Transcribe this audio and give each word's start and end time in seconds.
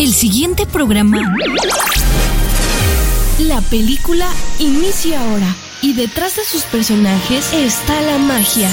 El 0.00 0.14
siguiente 0.14 0.64
programa. 0.64 1.18
La 3.38 3.60
película 3.60 4.26
inicia 4.58 5.20
ahora 5.20 5.54
y 5.82 5.92
detrás 5.92 6.36
de 6.36 6.42
sus 6.42 6.62
personajes 6.62 7.52
está 7.52 8.00
la 8.00 8.16
magia. 8.16 8.70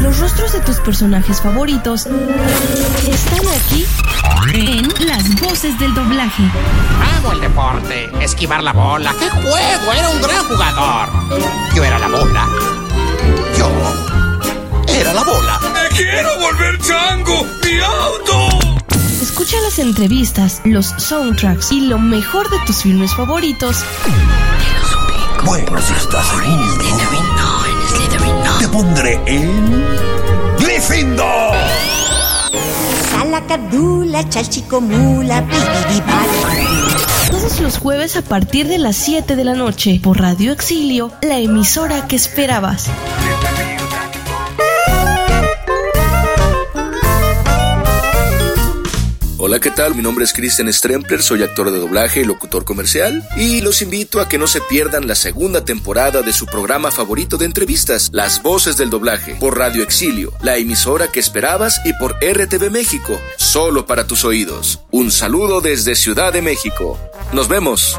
Los 0.00 0.20
rostros 0.20 0.52
de 0.52 0.60
tus 0.60 0.76
personajes 0.76 1.40
favoritos 1.40 2.06
están 2.06 3.48
aquí 3.58 3.84
en 4.54 4.86
las 5.04 5.40
voces 5.40 5.76
del 5.80 5.92
doblaje. 5.92 6.44
Hago 7.02 7.32
el 7.32 7.40
deporte, 7.40 8.08
esquivar 8.20 8.62
la 8.62 8.72
bola. 8.72 9.12
¡Qué 9.18 9.28
juego! 9.28 9.92
Era 9.92 10.08
un 10.08 10.22
gran 10.22 10.44
jugador. 10.44 11.08
Yo 11.74 11.82
era 11.82 11.98
la 11.98 12.06
bola. 12.06 12.48
Yo 13.58 13.68
era 14.86 15.12
la 15.12 15.24
bola. 15.24 15.58
¡Me 15.74 15.96
quiero 15.96 16.38
volver 16.38 16.78
chango! 16.78 17.44
¡Mi 17.64 17.80
auto! 17.80 18.69
Escucha 19.40 19.62
las 19.62 19.78
entrevistas, 19.78 20.60
los 20.66 20.88
soundtracks 20.98 21.72
y 21.72 21.80
lo 21.86 21.98
mejor 21.98 22.50
de 22.50 22.58
tus 22.66 22.82
filmes 22.82 23.14
favoritos 23.14 23.82
Bueno, 25.46 25.80
si 25.80 25.94
estás 25.94 26.26
seguro, 26.26 26.74
te 28.58 28.68
pondré 28.68 29.18
en 29.24 29.82
Gryffindor. 30.58 31.56
Salacadula, 33.12 34.28
chalchicomula, 34.28 35.42
piribibala. 35.48 37.30
todos 37.30 37.60
los 37.60 37.78
jueves 37.78 38.16
a 38.16 38.22
partir 38.22 38.68
de 38.68 38.76
las 38.76 38.96
7 38.96 39.36
de 39.36 39.44
la 39.44 39.54
noche 39.54 39.98
por 40.02 40.20
Radio 40.20 40.52
Exilio, 40.52 41.12
la 41.22 41.38
emisora 41.38 42.06
que 42.06 42.16
esperabas. 42.16 42.90
Hola, 49.42 49.58
¿qué 49.58 49.70
tal? 49.70 49.94
Mi 49.94 50.02
nombre 50.02 50.22
es 50.22 50.34
Christian 50.34 50.70
Strempler, 50.70 51.22
soy 51.22 51.42
actor 51.42 51.70
de 51.70 51.78
doblaje 51.78 52.20
y 52.20 52.24
locutor 52.24 52.66
comercial 52.66 53.26
y 53.38 53.62
los 53.62 53.80
invito 53.80 54.20
a 54.20 54.28
que 54.28 54.36
no 54.36 54.46
se 54.46 54.60
pierdan 54.60 55.08
la 55.08 55.14
segunda 55.14 55.64
temporada 55.64 56.20
de 56.20 56.34
su 56.34 56.44
programa 56.44 56.90
favorito 56.90 57.38
de 57.38 57.46
entrevistas, 57.46 58.10
Las 58.12 58.42
Voces 58.42 58.76
del 58.76 58.90
Doblaje, 58.90 59.36
por 59.36 59.56
Radio 59.56 59.82
Exilio, 59.82 60.34
la 60.42 60.58
emisora 60.58 61.10
que 61.10 61.20
esperabas 61.20 61.80
y 61.86 61.94
por 61.94 62.16
RTV 62.22 62.70
México, 62.70 63.18
solo 63.38 63.86
para 63.86 64.06
tus 64.06 64.26
oídos. 64.26 64.80
Un 64.90 65.10
saludo 65.10 65.62
desde 65.62 65.94
Ciudad 65.94 66.34
de 66.34 66.42
México. 66.42 66.98
Nos 67.32 67.48
vemos. 67.48 67.98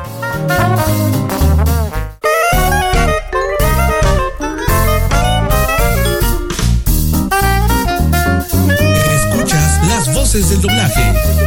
Voces 10.32 10.50
del 10.50 10.62
doblaje. 10.62 11.41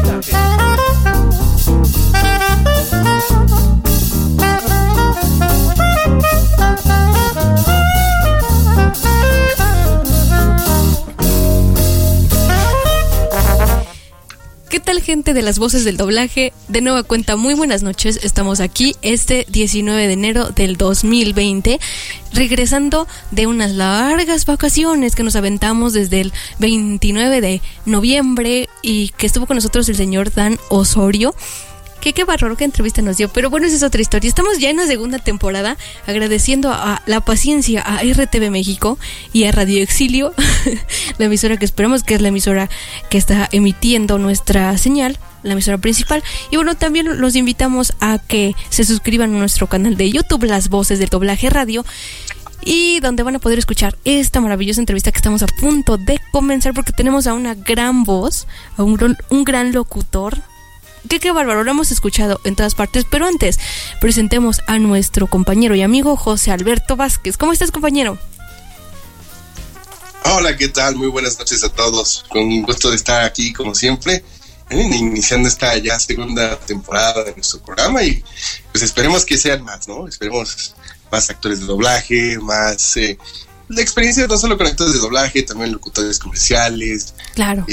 Gente 15.05 15.35
de 15.35 15.43
las 15.43 15.59
voces 15.59 15.85
del 15.85 15.97
doblaje? 15.97 16.53
De 16.67 16.81
nueva 16.81 17.03
cuenta, 17.05 17.37
muy 17.37 17.55
buenas 17.55 17.83
noches. 17.83 18.19
Estamos 18.25 18.61
aquí 18.61 18.97
este 19.03 19.47
19 19.51 20.07
de 20.09 20.13
enero 20.13 20.51
del 20.51 20.77
2020, 20.77 21.79
regresando 22.33 23.07
de 23.31 23.47
unas 23.47 23.73
largas 23.73 24.47
vacaciones 24.47 25.15
que 25.15 25.23
nos 25.23 25.37
aventamos 25.37 25.93
desde 25.93 26.23
el 26.23 26.33
29 26.59 27.41
de 27.41 27.63
noviembre 27.85 28.69
y 28.83 29.11
que 29.11 29.27
estuvo 29.27 29.47
con 29.47 29.57
nosotros 29.57 29.89
el 29.89 29.97
señor 29.97 30.33
Dan 30.33 30.59
Osorio. 30.71 31.35
Que 32.05 32.13
qué 32.13 32.25
bárbaro, 32.25 32.55
qué 32.55 32.65
entrevista 32.65 33.01
nos 33.01 33.17
dio. 33.17 33.31
Pero 33.31 33.49
bueno, 33.49 33.67
esa 33.67 33.77
es 33.77 33.83
otra 33.83 34.03
historia. 34.03 34.29
Estamos 34.29 34.59
ya 34.59 34.69
en 34.69 34.77
la 34.77 34.87
segunda 34.87 35.19
temporada, 35.19 35.79
agradeciendo 36.07 36.71
a 36.71 37.01
la 37.07 37.23
paciencia 37.23 37.81
a 37.81 38.03
RTV 38.03 38.51
México 38.51 38.99
y 39.33 39.45
a 39.45 39.53
Radio 39.53 39.83
Exilio, 39.83 40.35
la 41.19 41.25
emisora 41.25 41.57
que 41.57 41.65
esperamos 41.65 42.03
que 42.03 42.17
es 42.17 42.21
la 42.21 42.29
emisora 42.29 42.69
que 43.09 43.17
está 43.17 43.49
emitiendo 43.53 44.19
nuestra 44.19 44.77
señal, 44.77 45.19
la 45.43 45.55
emisora 45.55 45.79
principal. 45.79 46.23
Y 46.51 46.57
bueno, 46.57 46.75
también 46.75 47.23
los 47.23 47.37
invitamos 47.37 47.95
a 48.01 48.19
que 48.19 48.55
se 48.69 48.85
suscriban 48.85 49.35
a 49.35 49.39
nuestro 49.39 49.67
canal 49.67 49.97
de 49.97 50.11
YouTube, 50.11 50.45
Las 50.45 50.69
Voces 50.69 50.99
del 50.99 51.09
Doblaje 51.09 51.49
Radio. 51.49 51.87
Y 52.67 53.01
donde 53.01 53.23
van 53.23 53.37
a 53.37 53.39
poder 53.39 53.59
escuchar 53.59 53.97
esta 54.05 54.43
maravillosa 54.43 54.83
entrevista 54.83 55.11
que 55.11 55.17
estamos 55.17 55.43
a 55.43 55.47
punto 55.47 55.97
de 55.97 56.21
comenzar 56.33 56.75
porque 56.75 56.93
tenemos 56.93 57.27
a 57.27 57.33
una 57.33 57.55
gran 57.55 58.05
voz, 58.05 58.47
a 58.77 58.83
un, 58.83 59.17
un 59.31 59.45
gran 59.45 59.73
locutor, 59.73 60.43
que 61.09 61.21
qué 61.21 61.33
bárbaro, 61.33 61.65
lo 61.65 61.71
hemos 61.71 61.91
escuchado 61.93 62.41
en 62.45 62.57
todas 62.57 62.75
partes, 62.75 63.05
pero 63.09 63.27
antes 63.27 63.59
presentemos 64.01 64.61
a 64.67 64.79
nuestro 64.79 65.27
compañero 65.27 65.75
y 65.75 65.83
amigo 65.83 66.17
José 66.17 66.51
Alberto 66.51 66.97
Vázquez. 66.97 67.37
¿Cómo 67.37 67.53
estás, 67.53 67.71
compañero? 67.71 68.19
Hola, 70.25 70.57
¿qué 70.57 70.69
tal? 70.69 70.97
Muy 70.97 71.09
buenas 71.09 71.39
noches 71.39 71.63
a 71.65 71.69
todos. 71.69 72.25
Con 72.31 72.63
gusto 72.63 72.91
de 72.91 72.97
estar 72.97 73.23
aquí, 73.25 73.53
como 73.53 73.75
siempre, 73.75 74.25
eh, 74.71 74.81
iniciando 74.83 75.49
esta 75.49 75.77
ya 75.79 76.01
segunda 76.01 76.59
temporada 76.59 77.23
de 77.25 77.33
nuestro 77.35 77.61
programa 77.61 78.03
y 78.03 78.25
pues 78.73 78.83
esperemos 78.83 79.25
que 79.25 79.37
sean 79.37 79.63
más, 79.63 79.87
¿no? 79.87 80.09
Esperemos 80.09 80.75
más 81.13 81.29
actores 81.29 81.61
de 81.61 81.67
doblaje, 81.67 82.39
más 82.39 82.97
eh, 82.97 83.19
la 83.69 83.83
experiencia 83.83 84.27
no 84.27 84.39
solo 84.39 84.57
con 84.57 84.67
actores 84.67 84.95
de 84.95 85.01
doblaje, 85.01 85.43
también 85.43 85.73
locutores 85.73 86.19
comerciales, 86.19 87.15
Claro. 87.35 87.67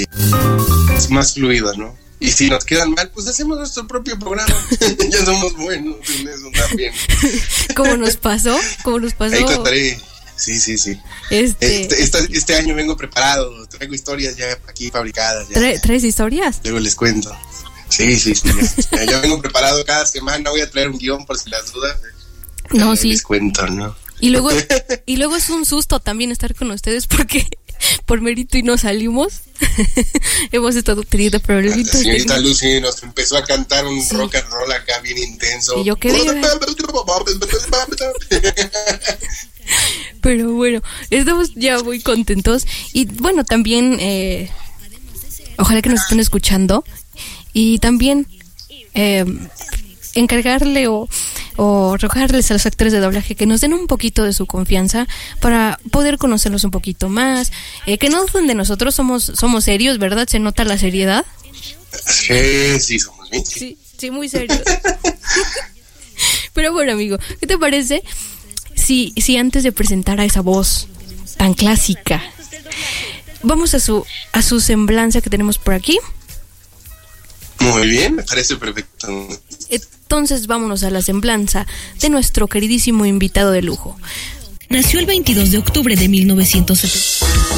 es 0.94 1.10
más 1.10 1.34
fluida, 1.34 1.72
¿no? 1.76 1.96
Y 2.22 2.30
si 2.30 2.48
nos 2.48 2.64
quedan 2.64 2.90
mal, 2.92 3.10
pues 3.10 3.26
hacemos 3.26 3.58
nuestro 3.58 3.86
propio 3.86 4.18
programa. 4.18 4.54
ya 5.10 5.24
somos 5.24 5.54
buenos 5.56 5.96
en 6.10 6.28
eso 6.28 6.50
también. 6.54 6.92
¿Cómo 7.76 7.96
nos 7.96 8.16
pasó? 8.16 8.58
¿Cómo 8.84 9.00
nos 9.00 9.14
pasó? 9.14 9.34
Ahí 9.36 9.44
contaré. 9.44 10.00
Sí, 10.36 10.58
sí, 10.58 10.78
sí. 10.78 10.98
Este, 11.30 11.82
Este, 12.02 12.18
este 12.32 12.54
año 12.56 12.74
vengo 12.74 12.96
preparado, 12.96 13.66
traigo 13.68 13.94
historias 13.94 14.36
ya 14.36 14.46
aquí 14.68 14.90
fabricadas. 14.90 15.48
ya. 15.48 15.56
¿trae- 15.60 15.80
¿Traes 15.80 16.04
historias? 16.04 16.60
Luego 16.64 16.80
les 16.80 16.94
cuento. 16.94 17.36
Sí, 17.88 18.18
sí, 18.18 18.34
sí. 18.34 18.48
Ya, 18.90 19.04
ya 19.04 19.20
vengo 19.20 19.40
preparado 19.40 19.84
cada 19.84 20.06
semana. 20.06 20.50
Voy 20.50 20.62
a 20.62 20.70
traer 20.70 20.88
un 20.88 20.98
guion 20.98 21.26
por 21.26 21.38
si 21.38 21.50
las 21.50 21.72
dudas. 21.72 21.96
No, 22.70 22.96
sí. 22.96 23.10
Les 23.10 23.22
cuento, 23.22 23.66
¿no? 23.66 23.94
Y 24.20 24.30
luego, 24.30 24.50
y 25.06 25.16
luego 25.16 25.36
es 25.36 25.50
un 25.50 25.64
susto 25.66 26.00
también 26.00 26.30
estar 26.32 26.54
con 26.54 26.70
ustedes 26.70 27.06
porque 27.06 27.46
por 28.06 28.20
mérito 28.20 28.58
y 28.58 28.62
no 28.62 28.76
salimos. 28.78 29.42
Hemos 30.52 30.74
estado 30.76 31.02
teniendo 31.02 31.38
La 31.38 31.44
problemitas. 31.44 32.00
señorita 32.00 32.34
técnicos. 32.34 32.62
Lucy 32.64 32.80
nos 32.80 33.02
empezó 33.02 33.36
a 33.36 33.44
cantar 33.44 33.86
un 33.86 34.02
Sí. 34.02 34.14
rock 34.16 34.34
and 34.36 34.48
roll 34.50 34.72
acá 34.72 34.98
bien 35.00 35.18
intenso. 35.18 35.80
Y 35.80 35.84
yo 35.84 35.96
quedé- 35.96 36.18
Pero 40.20 40.52
bueno, 40.54 40.82
estamos 41.10 41.52
ya 41.54 41.80
muy 41.82 42.00
contentos. 42.00 42.66
Y 42.92 43.06
bueno, 43.06 43.44
también, 43.44 43.96
eh, 44.00 44.50
ojalá 45.58 45.82
que 45.82 45.88
nos 45.88 46.00
estén 46.02 46.20
escuchando. 46.20 46.84
Y 47.52 47.78
también 47.78 48.26
eh, 48.94 49.24
encargarle 50.14 50.88
o, 50.88 51.08
o 51.56 51.96
rogarles 51.96 52.50
a 52.50 52.54
los 52.54 52.66
actores 52.66 52.92
de 52.92 53.00
doblaje 53.00 53.34
que 53.34 53.46
nos 53.46 53.60
den 53.60 53.72
un 53.72 53.86
poquito 53.86 54.24
de 54.24 54.32
su 54.32 54.46
confianza 54.46 55.06
para 55.40 55.78
poder 55.90 56.18
conocerlos 56.18 56.64
un 56.64 56.70
poquito 56.70 57.08
más. 57.08 57.52
Eh, 57.86 57.98
que 57.98 58.08
no 58.08 58.24
duden 58.26 58.46
de 58.46 58.54
nosotros, 58.54 58.94
somos, 58.94 59.32
somos 59.34 59.64
serios, 59.64 59.98
¿verdad? 59.98 60.28
Se 60.28 60.38
nota 60.38 60.64
la 60.64 60.78
seriedad. 60.78 61.24
Sí, 62.06 62.80
sí, 62.80 62.98
somos 62.98 63.30
bien. 63.30 63.44
sí. 63.44 63.58
Sí, 63.58 63.78
sí, 63.98 64.10
muy 64.10 64.28
serios. 64.28 64.60
Pero 66.54 66.72
bueno, 66.72 66.92
amigo, 66.92 67.18
¿qué 67.40 67.46
te 67.46 67.58
parece 67.58 68.02
si, 68.74 69.12
si 69.16 69.36
antes 69.36 69.62
de 69.62 69.72
presentar 69.72 70.20
a 70.20 70.24
esa 70.24 70.40
voz 70.40 70.88
tan 71.36 71.54
clásica, 71.54 72.22
vamos 73.42 73.74
a 73.74 73.80
su, 73.80 74.04
a 74.32 74.42
su 74.42 74.60
semblanza 74.60 75.20
que 75.20 75.30
tenemos 75.30 75.58
por 75.58 75.74
aquí? 75.74 75.98
Muy 77.60 77.88
bien, 77.88 78.16
me 78.16 78.22
parece 78.22 78.56
perfecto. 78.56 79.28
Entonces 79.72 80.46
vámonos 80.46 80.84
a 80.84 80.90
la 80.90 81.00
semblanza 81.00 81.66
de 82.00 82.10
nuestro 82.10 82.46
queridísimo 82.46 83.06
invitado 83.06 83.50
de 83.50 83.62
lujo. 83.62 83.96
Nació 84.68 85.00
el 85.00 85.06
22 85.06 85.50
de 85.50 85.58
octubre 85.58 85.96
de 85.96 86.08
1970. 86.08 87.51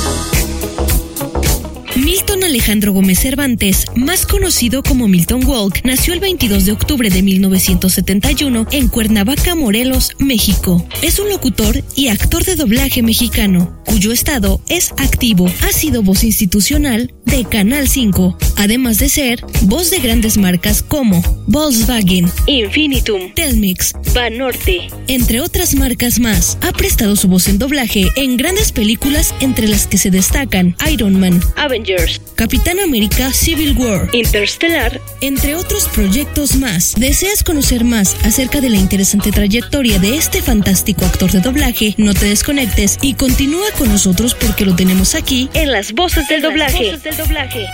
Milton 2.05 2.45
Alejandro 2.45 2.93
Gómez 2.93 3.21
Cervantes, 3.21 3.87
más 3.97 4.27
conocido 4.27 4.83
como 4.83 5.09
Milton 5.09 5.43
Walk, 5.47 5.81
nació 5.85 6.13
el 6.13 6.21
22 6.21 6.67
de 6.67 6.73
octubre 6.73 7.09
de 7.09 7.23
1971 7.23 8.67
en 8.73 8.89
Cuernavaca, 8.89 9.55
Morelos, 9.55 10.13
México. 10.19 10.87
Es 11.01 11.19
un 11.19 11.31
locutor 11.31 11.83
y 11.97 12.09
actor 12.09 12.45
de 12.45 12.57
doblaje 12.57 13.03
mexicano, 13.03 13.81
cuyo 13.87 14.13
estado 14.13 14.61
es 14.69 14.93
activo. 14.99 15.51
Ha 15.63 15.73
sido 15.73 16.03
voz 16.03 16.25
institucional 16.25 17.15
de 17.25 17.45
Canal 17.47 17.89
5, 17.89 18.37
además 18.57 18.99
de 18.99 19.09
ser 19.09 19.43
voz 19.63 19.91
de 19.91 19.99
grandes 20.01 20.37
marcas 20.37 20.83
como 20.83 21.23
Volkswagen, 21.47 22.31
Infinitum, 22.47 23.33
Telmex, 23.35 23.95
Banorte, 24.15 24.89
entre 25.09 25.41
otras 25.41 25.75
marcas 25.75 26.21
más. 26.21 26.59
Ha 26.61 26.73
prestado 26.73 27.17
su 27.17 27.29
voz 27.29 27.49
en 27.49 27.59
doblaje 27.59 28.09
en 28.17 28.37
grandes 28.37 28.73
películas 28.73 29.35
entre 29.41 29.69
las 29.69 29.87
que 29.87 29.97
se 29.97 30.11
destacan 30.11 30.77
Iron 30.91 31.19
Man, 31.19 31.41
Avengers 31.57 31.94
Avengers, 31.95 32.21
Capitán 32.35 32.81
América 32.81 33.33
Civil 33.33 33.77
War, 33.77 34.09
Interstellar, 34.13 35.01
entre 35.21 35.55
otros 35.55 35.89
proyectos 35.89 36.57
más. 36.57 36.95
¿Deseas 36.97 37.43
conocer 37.43 37.85
más 37.85 38.17
acerca 38.25 38.61
de 38.61 38.71
la 38.71 38.77
interesante 38.77 39.31
trayectoria 39.33 39.99
de 39.99 40.17
este 40.17 40.43
fantástico 40.43 41.05
actor 41.05 41.31
de 41.31 41.41
doblaje? 41.41 41.95
No 41.97 42.15
te 42.15 42.27
desconectes 42.27 42.99
y 43.01 43.15
continúa 43.15 43.67
con 43.79 43.89
nosotros 43.89 44.35
porque 44.35 44.65
lo 44.65 44.75
tenemos 44.75 45.15
aquí 45.15 45.49
en 45.55 45.73
las 45.73 45.93
voces 45.93 46.29
del 46.29 46.43
doblaje. 46.43 46.85
Las 46.85 47.03
voces 47.03 47.03
del 47.05 47.17
doblaje. 47.17 47.67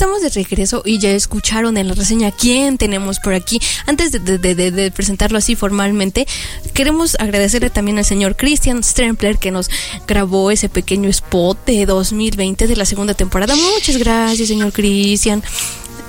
Estamos 0.00 0.22
de 0.22 0.30
regreso 0.30 0.82
y 0.86 0.98
ya 0.98 1.10
escucharon 1.10 1.76
en 1.76 1.86
la 1.86 1.92
reseña 1.92 2.30
quién 2.30 2.78
tenemos 2.78 3.20
por 3.20 3.34
aquí. 3.34 3.60
Antes 3.84 4.10
de, 4.12 4.92
presentarlo 4.96 5.36
así 5.36 5.56
formalmente, 5.56 6.26
queremos 6.72 7.16
agradecerle 7.20 7.68
también 7.68 7.98
al 7.98 8.06
señor 8.06 8.34
Christian 8.34 8.82
Strempler 8.82 9.36
que 9.36 9.50
nos 9.50 9.68
grabó 10.06 10.50
ese 10.50 10.70
pequeño 10.70 11.10
spot 11.10 11.66
de 11.66 11.84
2020 11.84 12.66
de 12.66 12.76
la 12.76 12.86
segunda 12.86 13.12
temporada. 13.12 13.54
Muchas 13.54 13.98
gracias, 13.98 14.48
señor 14.48 14.72
Christian. 14.72 15.42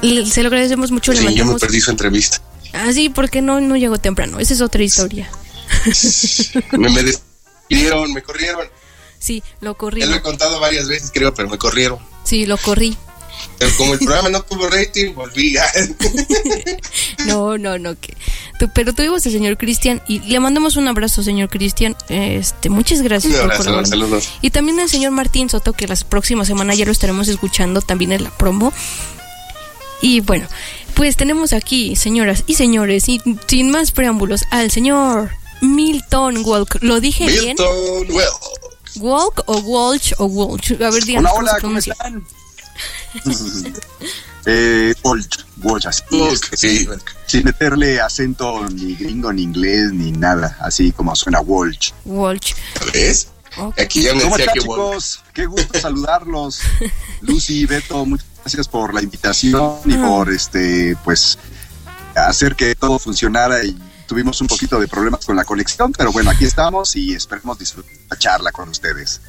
Se 0.01 0.41
lo 0.41 0.47
agradecemos 0.47 0.89
mucho. 0.89 1.11
Sí, 1.11 1.35
yo 1.35 1.45
me 1.45 1.59
perdí 1.59 1.81
su 1.81 1.91
entrevista. 1.91 2.41
Ah, 2.71 2.94
sí, 2.94 3.09
porque 3.09 3.41
no, 3.41 3.59
no 3.59 3.75
llegó 3.75 3.97
temprano. 3.97 4.39
Esa 4.39 4.53
es 4.53 4.61
otra 4.61 4.83
historia. 4.83 5.29
me, 6.71 6.89
me 6.89 7.03
despidieron, 7.03 8.13
me 8.13 8.23
corrieron. 8.23 8.69
Sí, 9.19 9.44
lo 9.59 9.75
corrieron. 9.75 10.11
Ya 10.11 10.15
lo 10.15 10.19
he 10.21 10.23
contado 10.23 10.61
varias 10.61 10.87
veces, 10.87 11.11
creo, 11.13 11.33
pero 11.33 11.49
me 11.49 11.57
corrieron. 11.57 11.99
Sí, 12.23 12.45
lo 12.45 12.57
corrí. 12.57 12.95
Pero 13.57 13.71
como 13.77 13.93
el 13.93 13.99
programa 13.99 14.29
no 14.29 14.41
tuvo 14.41 14.67
rating, 14.69 15.13
volví. 15.13 15.55
no, 17.25 17.57
no, 17.57 17.77
no. 17.77 17.99
Que, 17.99 18.15
pero 18.73 18.93
tuvimos 18.93 19.25
al 19.25 19.31
señor 19.31 19.57
Cristian 19.57 20.01
y 20.07 20.19
le 20.19 20.39
mandamos 20.39 20.75
un 20.75 20.88
abrazo, 20.88 21.23
señor 21.23 21.49
Cristian. 21.49 21.95
Este, 22.09 22.69
muchas 22.69 23.01
gracias 23.01 23.33
por 23.33 23.43
abrazo, 23.43 23.85
saludos. 23.85 24.29
Y 24.41 24.49
también 24.51 24.79
al 24.79 24.89
señor 24.89 25.11
Martín 25.11 25.49
Soto, 25.49 25.73
que 25.73 25.88
la 25.88 25.95
próxima 25.95 26.45
semana 26.45 26.73
ya 26.73 26.85
lo 26.85 26.91
estaremos 26.91 27.27
escuchando 27.27 27.81
también 27.81 28.11
en 28.11 28.23
la 28.23 28.29
promo. 28.31 28.73
Y 30.01 30.21
bueno, 30.21 30.47
pues 30.95 31.15
tenemos 31.15 31.53
aquí, 31.53 31.95
señoras 31.95 32.44
y 32.47 32.55
señores, 32.55 33.07
y 33.07 33.21
sin 33.47 33.69
más 33.69 33.91
preámbulos, 33.91 34.45
al 34.49 34.71
señor 34.71 35.31
Milton 35.61 36.44
Walk. 36.44 36.77
¿Lo 36.81 36.99
dije 36.99 37.27
bien? 37.27 37.55
Milton 37.57 38.07
Walk. 38.09 38.61
¿Walk 38.97 39.44
o 39.45 39.57
Walsh 39.59 40.13
o 40.17 40.25
Walsh? 40.25 40.73
A 40.81 40.89
ver, 40.89 41.05
díganos 41.05 41.31
hola, 41.33 41.51
hola, 41.51 41.61
¿cómo 41.61 41.77
están? 41.77 42.25
eh, 44.45 44.94
así 45.85 46.88
sin 47.27 47.44
meterle 47.44 48.01
acento 48.01 48.68
ni 48.69 48.95
gringo, 48.95 49.31
ni 49.31 49.44
inglés, 49.44 49.94
ni 49.94 50.12
nada, 50.12 50.57
así 50.62 50.91
como 50.91 51.15
suena 51.15 51.39
Walsh. 51.41 51.91
Walsh. 52.06 52.53
¿Ves? 52.94 53.27
Aquí 53.77 54.03
ya 54.03 54.13
me 54.15 54.23
¿Cómo 54.23 54.38
están, 54.38 54.56
chicos? 54.56 55.23
Qué 55.33 55.45
gusto 55.45 55.79
saludarlos. 55.79 56.62
Lucy, 57.21 57.65
Beto, 57.65 58.06
muchas 58.06 58.27
gracias 58.44 58.68
por 58.68 58.94
la 58.94 59.01
invitación 59.01 59.79
y 59.85 59.94
por 59.95 60.31
este, 60.31 60.95
pues, 61.03 61.38
hacer 62.15 62.56
que 62.56 62.75
todo 62.75 62.97
funcionara 62.97 63.63
y 63.63 63.77
tuvimos 64.07 64.41
un 64.41 64.47
poquito 64.47 64.79
de 64.79 64.88
problemas 64.88 65.25
con 65.25 65.35
la 65.35 65.45
conexión, 65.45 65.91
pero 65.94 66.12
bueno, 66.12 66.31
aquí 66.31 66.45
estamos 66.45 66.95
y 66.95 67.13
esperemos 67.13 67.59
disfrutar 67.59 67.94
la 68.09 68.18
charla 68.18 68.51
con 68.51 68.69
ustedes. 68.69 69.21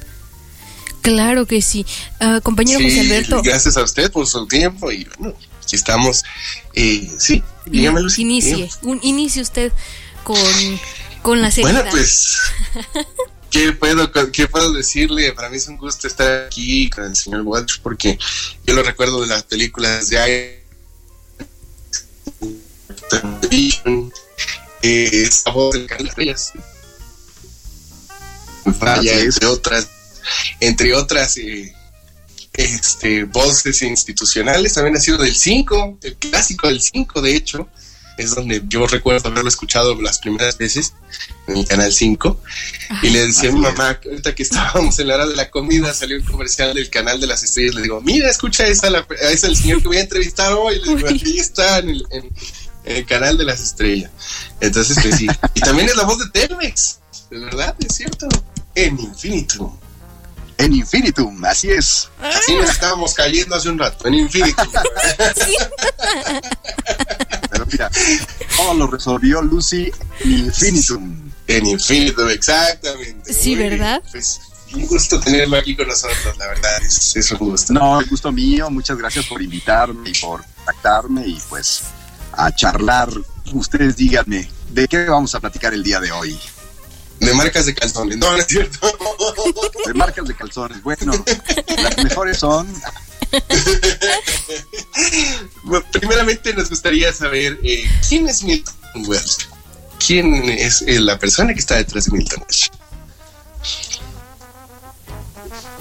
Claro 1.03 1.45
que 1.45 1.61
sí. 1.61 1.85
Uh, 2.21 2.39
compañero 2.41 2.79
José 2.81 3.01
Alberto. 3.01 3.41
Gracias 3.43 3.75
a 3.75 3.83
usted 3.83 4.09
por 4.09 4.25
su 4.25 4.47
tiempo 4.47 4.89
y 4.89 5.05
bueno, 5.19 5.35
aquí 5.61 5.75
estamos. 5.75 6.23
Eh, 6.73 7.11
sí, 7.19 7.43
dígame, 7.65 8.01
Inicie, 8.17 8.69
un, 8.83 9.01
inicie 9.03 9.41
usted 9.41 9.73
con, 10.23 10.39
con 11.21 11.41
la 11.41 11.51
seriedad. 11.51 11.83
Bueno, 11.83 11.91
pues, 11.91 12.37
¿qué 13.51 13.73
puedo, 13.73 14.09
¿qué 14.31 14.47
puedo 14.47 14.71
decirle? 14.71 15.33
Para 15.33 15.49
mí 15.49 15.57
es 15.57 15.67
un 15.67 15.75
gusto 15.75 16.07
estar 16.07 16.45
aquí 16.45 16.89
con 16.89 17.03
el 17.03 17.17
señor 17.17 17.41
Walsh 17.41 17.79
porque 17.83 18.17
yo 18.65 18.73
lo 18.73 18.81
recuerdo 18.81 19.19
de 19.19 19.27
las 19.27 19.43
películas 19.43 20.07
de 20.07 20.63
eh, 24.81 25.09
esta 25.11 25.51
voz 25.51 25.75
de 25.75 25.85
Vaya, 28.79 29.19
entre 29.19 29.47
otras 29.47 29.89
entre 30.59 30.93
otras 30.93 31.37
eh, 31.37 31.73
este, 32.53 33.23
voces 33.25 33.81
institucionales. 33.81 34.73
También 34.73 34.95
ha 34.95 34.99
sido 34.99 35.17
del 35.17 35.35
5, 35.35 35.99
el 36.03 36.15
clásico 36.15 36.67
del 36.67 36.81
5, 36.81 37.21
de 37.21 37.35
hecho. 37.35 37.67
Es 38.15 38.35
donde 38.35 38.61
yo 38.67 38.85
recuerdo 38.85 39.27
haberlo 39.27 39.49
escuchado 39.49 39.99
las 39.99 40.19
primeras 40.19 40.55
veces 40.59 40.93
en 41.47 41.57
el 41.57 41.65
canal 41.65 41.91
5. 41.91 42.39
y 43.01 43.09
le 43.09 43.25
decía 43.25 43.49
a 43.49 43.53
mi 43.53 43.59
mamá, 43.59 43.99
ahorita 44.05 44.35
que 44.35 44.43
estábamos 44.43 44.99
en 44.99 45.07
la 45.07 45.15
hora 45.15 45.25
de 45.25 45.35
la 45.35 45.49
comida, 45.49 45.91
salió 45.95 46.17
un 46.17 46.23
comercial 46.23 46.75
del 46.75 46.91
canal 46.91 47.19
de 47.19 47.25
las 47.25 47.41
estrellas. 47.41 47.73
Le 47.73 47.81
digo, 47.81 48.01
mira, 48.01 48.29
escucha 48.29 48.67
esa, 48.67 48.91
la, 48.91 49.07
es 49.19 49.43
el 49.43 49.55
señor 49.55 49.81
que 49.81 49.87
voy 49.87 49.97
a 49.97 50.01
entrevistar 50.01 50.53
hoy. 50.53 50.79
Le 50.79 50.95
digo, 50.95 51.09
aquí 51.09 51.39
está 51.39 51.79
en 51.79 51.89
el, 51.89 52.07
en 52.11 52.29
el 52.85 53.05
canal 53.07 53.35
de 53.35 53.45
las 53.45 53.59
estrellas. 53.61 54.11
Entonces, 54.61 54.95
pues 55.01 55.15
sí. 55.15 55.27
Y 55.55 55.61
también 55.61 55.89
es 55.89 55.95
la 55.95 56.03
voz 56.03 56.19
de 56.19 56.29
Telmex, 56.29 56.99
de 57.31 57.39
verdad, 57.39 57.75
es 57.79 57.95
cierto. 57.95 58.27
En 58.75 58.99
Infinitum 58.99 59.75
en 60.57 60.73
Infinitum, 60.73 61.43
así 61.45 61.69
es. 61.71 62.09
Así 62.21 62.55
nos 62.55 62.69
estábamos 62.69 63.13
cayendo 63.13 63.55
hace 63.55 63.69
un 63.69 63.79
rato, 63.79 64.07
en 64.07 64.15
Infinitum. 64.15 64.67
Pero 67.51 67.65
mira, 67.71 67.89
todo 68.57 68.73
lo 68.73 68.87
resolvió 68.87 69.41
Lucy 69.41 69.91
en 70.21 70.31
Infinitum. 70.31 71.31
En 71.47 71.65
Infinitum, 71.65 72.29
exactamente. 72.29 73.33
Sí, 73.33 73.55
¿verdad? 73.55 74.01
Pues 74.11 74.39
un 74.73 74.87
gusto 74.87 75.19
tenerlo 75.19 75.57
aquí 75.57 75.75
con 75.75 75.87
nosotros, 75.87 76.37
la 76.37 76.47
verdad, 76.47 76.83
es, 76.83 77.15
es 77.15 77.31
un 77.31 77.37
gusto. 77.37 77.73
No, 77.73 77.99
el 77.99 78.07
gusto 78.07 78.31
mío, 78.31 78.69
muchas 78.69 78.97
gracias 78.97 79.25
por 79.27 79.41
invitarme 79.41 80.09
y 80.09 80.13
por 80.13 80.43
contactarme 80.43 81.27
y 81.27 81.41
pues 81.49 81.81
a 82.31 82.53
charlar. 82.53 83.09
Ustedes 83.53 83.95
díganme, 83.95 84.49
¿de 84.69 84.87
qué 84.87 85.05
vamos 85.05 85.35
a 85.35 85.39
platicar 85.39 85.73
el 85.73 85.83
día 85.83 85.99
de 85.99 86.11
hoy? 86.11 86.39
De 87.25 87.33
marcas 87.33 87.65
de 87.65 87.73
calzones, 87.73 88.17
no, 88.17 88.31
no 88.31 88.37
es 88.37 88.47
cierto. 88.47 88.79
De 89.85 89.93
marcas 89.93 90.27
de 90.27 90.35
calzones, 90.35 90.81
bueno, 90.83 91.13
las 91.81 92.03
mejores 92.03 92.37
son. 92.37 92.67
primeramente 95.91 96.53
nos 96.53 96.69
gustaría 96.69 97.11
saber 97.13 97.59
eh, 97.63 97.89
quién 98.07 98.27
es 98.27 98.43
Milton 98.43 98.75
Welsh. 99.07 99.47
¿Quién 100.05 100.49
es 100.49 100.81
eh, 100.81 100.99
la 100.99 101.17
persona 101.17 101.53
que 101.53 101.59
está 101.59 101.75
detrás 101.75 102.05
de 102.05 102.11
Milton 102.11 102.41
Welsh? 102.41 102.69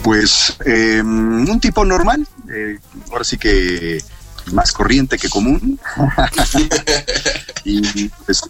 Pues 0.03 0.57
em, 0.65 1.49
un 1.49 1.61
tipo 1.61 1.85
normal, 1.85 2.27
eh, 2.53 2.79
ahora 3.11 3.25
sí 3.25 3.39
que 3.39 4.03
más 4.53 4.73
corriente 4.73 5.19
que 5.19 5.29
común. 5.29 5.79
y 7.65 8.09
pues 8.09 8.43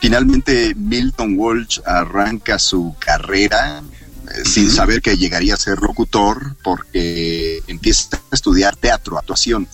Finalmente, 0.00 0.74
Milton 0.74 1.34
Walsh 1.36 1.80
arranca 1.84 2.58
su 2.58 2.94
carrera 2.98 3.82
eh, 4.30 4.44
sin 4.44 4.70
saber 4.70 5.02
que 5.02 5.16
llegaría 5.16 5.54
a 5.54 5.56
ser 5.56 5.80
locutor 5.80 6.56
porque 6.62 7.62
empieza 7.66 8.16
a 8.30 8.34
estudiar 8.34 8.76
teatro, 8.76 9.18
actuación. 9.18 9.66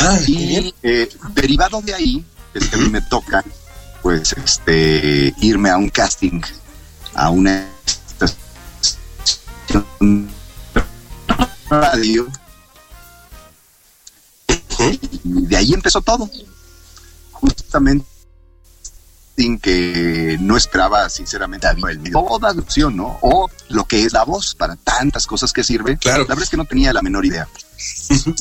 Ah, 0.00 0.18
y 0.26 0.74
eh, 0.82 1.08
derivado 1.34 1.82
de 1.82 1.94
ahí, 1.94 2.24
es 2.54 2.68
que 2.68 2.76
a 2.76 2.78
mí 2.78 2.88
me 2.88 3.00
toca, 3.00 3.44
pues, 4.02 4.32
este, 4.32 5.34
irme 5.40 5.70
a 5.70 5.76
un 5.76 5.88
casting, 5.88 6.40
a 7.14 7.30
una 7.30 7.68
radio. 11.68 12.28
Y 15.24 15.46
de 15.46 15.56
ahí 15.56 15.72
empezó 15.72 16.00
todo. 16.00 16.30
Justamente 17.32 18.09
que 19.58 20.36
no 20.40 20.56
esperaba 20.56 21.08
sinceramente 21.08 21.66
a 21.66 21.70
el 21.70 21.98
medio. 21.98 22.12
Toda 22.12 22.50
opción, 22.52 22.96
¿no? 22.96 23.18
O 23.22 23.48
lo 23.68 23.84
que 23.84 24.04
es 24.04 24.12
la 24.12 24.24
voz 24.24 24.54
para 24.54 24.76
tantas 24.76 25.26
cosas 25.26 25.52
que 25.52 25.64
sirve. 25.64 25.96
Claro. 25.96 26.22
La 26.22 26.28
verdad 26.28 26.44
es 26.44 26.50
que 26.50 26.56
no 26.56 26.64
tenía 26.64 26.92
la 26.92 27.02
menor 27.02 27.24
idea. 27.24 27.48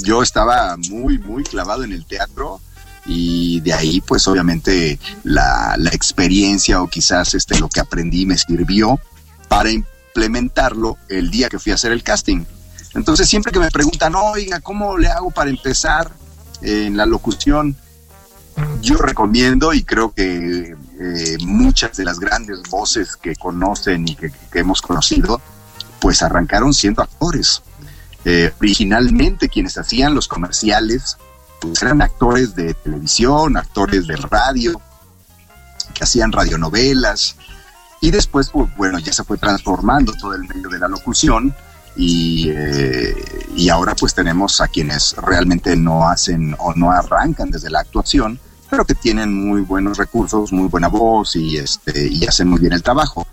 Yo 0.04 0.22
estaba 0.22 0.76
muy, 0.90 1.18
muy 1.18 1.44
clavado 1.44 1.84
en 1.84 1.94
el 1.94 2.06
teatro 2.06 2.60
y 3.06 3.62
de 3.62 3.74
ahí 3.74 4.02
pues 4.02 4.28
obviamente 4.28 5.00
la, 5.24 5.76
la 5.78 5.90
experiencia 5.92 6.82
o 6.82 6.88
quizás 6.88 7.34
este, 7.34 7.58
lo 7.60 7.70
que 7.70 7.80
aprendí 7.80 8.26
me 8.26 8.38
sirvió 8.38 9.00
para 9.48 9.72
implementarlo 9.72 10.98
el 11.08 11.32
día 11.32 11.50
que 11.50 11.60
fui 11.60 11.72
a 11.72 11.76
hacer 11.76 11.92
el 11.92 12.04
casting. 12.04 12.44
Entonces 12.94 13.30
siempre 13.30 13.52
que 13.52 13.60
me 13.60 13.72
preguntan, 13.72 14.16
oiga, 14.16 14.60
¿cómo 14.60 14.98
le 14.98 15.08
hago 15.08 15.32
para 15.32 15.50
empezar 15.50 16.12
en 16.62 16.98
la 16.98 17.06
locución? 17.06 17.78
Yo 18.82 18.98
recomiendo 18.98 19.74
y 19.74 19.84
creo 19.84 20.12
que 20.12 20.76
eh, 21.00 21.38
muchas 21.46 21.96
de 21.96 22.04
las 22.04 22.20
grandes 22.20 22.62
voces 22.70 23.16
que 23.16 23.36
conocen 23.36 24.08
y 24.08 24.16
que, 24.16 24.32
hemos 24.54 24.82
conocido, 24.82 25.42
pues 26.00 26.22
arrancaron 26.22 26.74
siendo 26.74 27.02
actores. 27.02 27.62
Eh, 28.26 28.52
originalmente 28.60 29.48
quienes 29.48 29.78
hacían 29.78 30.14
los 30.14 30.28
comerciales 30.28 31.18
pues 31.62 31.82
eran 31.82 32.02
actores 32.02 32.54
de 32.54 32.74
televisión, 32.74 33.56
actores 33.56 34.08
de 34.08 34.16
radio, 34.18 34.82
que 35.94 36.04
hacían 36.04 36.32
radionovelas, 36.32 37.36
y 38.02 38.12
después, 38.12 38.50
pues 38.50 38.74
bueno, 38.78 39.00
ya 39.00 39.12
se 39.12 39.24
fue 39.24 39.38
transformando 39.38 40.14
todo 40.14 40.34
el 40.34 40.42
medio 40.48 40.70
de 40.70 40.80
la 40.80 40.88
locución 40.88 41.54
y, 41.96 42.50
eh, 42.50 43.14
y 43.56 43.70
ahora 43.70 43.94
pues 43.96 44.14
tenemos 44.14 44.62
a 44.62 44.68
quienes 44.68 45.16
realmente 45.18 45.76
no 45.76 46.08
hacen 46.08 46.56
o 46.60 46.74
no 46.76 46.92
arrancan 46.92 47.52
desde 47.52 47.70
la 47.70 47.82
actuación, 47.82 48.40
pero 48.70 48.86
que 48.86 48.96
tienen 48.96 49.34
muy 49.34 49.62
buenos 49.62 49.98
recursos, 49.98 50.52
muy 50.52 50.68
buena 50.68 50.88
voz 50.88 51.36
y, 51.36 51.58
este, 51.58 52.08
y 52.08 52.26
hacen 52.26 52.48
muy 52.48 52.60
bien 52.60 52.74
el 52.74 52.84
trabajo. 52.84 53.28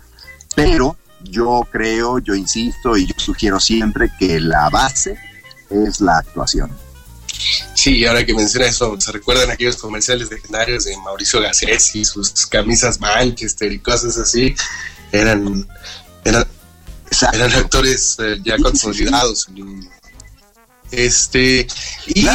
Pero 0.55 0.97
yo 1.23 1.67
creo, 1.71 2.19
yo 2.19 2.35
insisto 2.35 2.97
y 2.97 3.05
yo 3.05 3.13
sugiero 3.17 3.59
siempre 3.59 4.11
que 4.17 4.39
la 4.39 4.69
base 4.69 5.17
es 5.69 6.01
la 6.01 6.17
actuación. 6.17 6.71
Sí, 7.75 8.05
ahora 8.05 8.25
que 8.25 8.33
menciona 8.33 8.65
eso, 8.65 8.99
¿se 8.99 9.11
recuerdan 9.11 9.51
aquellos 9.51 9.77
comerciales 9.77 10.31
legendarios 10.31 10.85
de 10.85 10.97
Mauricio 10.97 11.39
Garcés 11.39 11.95
y 11.95 12.03
sus 12.03 12.47
camisas 12.47 12.99
Manchester 12.99 13.71
y 13.71 13.79
cosas 13.79 14.17
así? 14.17 14.55
Eran, 15.11 15.67
eran, 16.23 16.45
eran 17.33 17.53
actores 17.53 18.17
eh, 18.19 18.37
ya 18.43 18.57
consolidados. 18.57 19.47
Este, 20.89 21.67
y, 22.07 22.25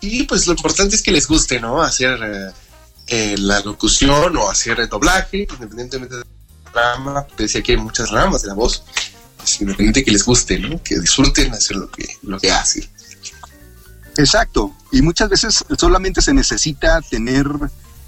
y 0.00 0.24
pues 0.24 0.46
lo 0.46 0.52
importante 0.52 0.96
es 0.96 1.02
que 1.02 1.12
les 1.12 1.26
guste, 1.26 1.60
¿no? 1.60 1.82
Hacer 1.82 2.18
eh, 2.22 2.50
eh, 3.06 3.34
la 3.38 3.60
locución 3.60 4.36
o 4.36 4.48
hacer 4.48 4.80
el 4.80 4.88
doblaje, 4.88 5.46
independientemente 5.50 6.16
de 6.16 6.24
la 6.74 6.94
rama. 6.94 7.26
Decía 7.36 7.62
que 7.62 7.72
hay 7.72 7.78
muchas 7.78 8.10
ramas 8.10 8.42
de 8.42 8.48
la 8.48 8.54
voz. 8.54 8.82
independientemente 9.60 10.04
que 10.04 10.10
les 10.12 10.24
guste, 10.24 10.58
¿no? 10.58 10.82
Que 10.82 10.98
disfruten 10.98 11.52
hacer 11.52 11.76
lo 11.76 11.90
que, 11.90 12.06
lo 12.22 12.38
que 12.38 12.50
hacen. 12.50 12.88
Exacto, 14.16 14.74
y 14.92 15.02
muchas 15.02 15.28
veces 15.28 15.64
solamente 15.78 16.20
se 16.20 16.34
necesita 16.34 17.00
tener 17.00 17.46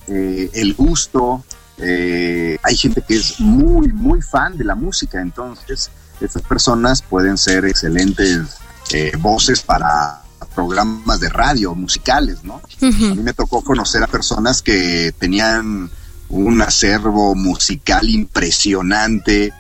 eh, 0.08 0.50
el 0.52 0.74
gusto. 0.74 1.44
Eh, 1.78 2.58
hay 2.62 2.76
gente 2.76 3.02
que 3.06 3.16
es 3.16 3.40
muy, 3.40 3.88
muy 3.92 4.20
fan 4.20 4.56
de 4.56 4.64
la 4.64 4.74
música, 4.74 5.20
entonces 5.20 5.90
estas 6.20 6.42
personas 6.42 7.02
pueden 7.02 7.38
ser 7.38 7.64
excelentes 7.64 8.56
eh, 8.90 9.12
voces 9.18 9.62
para 9.62 10.21
programas 10.44 11.20
de 11.20 11.28
radio 11.28 11.74
musicales, 11.74 12.44
¿no? 12.44 12.60
A 12.80 12.86
mí 12.86 13.22
me 13.22 13.32
tocó 13.32 13.62
conocer 13.62 14.02
a 14.02 14.06
personas 14.06 14.62
que 14.62 15.12
tenían 15.18 15.90
un 16.28 16.62
acervo 16.62 17.34
musical 17.34 18.08
impresionante 18.08 19.52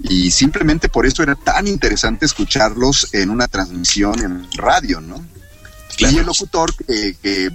y 0.00 0.30
simplemente 0.30 0.88
por 0.88 1.06
eso 1.06 1.22
era 1.22 1.34
tan 1.34 1.66
interesante 1.66 2.26
escucharlos 2.26 3.08
en 3.12 3.30
una 3.30 3.48
transmisión 3.48 4.20
en 4.20 4.46
radio, 4.56 5.00
¿no? 5.00 5.24
Y 5.98 6.04
el 6.04 6.26
locutor 6.26 6.74
que 6.74 7.50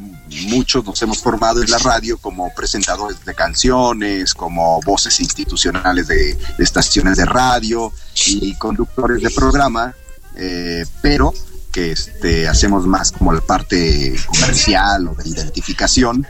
muchos 0.48 0.84
nos 0.84 1.00
hemos 1.02 1.20
formado 1.20 1.62
en 1.62 1.70
la 1.70 1.78
radio 1.78 2.18
como 2.18 2.52
presentadores 2.56 3.24
de 3.24 3.36
canciones, 3.36 4.34
como 4.34 4.82
voces 4.82 5.20
institucionales 5.20 6.08
de, 6.08 6.38
estaciones 6.58 7.18
de 7.18 7.26
radio 7.26 7.94
y 8.26 8.56
conductores 8.56 9.22
de 9.22 9.30
programa, 9.30 9.94
eh, 10.36 10.86
pero 11.02 11.34
que 11.72 11.92
este, 11.92 12.48
hacemos 12.48 12.86
más 12.86 13.12
como 13.12 13.34
la 13.34 13.42
parte 13.42 14.16
comercial 14.28 15.08
o 15.08 15.16
de 15.16 15.30
identificación. 15.30 16.26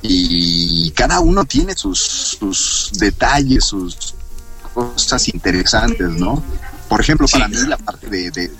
Y 0.00 0.90
cada 0.92 1.20
uno 1.20 1.44
tiene 1.44 1.76
sus, 1.76 2.00
sus 2.00 2.90
detalles, 2.98 3.64
sus 3.64 4.14
cosas 4.74 5.28
interesantes, 5.28 6.08
¿no? 6.10 6.42
Por 6.88 7.00
ejemplo, 7.00 7.26
para 7.28 7.48
mí 7.48 7.56
la 7.68 7.76
parte 7.76 8.08
de, 8.08 8.50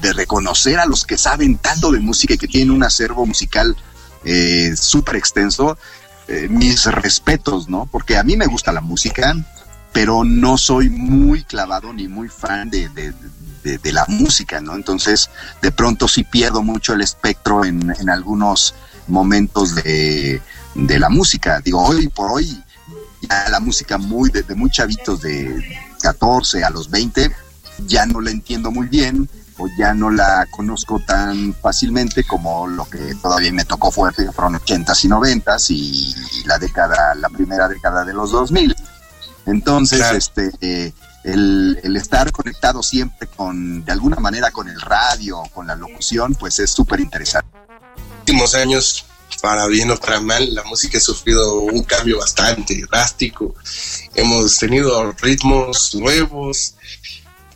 de 0.00 0.12
reconocer 0.12 0.78
a 0.78 0.86
los 0.86 1.04
que 1.04 1.18
saben 1.18 1.58
tanto 1.58 1.92
de 1.92 2.00
música 2.00 2.34
y 2.34 2.38
que 2.38 2.48
tienen 2.48 2.74
un 2.74 2.82
acervo 2.82 3.26
musical 3.26 3.76
eh, 4.24 4.74
súper 4.76 5.16
extenso, 5.16 5.78
eh, 6.28 6.46
mis 6.48 6.84
respetos, 6.86 7.68
¿no? 7.68 7.88
Porque 7.90 8.16
a 8.16 8.22
mí 8.22 8.36
me 8.36 8.46
gusta 8.46 8.72
la 8.72 8.80
música, 8.80 9.34
pero 9.92 10.24
no 10.24 10.56
soy 10.56 10.88
muy 10.88 11.44
clavado 11.44 11.92
ni 11.92 12.08
muy 12.08 12.28
fan 12.28 12.70
de, 12.70 12.88
de, 12.88 13.92
la 13.92 14.04
música, 14.08 14.60
¿no? 14.60 14.74
Entonces, 14.74 15.30
de 15.60 15.72
pronto 15.72 16.08
sí 16.08 16.24
pierdo 16.24 16.62
mucho 16.62 16.94
el 16.94 17.00
espectro 17.00 17.64
en, 17.64 17.94
en 17.98 18.10
algunos 18.10 18.74
momentos 19.08 19.74
de, 19.74 20.40
la 20.74 21.08
música. 21.08 21.60
Digo, 21.60 21.82
hoy 21.82 22.08
por 22.08 22.30
hoy, 22.30 22.62
ya 23.22 23.48
la 23.50 23.60
música 23.60 23.98
muy 23.98 24.30
de, 24.30 24.42
de 24.42 24.54
muy 24.54 24.70
chavitos 24.70 25.20
de 25.22 25.62
14 26.02 26.64
a 26.64 26.70
los 26.70 26.88
20, 26.88 27.30
ya 27.86 28.06
no 28.06 28.20
la 28.20 28.30
entiendo 28.30 28.70
muy 28.70 28.88
bien 28.88 29.28
ya 29.76 29.94
no 29.94 30.10
la 30.10 30.46
conozco 30.50 31.00
tan 31.00 31.54
fácilmente 31.54 32.24
como 32.24 32.66
lo 32.66 32.84
que 32.88 33.14
todavía 33.22 33.52
me 33.52 33.64
tocó 33.64 33.90
fuerte, 33.90 34.30
fueron 34.32 34.54
80s 34.54 35.04
y 35.04 35.08
90s 35.08 35.70
y, 35.70 36.46
la 36.46 36.58
década, 36.58 37.14
la 37.14 37.28
primera 37.28 37.68
década 37.68 38.04
de 38.04 38.12
los 38.12 38.32
2000. 38.32 38.74
Entonces, 39.46 40.00
este, 40.12 40.50
eh, 40.60 40.92
el, 41.24 41.78
el, 41.82 41.96
estar 41.96 42.30
conectado 42.32 42.82
siempre 42.82 43.26
con, 43.28 43.84
de 43.84 43.92
alguna 43.92 44.16
manera, 44.16 44.50
con 44.50 44.68
el 44.68 44.80
radio, 44.80 45.42
con 45.54 45.66
la 45.66 45.76
locución, 45.76 46.34
pues 46.34 46.58
es 46.58 46.70
súper 46.70 47.00
interesante. 47.00 47.48
Últimos 48.20 48.54
años, 48.54 49.04
para 49.42 49.66
bien 49.66 49.90
o 49.90 49.96
para 49.96 50.20
mal, 50.20 50.54
la 50.54 50.62
música 50.64 50.98
ha 50.98 51.00
sufrido 51.00 51.60
un 51.60 51.82
cambio 51.84 52.18
bastante 52.18 52.82
drástico. 52.90 53.54
Hemos 54.14 54.58
tenido 54.58 55.12
ritmos 55.12 55.94
nuevos, 55.94 56.74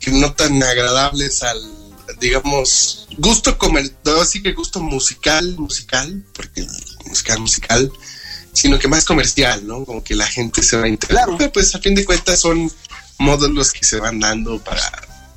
que 0.00 0.10
no 0.10 0.32
tan 0.34 0.62
agradables 0.62 1.42
al 1.42 1.84
digamos, 2.20 3.06
gusto 3.18 3.56
comercial, 3.58 3.96
así 4.20 4.42
que 4.42 4.52
gusto 4.52 4.80
musical, 4.80 5.56
musical, 5.58 6.24
porque 6.34 6.66
musical, 7.06 7.40
musical, 7.40 7.92
sino 8.54 8.78
que 8.78 8.88
más 8.88 9.04
comercial, 9.04 9.66
¿no? 9.66 9.84
Como 9.84 10.02
que 10.02 10.14
la 10.14 10.26
gente 10.26 10.62
se 10.62 10.76
va 10.76 10.84
a 10.84 10.88
enterar. 10.88 11.26
Claro. 11.26 11.52
pues 11.52 11.74
a 11.74 11.78
fin 11.80 11.94
de 11.94 12.04
cuentas 12.04 12.40
son 12.40 12.70
módulos 13.18 13.72
que 13.72 13.84
se 13.84 14.00
van 14.00 14.18
dando 14.18 14.58
para 14.58 14.82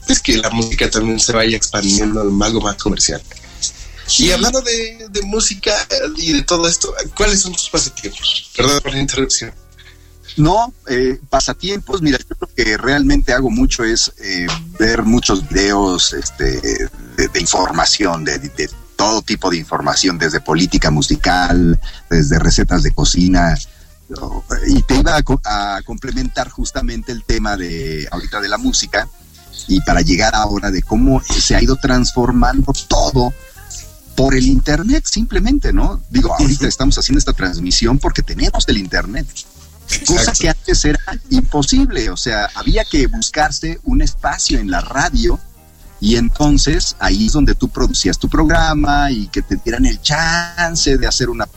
pues, 0.05 0.21
que 0.21 0.37
la 0.37 0.49
música 0.49 0.89
también 0.89 1.19
se 1.19 1.33
vaya 1.33 1.57
expandiendo 1.57 2.21
en 2.27 2.41
algo 2.41 2.61
más 2.61 2.75
comercial. 2.75 3.21
Y 4.19 4.31
hablando 4.31 4.61
de, 4.61 5.07
de 5.09 5.21
música 5.23 5.73
y 6.15 6.31
de 6.31 6.43
todo 6.43 6.67
esto, 6.69 6.93
¿cuáles 7.13 7.41
son 7.41 7.51
tus 7.51 7.69
pasatiempos? 7.69 8.51
Perdón 8.55 8.79
por 8.81 8.93
la 8.93 8.99
interrupción. 8.99 9.51
No, 10.37 10.71
eh, 10.87 11.19
pasatiempos, 11.29 12.01
mira, 12.01 12.19
yo 12.19 12.35
lo 12.39 12.47
que 12.53 12.77
realmente 12.77 13.33
hago 13.33 13.49
mucho 13.49 13.83
es 13.83 14.11
eh, 14.19 14.45
ver 14.77 15.01
muchos 15.01 15.49
videos 15.49 16.13
este, 16.13 16.61
de, 16.61 17.39
información, 17.39 18.23
de, 18.23 18.69
todo 18.97 19.21
tipo 19.21 19.49
de 19.49 19.57
información, 19.57 20.17
desde 20.17 20.41
política 20.41 20.91
musical, 20.91 21.79
desde 22.09 22.39
recetas 22.39 22.83
de 22.83 22.91
cocina. 22.91 23.57
Y 24.67 24.81
te 24.83 24.95
iba 24.95 25.17
a, 25.45 25.81
complementar 25.83 26.49
justamente 26.49 27.13
el 27.13 27.23
tema 27.23 27.55
de 27.55 28.07
ahorita 28.11 28.41
de 28.41 28.49
la 28.49 28.57
música 28.57 29.07
y 29.67 29.79
para 29.81 30.01
llegar 30.01 30.35
ahora 30.35 30.71
de 30.71 30.81
cómo 30.81 31.21
se 31.21 31.55
ha 31.55 31.61
ido 31.61 31.75
transformando 31.77 32.73
todo 32.87 33.33
por 34.15 34.35
el 34.35 34.47
internet 34.47 35.05
simplemente, 35.05 35.71
¿no? 35.71 36.01
Digo, 36.09 36.33
ahorita 36.33 36.67
estamos 36.67 36.97
haciendo 36.97 37.19
esta 37.19 37.33
transmisión 37.33 37.99
porque 37.99 38.21
tenemos 38.21 38.67
el 38.67 38.77
internet 38.77 39.27
cosa 40.05 40.33
que 40.33 40.49
antes 40.49 40.85
era 40.85 40.99
imposible, 41.29 42.09
o 42.09 42.17
sea, 42.17 42.49
había 42.55 42.83
que 42.83 43.07
buscarse 43.07 43.79
un 43.83 44.01
espacio 44.01 44.59
en 44.59 44.69
la 44.69 44.81
radio 44.81 45.39
y 45.99 46.15
entonces 46.15 46.95
ahí 46.99 47.27
es 47.27 47.33
donde 47.33 47.55
tú 47.55 47.69
producías 47.69 48.17
tu 48.17 48.29
programa 48.29 49.11
y 49.11 49.27
que 49.27 49.41
te 49.41 49.55
dieran 49.57 49.85
el 49.85 50.01
chance 50.01 50.97
de 50.97 51.07
hacer 51.07 51.29
una, 51.29 51.47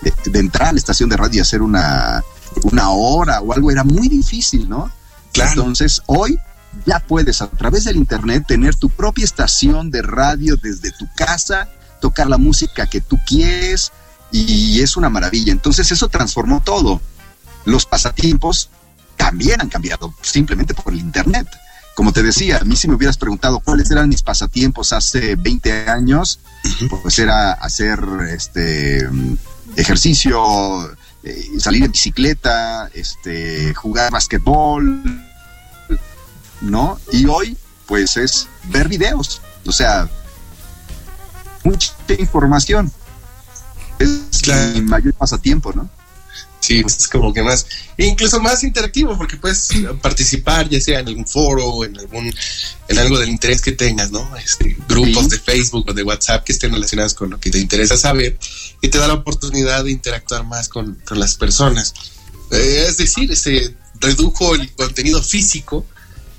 de, 0.00 0.38
entrar 0.38 0.68
a 0.68 0.72
la 0.72 0.78
estación 0.78 1.08
de 1.08 1.16
radio 1.16 1.38
y 1.38 1.40
hacer 1.40 1.62
una, 1.62 2.22
una 2.64 2.90
hora 2.90 3.40
o 3.40 3.52
algo, 3.52 3.70
era 3.70 3.84
muy 3.84 4.08
difícil, 4.08 4.68
¿no? 4.68 4.90
Entonces 5.34 6.02
hoy 6.06 6.38
ya 6.86 7.00
puedes 7.00 7.40
a 7.40 7.48
través 7.48 7.84
del 7.84 7.96
internet 7.96 8.44
tener 8.46 8.76
tu 8.76 8.90
propia 8.90 9.24
estación 9.24 9.90
de 9.90 10.02
radio 10.02 10.56
desde 10.56 10.90
tu 10.92 11.08
casa, 11.16 11.68
tocar 12.00 12.28
la 12.28 12.38
música 12.38 12.86
que 12.86 13.00
tú 13.00 13.18
quieres 13.26 13.92
y 14.30 14.80
es 14.80 14.96
una 14.96 15.08
maravilla. 15.08 15.52
Entonces 15.52 15.90
eso 15.90 16.08
transformó 16.08 16.62
todo 16.62 17.00
los 17.64 17.86
pasatiempos 17.86 18.70
también 19.16 19.60
han 19.60 19.68
cambiado 19.68 20.12
simplemente 20.22 20.74
por 20.74 20.92
el 20.92 21.00
Internet. 21.00 21.46
Como 21.94 22.12
te 22.12 22.22
decía, 22.22 22.58
a 22.58 22.64
mí 22.64 22.74
si 22.76 22.88
me 22.88 22.94
hubieras 22.94 23.18
preguntado 23.18 23.60
cuáles 23.60 23.90
eran 23.90 24.08
mis 24.08 24.22
pasatiempos 24.22 24.92
hace 24.92 25.36
20 25.36 25.90
años, 25.90 26.40
pues 27.02 27.18
era 27.18 27.52
hacer 27.52 28.00
este 28.30 29.08
ejercicio, 29.76 30.90
eh, 31.22 31.48
salir 31.58 31.84
en 31.84 31.92
bicicleta, 31.92 32.88
este, 32.94 33.74
jugar 33.74 34.10
basquetbol, 34.10 35.02
¿no? 36.62 36.98
Y 37.12 37.26
hoy, 37.26 37.56
pues 37.86 38.16
es 38.16 38.48
ver 38.64 38.88
videos, 38.88 39.42
o 39.66 39.72
sea, 39.72 40.08
mucha 41.64 41.92
información. 42.18 42.90
Es 43.98 44.48
mi 44.74 44.82
mayor 44.82 45.14
pasatiempo, 45.14 45.72
¿no? 45.72 45.88
Sí, 46.62 46.80
es 46.86 47.08
como 47.08 47.34
que 47.34 47.42
más, 47.42 47.66
incluso 47.98 48.40
más 48.40 48.62
interactivo, 48.62 49.18
porque 49.18 49.36
puedes 49.36 49.70
participar, 50.00 50.68
ya 50.68 50.80
sea 50.80 51.00
en 51.00 51.08
algún 51.08 51.26
foro, 51.26 51.84
en 51.84 51.98
algún, 51.98 52.32
en 52.86 52.98
algo 52.98 53.18
del 53.18 53.30
interés 53.30 53.60
que 53.60 53.72
tengas, 53.72 54.12
¿no? 54.12 54.30
Este, 54.36 54.76
grupos 54.88 55.28
de 55.28 55.40
Facebook 55.40 55.86
o 55.88 55.92
de 55.92 56.04
WhatsApp 56.04 56.44
que 56.44 56.52
estén 56.52 56.72
relacionados 56.72 57.14
con 57.14 57.30
lo 57.30 57.40
que 57.40 57.50
te 57.50 57.58
interesa 57.58 57.96
saber 57.96 58.38
y 58.80 58.86
te 58.86 58.98
da 58.98 59.08
la 59.08 59.14
oportunidad 59.14 59.82
de 59.82 59.90
interactuar 59.90 60.44
más 60.44 60.68
con, 60.68 60.94
con 61.04 61.18
las 61.18 61.34
personas. 61.34 61.94
Eh, 62.52 62.86
es 62.88 62.96
decir, 62.96 63.36
se 63.36 63.74
redujo 63.98 64.54
el 64.54 64.72
contenido 64.72 65.20
físico, 65.20 65.84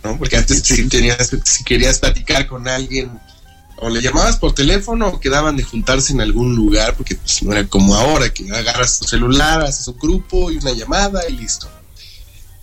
¿no? 0.05 0.17
Porque 0.17 0.37
antes 0.37 0.61
si, 0.63 0.87
tenías, 0.87 1.31
si 1.43 1.65
querías 1.65 1.99
platicar 1.99 2.47
con 2.47 2.69
alguien 2.69 3.11
o 3.77 3.89
le 3.89 4.01
llamabas 4.01 4.37
por 4.37 4.53
teléfono 4.53 5.07
o 5.07 5.19
quedaban 5.19 5.57
de 5.57 5.63
juntarse 5.63 6.13
en 6.13 6.21
algún 6.21 6.55
lugar, 6.55 6.95
porque 6.95 7.15
pues, 7.15 7.43
no 7.43 7.51
era 7.51 7.67
como 7.67 7.95
ahora, 7.95 8.33
que 8.33 8.49
agarras 8.51 8.99
tu 8.99 9.05
celular, 9.05 9.61
haces 9.61 9.87
un 9.87 9.97
grupo 9.97 10.51
y 10.51 10.57
una 10.57 10.71
llamada 10.71 11.21
y 11.27 11.33
listo. 11.33 11.69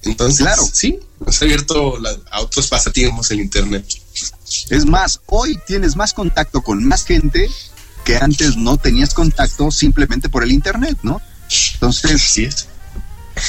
Entonces, 0.03 0.47
claro. 0.47 0.63
sí, 0.73 0.99
nos 1.25 1.41
ha 1.41 1.45
abierto 1.45 1.99
a 2.31 2.41
otros 2.41 2.69
pasatiempos 2.69 3.31
el 3.31 3.41
Internet. 3.41 3.85
Es 4.71 4.87
más, 4.87 5.21
hoy 5.27 5.59
tienes 5.67 5.95
más 5.95 6.15
contacto 6.15 6.63
con 6.63 6.83
más 6.85 7.05
gente 7.05 7.49
que 8.05 8.17
antes 8.17 8.57
no 8.57 8.79
tenías 8.79 9.13
contacto 9.13 9.71
simplemente 9.71 10.29
por 10.31 10.43
el 10.43 10.53
Internet, 10.53 10.99
¿no? 11.03 11.21
Entonces, 11.75 12.23
sí 12.23 12.45
es. 12.45 12.70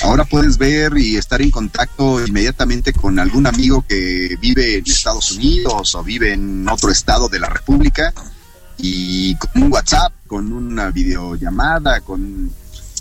Ahora 0.03 0.25
puedes 0.25 0.57
ver 0.57 0.97
y 0.97 1.17
estar 1.17 1.41
en 1.41 1.51
contacto 1.51 2.25
inmediatamente 2.25 2.93
con 2.93 3.19
algún 3.19 3.45
amigo 3.45 3.85
que 3.87 4.37
vive 4.39 4.77
en 4.77 4.85
Estados 4.85 5.31
Unidos 5.31 5.95
o 5.95 6.03
vive 6.03 6.33
en 6.33 6.67
otro 6.67 6.91
estado 6.91 7.29
de 7.29 7.39
la 7.39 7.47
República 7.47 8.13
y 8.77 9.35
con 9.35 9.63
un 9.63 9.73
WhatsApp, 9.73 10.13
con 10.27 10.51
una 10.51 10.89
videollamada, 10.89 12.01
con 12.01 12.51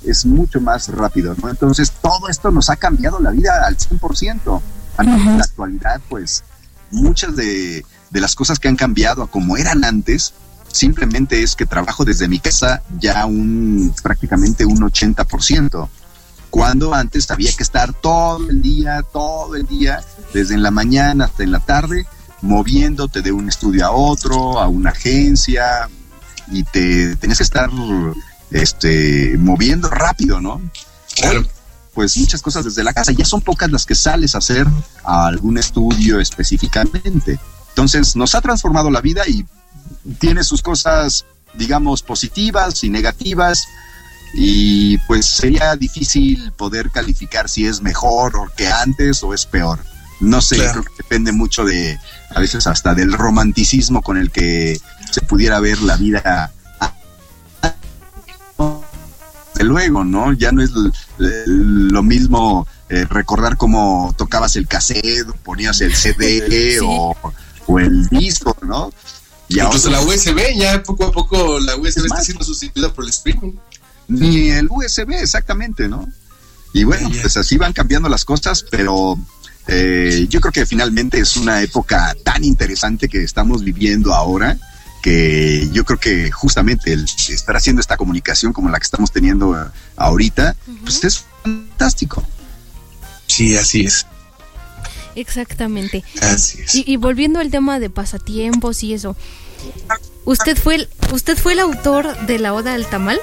es 0.04 0.24
mucho 0.24 0.60
más 0.60 0.88
rápido, 0.88 1.34
¿no? 1.42 1.50
Entonces 1.50 1.92
todo 2.02 2.28
esto 2.28 2.50
nos 2.50 2.70
ha 2.70 2.76
cambiado 2.76 3.20
la 3.20 3.30
vida 3.30 3.66
al 3.66 3.76
100%. 3.76 4.60
En 4.98 5.38
la 5.38 5.44
actualidad, 5.44 6.00
pues 6.08 6.44
muchas 6.90 7.34
de, 7.36 7.84
de 8.10 8.20
las 8.20 8.34
cosas 8.34 8.58
que 8.58 8.68
han 8.68 8.76
cambiado 8.76 9.22
a 9.22 9.30
como 9.30 9.56
eran 9.56 9.84
antes, 9.84 10.34
simplemente 10.70 11.42
es 11.42 11.56
que 11.56 11.64
trabajo 11.64 12.04
desde 12.04 12.28
mi 12.28 12.38
casa 12.38 12.82
ya 12.98 13.24
un 13.24 13.94
prácticamente 14.02 14.66
un 14.66 14.78
80% 14.78 15.88
cuando 16.50 16.92
antes 16.94 17.30
había 17.30 17.52
que 17.52 17.62
estar 17.62 17.92
todo 17.92 18.50
el 18.50 18.60
día, 18.60 19.02
todo 19.12 19.54
el 19.56 19.66
día, 19.66 20.02
desde 20.34 20.54
en 20.54 20.62
la 20.62 20.70
mañana 20.70 21.26
hasta 21.26 21.42
en 21.42 21.52
la 21.52 21.60
tarde, 21.60 22.06
moviéndote 22.42 23.22
de 23.22 23.32
un 23.32 23.48
estudio 23.48 23.86
a 23.86 23.90
otro, 23.92 24.58
a 24.58 24.68
una 24.68 24.90
agencia, 24.90 25.88
y 26.50 26.64
te 26.64 27.16
tenías 27.16 27.38
que 27.38 27.44
estar 27.44 27.70
este, 28.50 29.36
moviendo 29.38 29.88
rápido, 29.88 30.40
¿no? 30.40 30.60
Claro. 31.14 31.46
Pues 31.94 32.16
muchas 32.16 32.42
cosas 32.42 32.64
desde 32.64 32.84
la 32.84 32.92
casa, 32.92 33.12
ya 33.12 33.24
son 33.24 33.40
pocas 33.40 33.70
las 33.70 33.84
que 33.86 33.94
sales 33.94 34.34
a 34.34 34.38
hacer 34.38 34.66
a 35.04 35.26
algún 35.26 35.58
estudio 35.58 36.20
específicamente. 36.20 37.38
Entonces 37.70 38.16
nos 38.16 38.34
ha 38.34 38.40
transformado 38.40 38.90
la 38.90 39.00
vida 39.00 39.22
y 39.26 39.44
tiene 40.18 40.44
sus 40.44 40.62
cosas, 40.62 41.24
digamos, 41.54 42.02
positivas 42.02 42.84
y 42.84 42.90
negativas 42.90 43.66
y 44.32 44.98
pues 44.98 45.26
sería 45.26 45.74
difícil 45.76 46.52
poder 46.52 46.90
calificar 46.90 47.48
si 47.48 47.66
es 47.66 47.82
mejor 47.82 48.36
o 48.36 48.48
que 48.56 48.68
antes 48.68 49.22
o 49.22 49.34
es 49.34 49.46
peor. 49.46 49.80
No 50.20 50.42
sé, 50.42 50.56
creo 50.56 50.82
que 50.84 50.92
depende 50.98 51.32
mucho 51.32 51.64
de, 51.64 51.98
a 52.34 52.40
veces 52.40 52.66
hasta 52.66 52.94
del 52.94 53.12
romanticismo 53.12 54.02
con 54.02 54.18
el 54.18 54.30
que 54.30 54.78
se 55.10 55.22
pudiera 55.22 55.60
ver 55.60 55.80
la 55.80 55.96
vida. 55.96 56.52
De 59.54 59.64
luego, 59.64 60.04
¿no? 60.04 60.32
Ya 60.34 60.52
no 60.52 60.62
es 60.62 60.70
lo 61.16 62.02
mismo 62.02 62.68
eh, 62.90 63.06
recordar 63.08 63.56
cómo 63.56 64.14
tocabas 64.16 64.56
el 64.56 64.68
cassette, 64.68 65.26
ponías 65.42 65.80
el 65.80 65.94
CD 65.94 66.78
o, 66.84 67.16
el 67.78 68.06
disco, 68.08 68.56
¿no? 68.62 68.92
Y 69.48 69.60
Incluso 69.60 69.90
la 69.90 70.00
USB, 70.00 70.56
ya 70.56 70.82
poco 70.82 71.06
a 71.06 71.12
poco 71.12 71.58
la 71.58 71.76
USB 71.76 72.04
está 72.04 72.22
siendo 72.22 72.44
sustituida 72.44 72.92
por 72.92 73.04
el 73.04 73.10
streaming 73.10 73.52
ni 74.10 74.50
el 74.50 74.68
USB 74.70 75.12
exactamente, 75.12 75.88
¿no? 75.88 76.06
Y 76.72 76.84
bueno, 76.84 77.10
pues 77.20 77.36
así 77.36 77.56
van 77.56 77.72
cambiando 77.72 78.08
las 78.08 78.24
cosas, 78.24 78.64
pero 78.70 79.18
eh, 79.66 80.26
yo 80.28 80.40
creo 80.40 80.52
que 80.52 80.66
finalmente 80.66 81.18
es 81.18 81.36
una 81.36 81.62
época 81.62 82.14
tan 82.24 82.44
interesante 82.44 83.08
que 83.08 83.22
estamos 83.22 83.64
viviendo 83.64 84.14
ahora 84.14 84.56
que 85.02 85.68
yo 85.72 85.84
creo 85.84 85.98
que 85.98 86.30
justamente 86.30 86.92
el 86.92 87.04
estar 87.04 87.56
haciendo 87.56 87.80
esta 87.80 87.96
comunicación 87.96 88.52
como 88.52 88.68
la 88.68 88.78
que 88.78 88.84
estamos 88.84 89.10
teniendo 89.10 89.58
eh, 89.58 89.64
ahorita, 89.96 90.56
pues 90.82 91.04
es 91.04 91.24
fantástico. 91.42 92.22
Sí, 93.26 93.56
así 93.56 93.86
es. 93.86 94.06
Exactamente. 95.14 96.04
Así 96.20 96.60
es. 96.62 96.74
Y, 96.74 96.84
y, 96.86 96.96
volviendo 96.96 97.40
al 97.40 97.50
tema 97.50 97.78
de 97.78 97.90
pasatiempos 97.90 98.82
y 98.82 98.92
eso, 98.92 99.16
¿usted 100.24 100.56
fue 100.56 100.76
el, 100.76 100.88
usted 101.12 101.36
fue 101.38 101.54
el 101.54 101.60
autor 101.60 102.26
de 102.26 102.38
la 102.38 102.52
Oda 102.52 102.74
al 102.74 102.86
Tamal? 102.86 103.20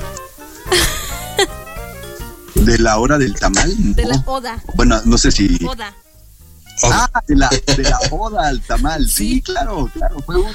¿De 2.55 2.77
la 2.79 2.97
hora 2.97 3.17
del 3.17 3.33
tamal? 3.35 3.73
De 3.95 4.05
la 4.05 4.23
oda. 4.25 4.63
Bueno, 4.75 4.99
no 5.05 5.17
sé 5.17 5.31
si... 5.31 5.57
Oda. 5.65 5.93
Ah, 6.83 7.09
de 7.27 7.35
la, 7.35 7.49
de 7.49 7.83
la 7.83 7.99
oda 8.11 8.49
al 8.49 8.61
tamal. 8.61 9.09
Sí, 9.09 9.41
claro, 9.41 9.89
claro. 9.93 10.19
Fue 10.25 10.35
un, 10.37 10.53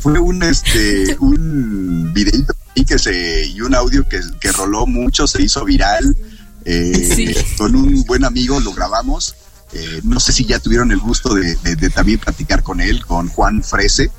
fue 0.00 0.18
un, 0.18 0.42
este, 0.42 1.16
un 1.20 2.12
videito 2.12 2.54
que 2.86 2.98
se, 2.98 3.46
y 3.46 3.60
un 3.60 3.74
audio 3.74 4.08
que, 4.08 4.20
que 4.40 4.52
roló 4.52 4.86
mucho, 4.86 5.26
se 5.26 5.42
hizo 5.42 5.64
viral. 5.64 6.16
Eh, 6.64 7.34
con 7.56 7.74
un 7.74 8.04
buen 8.04 8.24
amigo 8.24 8.60
lo 8.60 8.72
grabamos. 8.72 9.34
Eh, 9.72 10.00
no 10.02 10.18
sé 10.18 10.32
si 10.32 10.44
ya 10.44 10.58
tuvieron 10.58 10.90
el 10.90 10.98
gusto 10.98 11.34
de, 11.34 11.54
de, 11.56 11.90
también 11.90 12.18
platicar 12.18 12.62
con 12.62 12.80
él, 12.80 13.06
con 13.06 13.28
Juan 13.28 13.62
Frese 13.62 14.10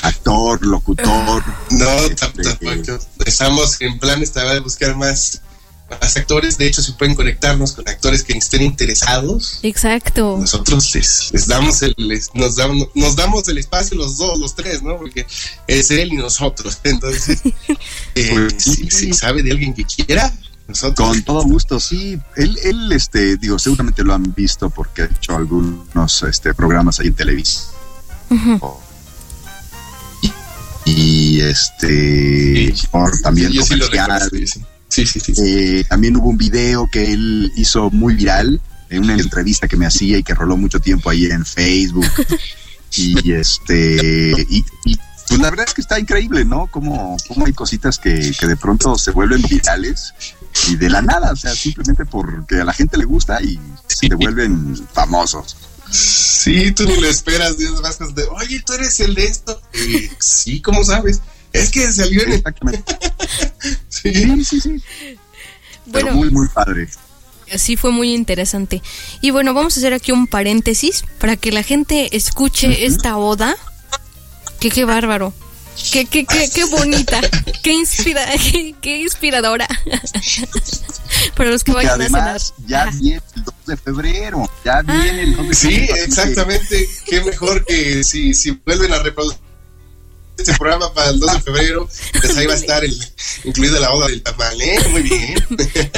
actor, 0.00 0.64
locutor. 0.64 1.42
No, 1.70 1.90
este, 2.04 2.98
Estamos 3.26 3.80
en 3.80 3.98
plan 3.98 4.22
estaba 4.22 4.54
de 4.54 4.60
buscar 4.60 4.96
más, 4.96 5.42
más 5.90 6.16
actores. 6.16 6.58
De 6.58 6.66
hecho, 6.66 6.82
se 6.82 6.92
pueden 6.92 7.14
conectarnos 7.14 7.72
con 7.72 7.88
actores 7.88 8.22
que 8.22 8.32
estén 8.32 8.62
interesados. 8.62 9.60
Exacto. 9.62 10.38
Nosotros 10.40 10.94
les, 10.94 11.46
damos 11.46 11.82
el, 11.82 11.94
nos, 12.34 12.56
damos, 12.56 12.88
nos 12.94 13.16
damos 13.16 13.48
el 13.48 13.58
espacio 13.58 13.96
los 13.96 14.16
dos, 14.16 14.38
los 14.38 14.54
tres, 14.54 14.82
¿no? 14.82 14.96
Porque 14.96 15.26
es 15.66 15.90
él 15.90 16.12
y 16.12 16.16
nosotros. 16.16 16.78
Entonces, 16.84 17.40
eh, 18.14 18.48
pues 18.50 18.62
si, 18.64 19.12
sabe 19.12 19.42
de 19.42 19.52
alguien 19.52 19.74
que 19.74 19.84
quiera, 19.84 20.32
nosotros. 20.66 21.08
Con 21.08 21.22
todo 21.22 21.42
gusto, 21.42 21.78
sí. 21.80 22.18
Él, 22.36 22.58
él, 22.64 22.92
este, 22.92 23.36
digo, 23.36 23.58
seguramente 23.58 24.02
lo 24.02 24.14
han 24.14 24.34
visto 24.34 24.70
porque 24.70 25.02
ha 25.02 25.04
hecho 25.06 25.36
algunos 25.36 26.22
este, 26.22 26.54
programas 26.54 26.98
ahí 27.00 27.08
en 27.08 27.14
televisión 27.14 27.72
y 30.84 31.40
este 31.40 32.74
por 32.90 33.18
también 33.20 33.54
comercial. 33.56 34.30
Sí, 34.88 35.06
sí, 35.06 35.20
sí. 35.20 35.32
Eh, 35.38 35.84
también 35.88 36.16
hubo 36.16 36.28
un 36.28 36.36
video 36.36 36.86
que 36.90 37.12
él 37.12 37.50
hizo 37.56 37.90
muy 37.90 38.14
viral 38.14 38.60
en 38.90 39.04
una 39.04 39.14
entrevista 39.14 39.66
que 39.66 39.76
me 39.76 39.86
hacía 39.86 40.18
y 40.18 40.22
que 40.22 40.34
roló 40.34 40.56
mucho 40.56 40.80
tiempo 40.80 41.08
ahí 41.08 41.24
en 41.26 41.46
Facebook. 41.46 42.06
y 42.96 43.32
este 43.32 44.34
y, 44.50 44.64
pues 45.28 45.40
la 45.40 45.48
verdad 45.48 45.64
es 45.66 45.72
que 45.72 45.80
está 45.80 45.98
increíble, 45.98 46.44
¿no? 46.44 46.66
Como, 46.66 47.16
como 47.26 47.46
hay 47.46 47.54
cositas 47.54 47.98
que, 47.98 48.32
que 48.38 48.46
de 48.46 48.56
pronto 48.56 48.98
se 48.98 49.12
vuelven 49.12 49.40
virales 49.42 50.12
y 50.68 50.76
de 50.76 50.90
la 50.90 51.00
nada, 51.00 51.32
o 51.32 51.36
sea, 51.36 51.54
simplemente 51.54 52.04
porque 52.04 52.56
a 52.56 52.64
la 52.64 52.74
gente 52.74 52.98
le 52.98 53.06
gusta 53.06 53.40
y 53.42 53.58
se 53.86 54.14
vuelven 54.14 54.76
famosos. 54.92 55.56
Sí, 55.92 56.72
tú 56.72 56.84
ni 56.84 56.96
lo 56.96 57.06
esperas, 57.06 57.58
Dios 57.58 57.80
más 57.82 57.98
de, 58.14 58.24
oye, 58.24 58.62
tú 58.64 58.72
eres 58.72 58.98
el 59.00 59.14
de 59.14 59.24
esto. 59.24 59.60
sí, 60.18 60.60
¿cómo 60.62 60.82
sabes? 60.84 61.20
Es 61.52 61.70
que 61.70 61.92
salió 61.92 62.22
en 62.22 62.32
Exactamente. 62.32 62.98
sí, 63.88 64.44
sí, 64.44 64.60
sí. 64.60 64.82
Bueno, 65.86 66.12
muy, 66.12 66.30
muy 66.30 66.48
padre. 66.48 66.88
Sí, 67.56 67.76
fue 67.76 67.90
muy 67.90 68.14
interesante. 68.14 68.82
Y 69.20 69.30
bueno, 69.30 69.52
vamos 69.52 69.76
a 69.76 69.80
hacer 69.80 69.92
aquí 69.92 70.12
un 70.12 70.26
paréntesis 70.26 71.04
para 71.18 71.36
que 71.36 71.52
la 71.52 71.62
gente 71.62 72.16
escuche 72.16 72.86
esta 72.86 73.18
oda. 73.18 73.56
Que 74.58 74.70
qué 74.70 74.84
bárbaro. 74.84 75.34
Qué, 75.92 76.06
qué, 76.06 76.24
qué, 76.24 76.50
qué 76.50 76.64
bonita. 76.64 77.20
qué, 77.62 77.72
inspira, 77.72 78.26
qué, 78.80 78.98
inspiradora. 78.98 79.66
Para 81.36 81.50
los 81.50 81.64
que 81.64 81.72
vayan 81.72 82.00
además, 82.00 82.54
a 82.58 82.66
Ya 82.66 82.90
viene 82.90 83.22
el 83.36 83.44
2 83.44 83.54
de 83.66 83.76
febrero. 83.76 84.50
Ya 84.64 84.78
ah. 84.78 84.82
viene 84.82 85.22
el 85.22 85.36
2 85.36 85.48
de 85.48 85.54
febrero. 85.54 85.94
Sí, 85.94 86.02
exactamente. 86.04 86.88
Qué 87.06 87.22
mejor 87.24 87.64
que 87.64 88.04
si, 88.04 88.34
si 88.34 88.50
vuelven 88.64 88.92
a 88.92 88.98
reproducir 88.98 89.40
este 90.36 90.54
programa 90.54 90.92
para 90.92 91.10
el 91.10 91.20
2 91.20 91.32
de 91.32 91.40
febrero, 91.40 91.88
pues 92.20 92.36
ahí 92.36 92.46
va 92.46 92.54
a 92.54 92.56
estar 92.56 92.84
el, 92.84 92.96
incluida 93.44 93.78
la 93.80 93.92
oda 93.92 94.08
del 94.08 94.22
tamal, 94.22 94.60
¿eh? 94.60 94.78
Muy 94.90 95.02
bien. 95.02 95.34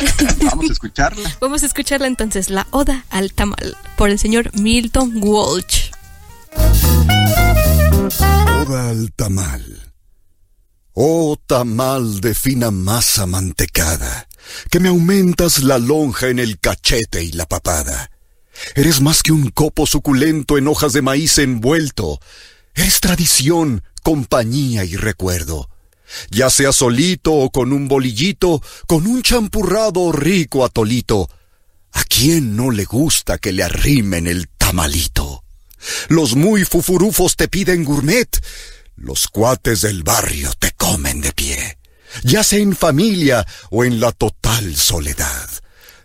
Vamos 0.43 0.69
a 0.69 0.73
escucharla. 0.73 1.37
Vamos 1.41 1.63
a 1.63 1.67
escucharla 1.67 2.07
entonces, 2.07 2.51
la 2.51 2.67
oda 2.71 3.05
al 3.11 3.33
tamal, 3.33 3.77
por 3.97 4.11
el 4.11 4.19
señor 4.19 4.51
Milton 4.59 5.13
Walsh. 5.23 5.91
Oda 8.05 8.91
al 8.91 9.13
tamal. 9.13 9.93
Oh 10.93 11.39
tamal 11.47 12.21
de 12.21 12.35
fina 12.35 12.71
masa 12.71 13.25
mantecada 13.25 14.29
que 14.71 14.79
me 14.79 14.89
aumentas 14.91 15.63
la 15.63 15.79
lonja 15.79 16.29
en 16.29 16.39
el 16.39 16.59
cachete 16.59 17.25
y 17.25 17.33
la 17.33 17.47
papada. 17.47 18.11
Eres 18.75 19.01
más 19.01 19.23
que 19.23 19.33
un 19.33 19.49
copo 19.49 19.87
suculento 19.87 20.59
en 20.59 20.69
hojas 20.69 20.93
de 20.93 21.01
maíz 21.01 21.39
envuelto. 21.39 22.21
Eres 22.75 23.01
tradición, 23.01 23.83
compañía 24.03 24.85
y 24.85 24.97
recuerdo. 24.97 25.71
Ya 26.31 26.51
sea 26.51 26.73
solito 26.73 27.33
o 27.33 27.51
con 27.51 27.73
un 27.73 27.89
bolillito, 27.89 28.63
con 28.87 29.07
un 29.07 29.23
champurrado 29.23 30.13
rico 30.13 30.63
atolito. 30.63 31.31
¿A 31.93 32.05
quién 32.05 32.55
no 32.55 32.71
le 32.71 32.85
gusta 32.85 33.39
que 33.39 33.53
le 33.53 33.63
arrimen 33.63 34.27
el 34.27 34.49
tamalito? 34.49 35.24
Los 36.09 36.37
muy 36.37 36.65
fufurufos 36.65 37.37
te 37.37 37.49
piden 37.49 37.85
gourmet. 37.85 38.29
Los 38.97 39.29
cuates 39.29 39.81
del 39.81 40.03
barrio 40.03 40.53
te 40.59 40.73
comen 40.73 41.21
de 41.21 41.33
pie. 41.33 41.79
Ya 42.23 42.45
sea 42.45 42.61
en 42.61 42.77
familia 42.77 43.47
o 43.71 43.85
en 43.85 44.01
la 44.01 44.13
total 44.13 44.77
soledad. 44.77 45.49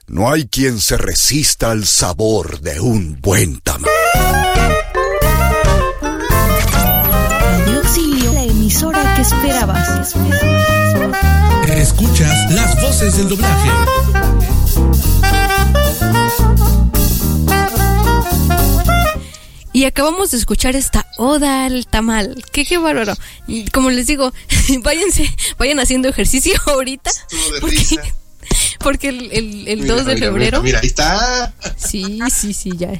No 0.08 0.32
hay 0.32 0.48
quien 0.48 0.82
se 0.82 0.98
resista 0.98 1.70
al 1.70 1.86
sabor 1.86 2.62
de 2.62 2.80
un 2.80 3.22
buen 3.22 3.60
tamal. 3.62 3.92
Auxilio, 7.76 8.34
la 8.34 8.44
emisora 8.44 9.16
que 9.16 9.22
esperabas. 9.22 10.16
Escuchas 11.68 12.52
las 12.52 12.82
voces 12.82 13.18
del 13.18 13.30
doblaje. 13.30 13.70
Y 19.72 19.86
acabamos 19.86 20.32
de 20.32 20.38
escuchar 20.38 20.76
esta 20.76 21.06
oda 21.18 21.66
al 21.66 21.86
tamal. 21.88 22.44
Qué, 22.52 22.66
qué 22.66 22.78
bárbaro. 22.78 23.14
Y 23.48 23.70
Como 23.70 23.90
les 23.92 24.08
digo, 24.08 24.34
váyanse, 24.84 25.34
vayan 25.58 25.80
haciendo 25.80 26.10
ejercicio 26.10 26.54
ahorita. 26.66 27.12
Porque, 27.62 27.76
risa. 27.78 28.02
porque 28.80 29.10
el, 29.10 29.32
el, 29.32 29.68
el 29.68 29.82
Mira, 29.82 29.96
2 29.96 30.06
de 30.06 30.16
mira, 30.16 30.28
febrero. 30.28 30.64
Mira, 30.64 30.80
ahí 30.80 30.88
está. 30.88 31.54
Sí, 31.78 32.20
sí, 32.34 32.54
sí, 32.54 32.72
ya. 32.78 33.00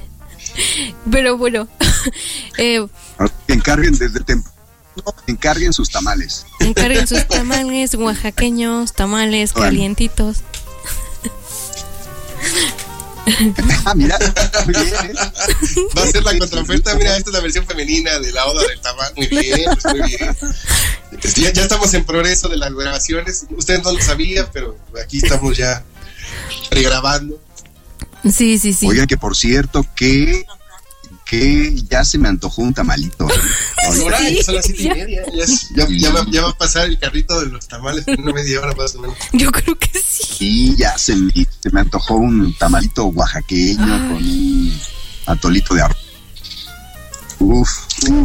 Pero 1.12 1.38
bueno, 1.38 1.68
eh, 2.58 2.86
Que 3.48 3.54
encarguen 3.54 3.94
desde 3.98 4.20
temprano, 4.22 4.56
encarguen 5.28 5.74
sus 5.74 5.90
tamales. 5.90 6.46
encarguen 6.60 7.08
sus 7.08 7.28
tamales 7.28 7.94
oaxaqueños, 7.96 8.94
tamales 8.94 9.54
calientitos. 9.54 10.38
Ah, 13.86 13.96
mira, 13.96 14.18
muy 14.66 14.74
bien, 14.74 14.88
¿eh? 14.88 15.14
Va 15.98 16.04
a 16.04 16.08
ser 16.08 16.24
la 16.24 16.38
contraoferta. 16.38 16.96
Mira, 16.96 17.18
esta 17.18 17.30
es 17.30 17.34
la 17.34 17.42
versión 17.42 17.66
femenina 17.66 18.20
de 18.20 18.32
la 18.32 18.46
Oda 18.46 18.62
del 18.68 18.80
Tamal. 18.82 19.14
Muy 19.16 19.28
bien, 19.28 19.66
pues 19.82 19.96
muy 19.96 20.08
bien. 20.08 20.38
Ya, 21.36 21.52
ya 21.52 21.62
estamos 21.64 21.94
en 21.94 22.06
progreso 22.06 22.50
de 22.50 22.58
las 22.58 22.74
grabaciones. 22.74 23.46
Ustedes 23.50 23.84
no 23.84 23.94
lo 23.94 24.02
sabían, 24.02 24.48
pero 24.54 24.78
aquí 25.02 25.18
estamos 25.18 25.58
ya 25.58 25.84
regrabando. 26.72 27.42
Sí, 28.24 28.60
sí, 28.60 28.74
sí. 28.74 28.88
Oigan, 28.88 29.08
que 29.08 29.18
por 29.18 29.36
cierto, 29.36 29.86
que, 29.96 30.46
que 31.30 31.76
ya 31.90 32.04
se 32.04 32.18
me 32.18 32.28
antojó 32.28 32.62
un 32.64 32.74
tamalito. 32.74 33.28
Ahora 33.88 34.18
Sí, 34.30 34.42
son 34.44 34.56
las 34.56 34.66
siete 34.66 34.82
y 34.82 34.86
ya. 34.86 34.94
media. 34.96 35.24
Ya, 35.36 35.44
es- 35.44 35.68
ya, 35.76 35.88
ya 35.90 36.12
va, 36.12 36.26
ya 36.32 36.42
va 36.42 36.50
a 36.50 36.58
pasar 36.58 36.88
el 36.88 36.98
carrito 36.98 37.40
de 37.40 37.48
los 37.48 37.68
tamales 37.68 38.08
en 38.08 38.20
una 38.22 38.34
media 38.34 38.60
hora 38.62 38.74
más 38.76 38.96
o 38.96 39.02
menos. 39.02 39.16
Yo 39.34 39.52
creo 39.52 39.78
que 39.78 39.90
sí. 39.94 40.24
Sí, 40.38 40.76
ya 40.78 40.98
se 40.98 41.16
me, 41.16 41.32
se 41.34 41.70
me 41.72 41.82
antojó 41.82 42.16
un 42.16 42.56
tamalito 42.58 43.06
oaxaqueño 43.06 43.84
Ay. 43.84 44.00
con 44.08 44.16
un 44.24 44.80
atolito 45.28 45.76
de 45.76 45.82
arroz. 45.84 45.98
Uf, 47.42 47.70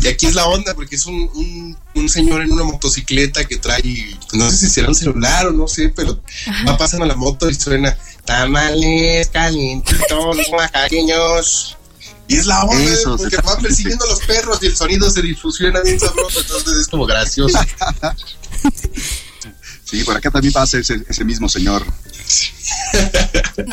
Y 0.03 0.09
aquí 0.09 0.27
es 0.27 0.35
la 0.35 0.47
onda, 0.47 0.75
porque 0.75 0.97
es 0.97 1.07
un, 1.07 1.14
un, 1.35 1.77
un 1.95 2.09
señor 2.09 2.43
en 2.43 2.51
una 2.53 2.64
motocicleta 2.64 3.45
que 3.45 3.59
trae, 3.59 4.17
no 4.33 4.51
sé 4.51 4.57
si 4.57 4.69
será 4.69 4.88
un 4.88 4.95
celular 4.97 5.47
o 5.47 5.53
no 5.53 5.69
sé, 5.69 5.90
pero 5.90 6.21
va 6.67 6.77
pasando 6.77 7.07
la 7.07 7.14
moto 7.14 7.49
y 7.49 7.55
suena 7.55 7.97
tamales 8.25 9.29
calientitos 9.29 10.49
oaxaqueños. 10.53 11.77
Y 12.27 12.37
es 12.37 12.47
la 12.47 12.65
onda, 12.65 12.83
Eso, 12.83 13.17
porque 13.17 13.37
exactamente. 13.37 13.47
va 13.47 13.69
persiguiendo 13.69 14.05
a 14.05 14.09
los 14.09 14.21
perros 14.21 14.59
y 14.63 14.67
el 14.67 14.77
sonido 14.77 15.11
se 15.11 15.23
difusiona 15.23 15.81
bien 15.83 16.01
sabroso, 16.01 16.41
entonces 16.41 16.79
es 16.79 16.89
como 16.89 17.07
gracioso. 17.07 17.59
sí, 19.85 20.05
por 20.05 20.17
acá 20.17 20.31
también 20.31 20.53
pasa 20.53 20.79
ese, 20.79 21.03
ese 21.09 21.25
mismo 21.25 21.49
señor. 21.49 21.85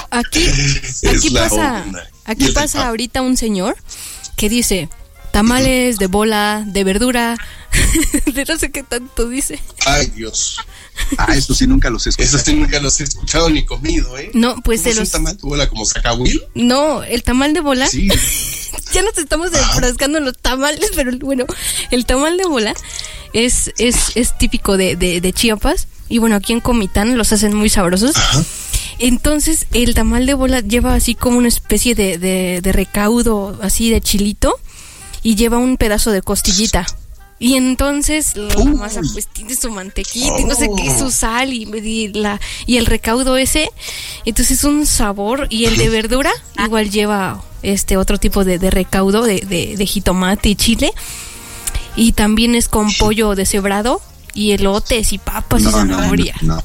Aquí, 0.09 0.43
Es 0.83 1.03
aquí 1.03 1.29
la 1.29 1.43
pasa, 1.43 1.83
onda. 1.85 2.09
Aquí 2.25 2.47
pasa 2.49 2.87
ahorita 2.87 3.21
un 3.21 3.37
señor 3.37 3.75
que 4.35 4.49
dice 4.49 4.89
tamales 5.31 5.97
de 5.97 6.07
bola, 6.07 6.63
de 6.67 6.83
verdura, 6.83 7.37
de 8.33 8.45
no 8.45 8.57
sé 8.57 8.71
qué 8.71 8.83
tanto 8.83 9.29
dice. 9.29 9.59
Ay, 9.85 10.07
Dios. 10.07 10.57
Ah, 11.17 11.35
eso 11.35 11.53
sí, 11.53 11.67
nunca 11.67 11.89
los 11.89 12.05
he 12.05 12.09
escuchado. 12.09 12.37
Eso 12.37 12.45
sí 12.45 12.53
nunca 12.55 12.79
los 12.79 12.99
he 12.99 13.03
escuchado 13.05 13.49
ni 13.49 13.65
comido, 13.65 14.17
¿eh? 14.17 14.29
No, 14.33 14.55
pues 14.61 14.81
¿Cómo 14.81 14.85
de 14.85 14.91
es 14.91 14.97
un 14.97 15.01
los 15.03 15.11
tamal 15.11 15.37
de 15.37 15.41
bola 15.43 15.69
como 15.69 15.85
sacahuil? 15.85 16.43
no, 16.53 17.03
el 17.03 17.23
tamal 17.23 17.53
de 17.53 17.61
bola. 17.61 17.87
Sí. 17.87 18.07
Ya 18.93 19.01
nos 19.03 19.17
estamos 19.17 19.51
enfrascando 19.53 20.17
en 20.17 20.25
los 20.25 20.37
tamales, 20.37 20.91
pero 20.95 21.17
bueno, 21.19 21.45
el 21.91 22.05
tamal 22.05 22.37
de 22.37 22.45
bola 22.45 22.73
es, 23.33 23.71
es, 23.77 24.11
es 24.15 24.37
típico 24.37 24.77
de, 24.77 24.95
de, 24.95 25.19
de 25.21 25.33
Chiapas. 25.33 25.87
Y 26.07 26.17
bueno, 26.19 26.35
aquí 26.37 26.51
en 26.53 26.59
Comitán 26.61 27.17
los 27.17 27.31
hacen 27.33 27.53
muy 27.53 27.69
sabrosos. 27.69 28.15
Entonces, 28.99 29.67
el 29.73 29.93
tamal 29.93 30.25
de 30.25 30.33
bola 30.33 30.59
lleva 30.61 30.93
así 30.93 31.15
como 31.15 31.37
una 31.37 31.47
especie 31.47 31.95
de, 31.95 32.17
de, 32.17 32.59
de 32.61 32.71
recaudo, 32.71 33.57
así 33.61 33.89
de 33.89 34.01
chilito, 34.01 34.59
y 35.23 35.35
lleva 35.35 35.57
un 35.57 35.77
pedazo 35.77 36.11
de 36.11 36.21
costillita. 36.21 36.85
Y 37.39 37.55
entonces 37.55 38.35
la 38.37 38.63
masa 38.65 39.01
pues 39.13 39.25
tiene 39.27 39.55
su 39.55 39.71
mantequita 39.71 40.39
y 40.39 40.43
no 40.43 40.53
sé 40.53 40.69
qué, 40.77 40.95
su 40.95 41.09
sal 41.09 41.51
y, 41.53 41.63
y 41.63 42.09
la, 42.09 42.39
y 42.67 42.77
el 42.77 42.85
recaudo 42.85 43.35
ese. 43.35 43.67
Entonces 44.25 44.59
es 44.59 44.63
un 44.63 44.85
sabor. 44.85 45.47
Y 45.49 45.65
el 45.65 45.75
de 45.75 45.89
verdura 45.89 46.31
igual 46.63 46.91
lleva 46.91 47.43
este 47.63 47.97
otro 47.97 48.19
tipo 48.19 48.45
de, 48.45 48.59
de 48.59 48.69
recaudo 48.69 49.23
de, 49.23 49.39
de, 49.39 49.75
de 49.75 49.85
jitomate 49.87 50.49
y 50.49 50.55
chile. 50.55 50.91
Y 51.95 52.11
también 52.11 52.53
es 52.53 52.67
con 52.69 52.93
pollo 52.93 53.33
deshebrado 53.33 54.01
y 54.35 54.51
elotes 54.51 55.11
y 55.11 55.17
papas 55.17 55.61
y 55.61 55.65
No, 55.65 55.71
no, 55.71 55.85
no, 55.85 55.95
zanahoria. 55.95 56.35
no. 56.41 56.63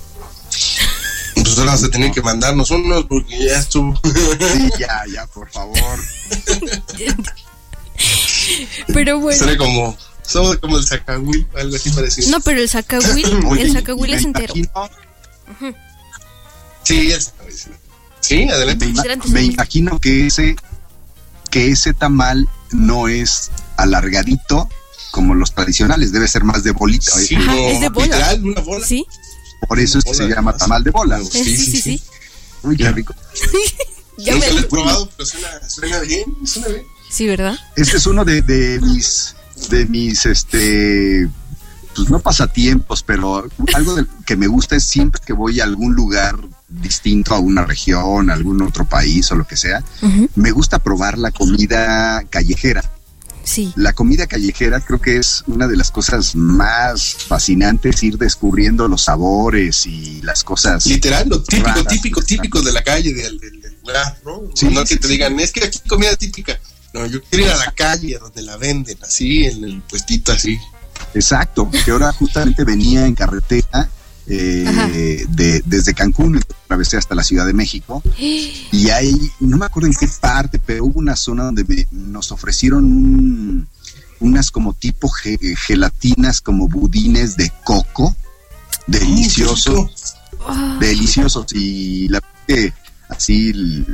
Pues 1.37 1.59
ahora 1.59 1.73
vas 1.73 1.85
a 1.85 1.89
tener 1.91 2.13
que 2.13 2.21
mandarnos 2.21 2.71
unos 2.71 3.05
porque 3.07 3.47
ya 3.47 3.59
estuvo. 3.61 3.99
Sí, 4.05 4.71
ya, 4.79 5.03
ya, 5.11 5.27
por 5.29 5.51
favor. 5.51 5.75
Pero 8.93 9.21
bueno. 9.21 9.39
Será 9.39 9.57
como, 9.57 9.97
somos 10.23 10.57
como 10.59 10.79
el 10.79 10.87
sacahuil, 10.87 11.47
algo 11.57 11.77
así 11.77 11.91
parecido. 11.91 12.31
No, 12.31 12.41
pero 12.41 12.61
el 12.61 12.69
sacahuil, 12.69 13.27
el 13.59 13.73
sacahuil 13.73 14.15
es 14.15 14.25
entero. 14.25 14.55
Sí, 16.83 17.11
sacahuil. 17.13 17.55
sí. 17.55 17.71
Sí, 18.21 18.49
adelante. 18.49 18.93
Me, 19.29 19.43
imagino 19.45 20.01
que 20.01 20.27
ese 20.27 20.57
que 21.51 21.69
ese 21.71 21.95
tamal 21.95 22.49
no 22.73 23.07
es 23.09 23.51
alargadito 23.77 24.69
como 25.13 25.35
los 25.35 25.55
tradicionales, 25.55 26.13
debe 26.13 26.27
ser 26.29 26.43
más 26.45 26.63
de 26.65 26.73
bolita. 26.73 27.13
Sí, 27.13 27.37
Ajá, 27.37 27.57
es 27.57 27.81
de 27.81 27.89
bola. 27.89 28.07
literal, 28.07 28.45
una 28.45 28.61
bola. 28.63 28.85
Sí, 28.85 29.07
Por 29.69 29.79
eso 29.79 29.99
es 29.99 30.05
que 30.05 30.15
se 30.15 30.27
llama 30.29 30.57
tamal 30.57 30.83
de 30.83 30.91
bola. 30.91 31.19
eh, 31.21 31.25
sí, 31.25 31.57
sí, 31.57 31.81
sí. 31.81 32.03
Uy, 32.63 32.77
qué 32.77 32.91
rico. 32.93 33.15
Ya 34.19 34.33
Nunca 34.33 34.47
me- 34.47 34.53
lo 34.55 34.61
he 34.61 34.63
probado, 34.65 35.11
pero 35.15 35.27
suena, 35.27 35.69
suena 35.69 36.01
bien, 36.01 36.25
suena 36.47 36.69
bien. 36.69 36.87
Sí, 37.09 37.27
¿verdad? 37.27 37.57
Este 37.77 37.97
es 37.97 38.07
uno 38.07 38.25
de, 38.25 38.43
de 38.43 38.81
mis 38.81 39.35
de 39.71 39.87
mis 39.87 40.27
este 40.27 41.29
pues 41.95 42.11
no 42.11 42.19
pasatiempos, 42.21 43.03
pero 43.03 43.47
algo 43.75 43.95
de- 43.95 44.05
que 44.27 44.37
me 44.37 44.47
gusta 44.49 44.77
es 44.77 44.85
siempre 44.85 45.21
que 45.25 45.33
voy 45.33 45.61
a 45.61 45.65
algún 45.65 45.95
lugar 45.95 46.37
distinto 46.69 47.35
a 47.35 47.39
una 47.39 47.65
región, 47.65 48.29
a 48.29 48.35
algún 48.35 48.61
otro 48.61 48.85
país 48.85 49.31
o 49.31 49.35
lo 49.35 49.47
que 49.47 49.57
sea, 49.57 49.83
me 50.35 50.51
gusta 50.51 50.79
probar 50.79 51.17
la 51.17 51.31
comida 51.31 52.23
callejera. 52.29 52.83
Sí. 53.45 53.73
La 53.77 53.93
comida 53.95 54.27
callejera 54.27 54.81
creo 54.81 55.01
que 55.01 55.17
es 55.19 55.45
una 55.47 55.69
de 55.69 55.77
las 55.77 55.91
cosas 55.93 56.35
más 56.35 57.15
fascinantes, 57.29 58.03
ir 58.03 58.19
descubriendo 58.19 58.89
los 58.89 59.03
sabores 59.05 59.87
y 59.87 60.21
las 60.23 60.43
cosas. 60.45 60.85
Literal, 60.87 61.29
lo 61.29 61.41
típico, 61.43 61.69
raras. 61.69 61.87
típico, 61.87 62.23
típico 62.23 62.61
de 62.61 62.73
la 62.73 62.83
calle, 62.83 63.15
del, 63.15 63.39
lugar, 63.83 64.19
¿no? 64.25 64.43
Sí, 64.53 64.67
no 64.67 64.85
sí, 64.85 64.95
que 64.95 65.01
te 65.01 65.07
sí. 65.07 65.13
digan, 65.15 65.39
es 65.41 65.53
que 65.53 65.65
aquí 65.65 65.79
comida 65.89 66.15
típica. 66.17 66.59
No, 66.97 67.07
yo 67.07 67.23
quiero 67.23 67.45
ir 67.47 67.51
a 67.53 67.57
la 67.57 67.73
calle 67.73 68.19
donde 68.19 68.43
la 68.43 68.57
venden, 68.57 68.97
así, 69.03 69.45
en 69.47 69.65
el 69.65 69.83
puestito 69.83 70.33
así. 70.33 70.59
Exacto, 71.15 71.71
que 71.85 71.91
ahora 71.91 72.11
justamente 72.13 72.65
venía 72.65 73.05
en 73.07 73.15
carretera 73.15 73.89
eh, 74.27 75.25
de, 75.29 75.63
desde 75.67 75.93
Cancún, 75.95 76.39
atravesé 76.65 76.97
hasta 76.97 77.15
la 77.15 77.23
Ciudad 77.23 77.47
de 77.47 77.53
México. 77.53 78.03
Y 78.19 78.89
ahí, 78.91 79.15
no 79.41 79.57
me 79.59 79.67
acuerdo 79.67 79.89
en 79.89 79.95
qué 79.95 80.09
parte, 80.21 80.59
pero 80.65 80.87
hubo 80.87 80.99
una 80.99 81.15
zona 81.17 81.45
donde 81.45 81.65
me- 81.65 81.87
nos 81.91 82.33
ofrecieron 82.33 82.85
un- 82.85 83.69
unas 84.21 84.51
como 84.51 84.73
tipo 84.73 85.09
ge- 85.11 85.39
gelatinas, 85.67 86.41
como 86.41 86.67
budines 86.67 87.37
de 87.37 87.53
coco, 87.65 88.17
deliciosos, 88.87 90.15
Ah, 90.49 90.77
deliciosos. 90.81 91.47
Y 91.53 92.09
la 92.09 92.21
verdad 92.21 92.35
que 92.47 92.73
así 93.09 93.85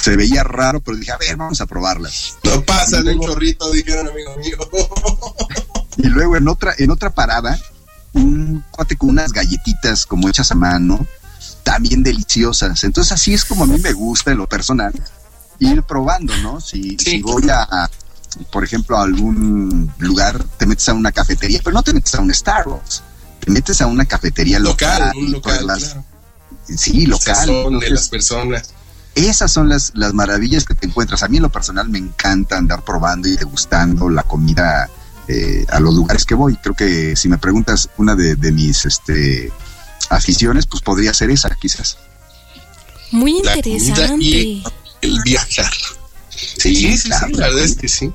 se 0.00 0.16
veía 0.16 0.42
raro, 0.42 0.80
pero 0.80 0.96
dije, 0.96 1.12
a 1.12 1.16
ver, 1.18 1.36
vamos 1.36 1.60
a 1.60 1.66
probarlas. 1.66 2.34
No 2.44 2.62
pasa 2.62 3.00
Y 3.04 3.08
un 3.08 3.20
chorrito, 3.20 3.70
dijeron 3.70 4.08
amigo 4.08 4.36
mío. 4.36 4.56
Y 5.98 6.06
luego 6.08 6.36
en 6.36 6.48
otra, 6.48 6.74
en 6.78 6.90
otra 6.90 7.10
parada, 7.10 7.58
un 8.14 8.64
cuate 8.70 8.96
con 8.96 9.10
unas 9.10 9.30
galletitas 9.30 10.06
como 10.06 10.26
hechas 10.28 10.50
a 10.50 10.54
mano, 10.54 11.06
también 11.64 12.02
deliciosas. 12.02 12.82
Entonces 12.84 13.12
así 13.12 13.34
es 13.34 13.44
como 13.44 13.64
a 13.64 13.66
mí 13.66 13.78
me 13.78 13.92
gusta 13.92 14.30
en 14.32 14.38
lo 14.38 14.46
personal 14.48 14.92
ir 15.58 15.82
probando, 15.82 16.34
¿no? 16.38 16.60
Si, 16.62 16.96
si 16.98 17.20
voy 17.20 17.46
a, 17.50 17.90
por 18.50 18.64
ejemplo, 18.64 18.96
a 18.96 19.02
algún 19.02 19.92
lugar, 19.98 20.42
te 20.56 20.64
metes 20.66 20.88
a 20.88 20.94
una 20.94 21.12
cafetería, 21.12 21.60
pero 21.62 21.74
no 21.74 21.82
te 21.82 21.92
metes 21.92 22.14
a 22.14 22.20
un 22.22 22.32
Starbucks, 22.32 23.02
te 23.40 23.50
metes 23.50 23.80
a 23.82 23.86
una 23.86 24.06
cafetería 24.06 24.58
local. 24.58 25.12
un 25.14 25.30
local, 25.32 25.58
pues, 25.58 25.62
las- 25.66 25.84
claro. 25.92 26.04
Sí, 26.76 27.06
local. 27.06 27.34
Sazón 27.36 27.54
de 27.54 27.62
Entonces, 27.64 27.90
las 27.90 28.08
personas. 28.08 28.70
esas 29.14 29.52
son 29.52 29.68
las, 29.68 29.92
las 29.94 30.14
maravillas 30.14 30.64
que 30.64 30.74
te 30.74 30.86
encuentras. 30.86 31.22
A 31.22 31.28
mí 31.28 31.36
en 31.38 31.42
lo 31.44 31.50
personal 31.50 31.88
me 31.88 31.98
encanta 31.98 32.56
andar 32.56 32.82
probando 32.84 33.28
y 33.28 33.36
degustando 33.36 34.08
la 34.10 34.22
comida 34.22 34.88
eh, 35.28 35.64
a 35.70 35.80
los 35.80 35.94
lugares 35.94 36.24
que 36.24 36.34
voy. 36.34 36.56
Creo 36.56 36.74
que 36.74 37.14
si 37.16 37.28
me 37.28 37.38
preguntas 37.38 37.88
una 37.98 38.14
de, 38.16 38.34
de 38.36 38.52
mis 38.52 38.84
este, 38.86 39.52
aficiones, 40.10 40.66
pues 40.66 40.82
podría 40.82 41.12
ser 41.14 41.30
esa, 41.30 41.54
quizás. 41.54 41.98
Muy 43.10 43.42
La 43.42 43.54
comida 43.54 43.56
interesante. 43.56 44.24
y 44.24 44.64
el 45.02 45.20
viajar. 45.22 45.70
Sí, 46.30 46.74
sí, 46.74 46.96
sí, 46.98 47.08
claro. 47.08 47.28
la 47.32 47.46
verdad 47.48 47.64
es 47.64 47.76
que 47.76 47.88
sí. 47.88 48.10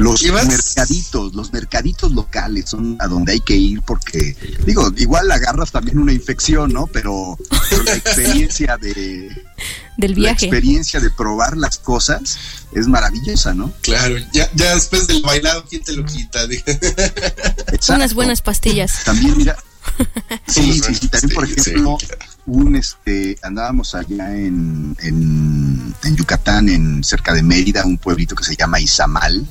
Los 0.00 0.22
mercaditos, 0.22 1.34
los 1.34 1.52
mercaditos 1.52 2.12
locales 2.12 2.70
son 2.70 2.96
a 3.00 3.06
donde 3.06 3.32
hay 3.32 3.40
que 3.40 3.54
ir 3.56 3.82
porque, 3.82 4.36
digo, 4.64 4.90
igual 4.96 5.30
agarras 5.30 5.70
también 5.70 5.98
una 5.98 6.12
infección, 6.12 6.72
¿no? 6.72 6.86
Pero, 6.86 7.36
pero 7.68 7.82
la 7.84 7.94
experiencia 7.94 8.76
de 8.78 9.28
Del 9.96 10.12
la 10.12 10.16
viaje. 10.16 10.46
experiencia 10.46 11.00
de 11.00 11.10
probar 11.10 11.56
las 11.56 11.78
cosas 11.78 12.38
es 12.72 12.86
maravillosa, 12.86 13.52
¿no? 13.54 13.72
Claro, 13.82 14.16
ya, 14.32 14.50
ya 14.54 14.74
después 14.74 15.06
del 15.06 15.20
bailado, 15.22 15.64
¿quién 15.68 15.82
te 15.84 15.92
lo 15.92 16.04
quita? 16.06 16.40
Unas 17.90 18.14
buenas 18.14 18.40
pastillas. 18.42 19.04
También 19.04 19.36
mira, 19.36 19.56
sí, 20.46 20.80
sí, 20.80 20.94
sí, 20.94 21.08
también 21.08 21.34
por 21.34 21.46
Sí, 21.46 21.54
ejemplo, 21.70 21.98
un 22.46 22.76
este 22.76 23.36
andábamos 23.42 23.94
allá 23.94 24.34
en, 24.34 24.96
en, 25.02 25.94
en 26.04 26.16
Yucatán, 26.16 26.68
en 26.68 27.04
cerca 27.04 27.34
de 27.34 27.42
Mérida, 27.42 27.84
un 27.84 27.98
pueblito 27.98 28.34
que 28.34 28.44
se 28.44 28.56
llama 28.56 28.80
Izamal, 28.80 29.46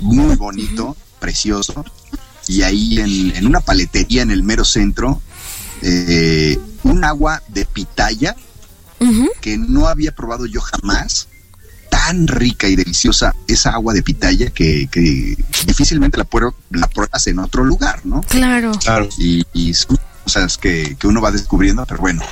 muy 0.00 0.36
bonito, 0.36 0.96
precioso, 1.20 1.84
y 2.48 2.62
ahí 2.62 2.98
en, 2.98 3.36
en 3.36 3.46
una 3.46 3.60
paletería 3.60 4.22
en 4.22 4.30
el 4.30 4.42
mero 4.42 4.64
centro, 4.64 5.20
eh, 5.82 6.58
un 6.84 7.04
agua 7.04 7.42
de 7.48 7.64
pitaya 7.64 8.34
que 9.40 9.58
no 9.58 9.86
había 9.88 10.12
probado 10.14 10.46
yo 10.46 10.60
jamás, 10.60 11.28
tan 11.90 12.26
rica 12.26 12.66
y 12.68 12.76
deliciosa 12.76 13.34
esa 13.46 13.70
agua 13.70 13.92
de 13.94 14.02
pitaya 14.02 14.50
que, 14.50 14.88
que 14.90 15.36
difícilmente 15.66 16.18
la, 16.18 16.24
puedo- 16.24 16.54
la 16.70 16.88
pruebas 16.88 17.26
en 17.26 17.38
otro 17.38 17.62
lugar, 17.64 18.00
¿no? 18.04 18.22
Claro. 18.22 18.72
Claro. 18.82 19.08
y, 19.18 19.44
y 19.52 19.72
cosas 20.24 20.58
que, 20.58 20.96
que 20.98 21.06
uno 21.06 21.20
va 21.20 21.30
descubriendo, 21.30 21.84
pero 21.86 22.00
bueno, 22.00 22.22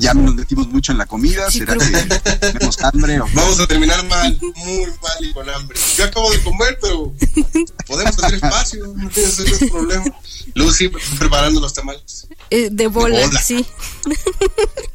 ya 0.00 0.14
nos 0.14 0.34
metimos 0.34 0.66
mucho 0.68 0.92
en 0.92 0.98
la 0.98 1.06
comida, 1.06 1.50
¿será 1.50 1.74
que 1.76 2.36
tenemos 2.38 2.80
hambre? 2.82 3.20
o- 3.20 3.28
Vamos 3.34 3.60
a 3.60 3.66
terminar 3.66 4.04
mal, 4.06 4.38
muy 4.56 4.86
mal 5.02 5.24
y 5.24 5.32
con 5.32 5.48
hambre. 5.50 5.78
Yo 5.96 6.04
acabo 6.04 6.30
de 6.30 6.42
comer, 6.42 6.78
pero 6.80 7.14
podemos 7.86 8.18
hacer 8.18 8.34
espacio, 8.34 8.86
no 8.96 9.08
tiene 9.10 9.28
ese 9.28 9.44
es 9.44 9.62
el 9.62 9.70
problema. 9.70 10.04
Lucy 10.54 10.88
preparando 11.18 11.60
los 11.60 11.72
tamales 11.74 12.26
Eh, 12.50 12.68
de 12.72 12.86
bola, 12.88 13.26
bola. 13.26 13.40
sí. 13.42 13.64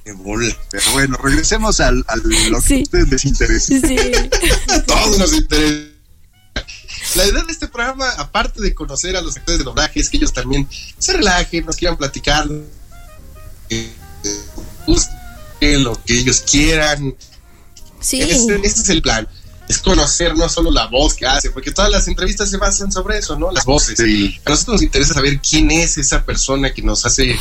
de 0.03 0.13
bola. 0.13 0.55
Pero 0.71 0.91
bueno, 0.91 1.17
regresemos 1.17 1.79
al, 1.79 2.03
a 2.07 2.15
lo 2.17 2.23
que 2.61 2.61
Sí. 2.67 2.79
a 2.79 2.83
ustedes 2.83 3.09
les 3.09 3.25
interesa. 3.25 3.67
Sí. 3.87 3.95
Todos 4.87 5.17
nos 5.19 5.33
interesa. 5.33 5.89
La 7.15 7.25
idea 7.25 7.43
de 7.43 7.51
este 7.51 7.67
programa, 7.67 8.09
aparte 8.17 8.61
de 8.61 8.73
conocer 8.73 9.15
a 9.15 9.21
los 9.21 9.37
actores 9.37 9.59
de 9.59 9.63
doblaje, 9.65 9.99
es 9.99 10.09
que 10.09 10.17
ellos 10.17 10.33
también 10.33 10.67
se 10.97 11.13
relajen, 11.13 11.65
nos 11.65 11.75
quieran 11.77 11.97
platicar, 11.97 12.47
eh, 13.69 13.93
eh, 14.23 14.41
lo 15.80 16.01
que 16.04 16.17
ellos 16.19 16.41
quieran. 16.49 17.15
Sí. 17.99 18.21
Ese, 18.21 18.56
ese 18.63 18.82
es 18.82 18.89
el 18.89 19.01
plan. 19.01 19.28
Es 19.67 19.80
conocer 19.80 20.38
no 20.38 20.47
solo 20.47 20.69
la 20.69 20.88
voz 20.88 21.15
que 21.15 21.25
hace, 21.25 21.49
porque 21.49 21.71
todas 21.71 21.89
las 21.89 22.08
entrevistas 22.08 22.49
se 22.49 22.58
basan 22.58 22.91
sobre 22.91 23.17
eso, 23.17 23.38
¿no? 23.38 23.51
Las 23.51 23.65
voces. 23.65 23.97
Sí. 23.97 24.39
A 24.45 24.51
nosotros 24.51 24.75
nos 24.75 24.82
interesa 24.84 25.13
saber 25.15 25.39
quién 25.41 25.71
es 25.71 25.97
esa 25.97 26.23
persona 26.23 26.71
que 26.71 26.84
nos 26.84 27.06
hace 27.06 27.32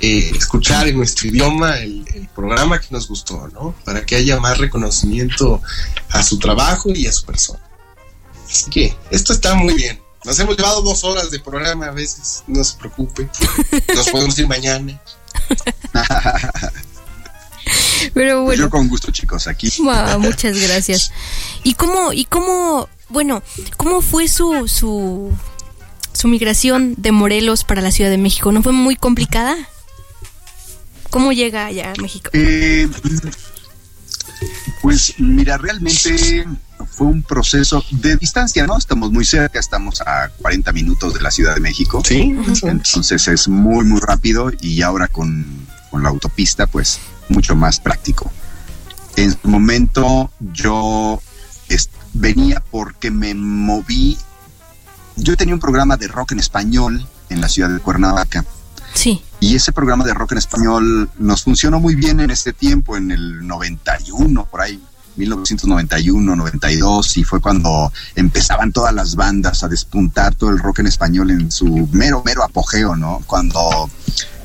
eh, 0.00 0.30
escuchar 0.36 0.88
en 0.88 0.98
nuestro 0.98 1.28
idioma 1.28 1.78
el, 1.78 2.04
el 2.14 2.28
programa 2.28 2.78
que 2.80 2.88
nos 2.90 3.08
gustó, 3.08 3.48
¿no? 3.48 3.74
Para 3.84 4.04
que 4.04 4.16
haya 4.16 4.38
más 4.38 4.58
reconocimiento 4.58 5.62
a 6.10 6.22
su 6.22 6.38
trabajo 6.38 6.90
y 6.94 7.06
a 7.06 7.12
su 7.12 7.24
persona. 7.24 7.60
Así 8.46 8.70
que 8.70 8.96
esto 9.10 9.32
está 9.32 9.54
muy 9.54 9.74
bien. 9.74 10.04
Nos 10.24 10.38
hemos 10.38 10.56
llevado 10.56 10.80
dos 10.82 11.04
horas 11.04 11.30
de 11.30 11.38
programa 11.38 11.86
a 11.86 11.90
veces, 11.90 12.44
no 12.46 12.64
se 12.64 12.76
preocupe. 12.76 13.28
Nos 13.94 14.08
podemos 14.08 14.38
ir 14.38 14.48
mañana. 14.48 15.00
Pero 18.12 18.42
bueno. 18.42 18.64
Yo 18.64 18.70
con 18.70 18.88
gusto, 18.88 19.10
chicos, 19.10 19.46
aquí. 19.46 19.70
Wow, 19.78 20.18
muchas 20.20 20.58
gracias. 20.58 21.12
¿Y 21.62 21.74
cómo, 21.74 22.12
y 22.12 22.24
cómo, 22.24 22.88
bueno, 23.08 23.42
cómo 23.76 24.00
fue 24.00 24.28
su, 24.28 24.68
su, 24.68 25.32
su 26.12 26.28
migración 26.28 26.94
de 26.96 27.12
Morelos 27.12 27.64
para 27.64 27.82
la 27.82 27.90
Ciudad 27.90 28.10
de 28.10 28.18
México? 28.18 28.52
¿No 28.52 28.62
fue 28.62 28.72
muy 28.72 28.96
complicada? 28.96 29.56
¿Cómo 31.10 31.32
llega 31.32 31.66
allá 31.66 31.92
a 31.96 32.02
México? 32.02 32.30
Eh, 32.32 32.88
pues 34.82 35.14
mira, 35.18 35.56
realmente 35.58 36.44
fue 36.90 37.06
un 37.06 37.22
proceso 37.22 37.84
de 37.90 38.16
distancia, 38.16 38.66
¿no? 38.66 38.76
Estamos 38.76 39.10
muy 39.12 39.24
cerca, 39.24 39.58
estamos 39.58 40.00
a 40.02 40.28
40 40.40 40.72
minutos 40.72 41.14
de 41.14 41.20
la 41.20 41.30
Ciudad 41.30 41.54
de 41.54 41.60
México. 41.60 42.02
Sí, 42.04 42.36
Entonces 42.62 43.28
es 43.28 43.48
muy, 43.48 43.84
muy 43.84 44.00
rápido 44.00 44.50
y 44.60 44.82
ahora 44.82 45.08
con, 45.08 45.46
con 45.90 46.02
la 46.02 46.08
autopista, 46.08 46.66
pues 46.66 46.98
mucho 47.28 47.54
más 47.56 47.80
práctico. 47.80 48.30
En 49.16 49.30
su 49.30 49.48
momento 49.48 50.30
yo 50.40 51.20
venía 52.14 52.62
porque 52.70 53.10
me 53.10 53.34
moví. 53.34 54.16
Yo 55.16 55.36
tenía 55.36 55.54
un 55.54 55.60
programa 55.60 55.96
de 55.96 56.08
rock 56.08 56.32
en 56.32 56.38
español 56.38 57.06
en 57.28 57.40
la 57.40 57.48
ciudad 57.48 57.68
de 57.68 57.80
Cuernavaca. 57.80 58.44
Sí. 58.94 59.22
Y 59.40 59.56
ese 59.56 59.72
programa 59.72 60.04
de 60.04 60.14
rock 60.14 60.32
en 60.32 60.38
español 60.38 61.10
nos 61.18 61.42
funcionó 61.42 61.80
muy 61.80 61.94
bien 61.94 62.20
en 62.20 62.30
este 62.30 62.52
tiempo, 62.52 62.96
en 62.96 63.10
el 63.10 63.46
91, 63.46 64.46
por 64.46 64.60
ahí, 64.62 64.82
1991, 65.16 66.36
92, 66.36 67.16
y 67.16 67.24
fue 67.24 67.40
cuando 67.40 67.92
empezaban 68.14 68.72
todas 68.72 68.94
las 68.94 69.14
bandas 69.14 69.62
a 69.62 69.68
despuntar 69.68 70.34
todo 70.34 70.50
el 70.50 70.58
rock 70.58 70.80
en 70.80 70.86
español 70.86 71.30
en 71.30 71.50
su 71.50 71.88
mero, 71.92 72.22
mero 72.24 72.42
apogeo, 72.44 72.96
¿no? 72.96 73.22
Cuando 73.26 73.90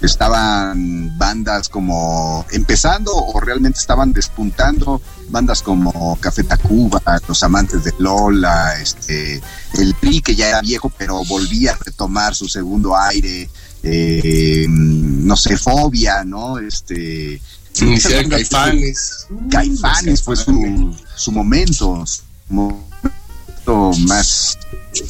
estaban 0.02 1.18
bandas 1.18 1.70
como 1.70 2.46
empezando 2.52 3.14
o 3.14 3.40
realmente 3.40 3.80
estaban 3.80 4.14
despuntando 4.14 5.02
bandas 5.30 5.62
como 5.62 6.18
Café 6.20 6.44
Tacuba, 6.44 7.02
Los 7.28 7.44
Amantes 7.44 7.84
de 7.84 7.94
Lola, 8.00 8.80
este, 8.80 9.42
el 9.78 9.94
PRI 9.96 10.22
que 10.22 10.36
ya 10.36 10.50
era 10.50 10.62
viejo 10.62 10.92
pero 10.98 11.24
volvía 11.26 11.74
a 11.74 11.78
retomar 11.84 12.34
su 12.34 12.48
segundo 12.48 12.98
aire, 12.98 13.50
eh, 13.84 14.66
no 14.70 15.36
sé, 15.36 15.58
Fobia, 15.58 16.24
¿no? 16.24 16.58
Este, 16.58 17.42
Iniciar 17.82 18.28
Caifanes. 18.30 19.28
Caifanes 19.50 20.24
fue 20.24 20.36
su, 20.36 20.98
su 21.16 21.32
momento, 21.32 22.06
su 22.06 22.24
momento 22.50 23.92
más 24.08 24.58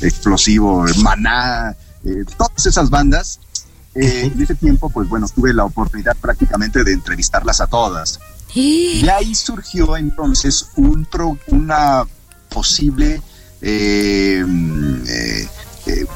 explosivo, 0.02 0.86
Maná, 0.98 1.76
eh, 2.04 2.24
todas 2.38 2.66
esas 2.66 2.90
bandas. 2.90 3.40
eh, 3.96 4.32
en 4.34 4.42
ese 4.42 4.56
tiempo, 4.56 4.90
pues 4.90 5.10
bueno, 5.10 5.28
tuve 5.34 5.54
la 5.54 5.66
oportunidad 5.66 6.16
prácticamente 6.18 6.84
de 6.84 6.94
entrevistarlas 6.94 7.60
a 7.62 7.68
todas. 7.68 8.20
Y 9.04 9.10
ahí 9.10 9.34
surgió 9.36 9.98
entonces 9.98 10.68
un 10.76 11.06
pro- 11.06 11.38
una 11.48 12.04
posible 12.50 13.22
eh, 13.62 14.44
eh, 15.90 16.08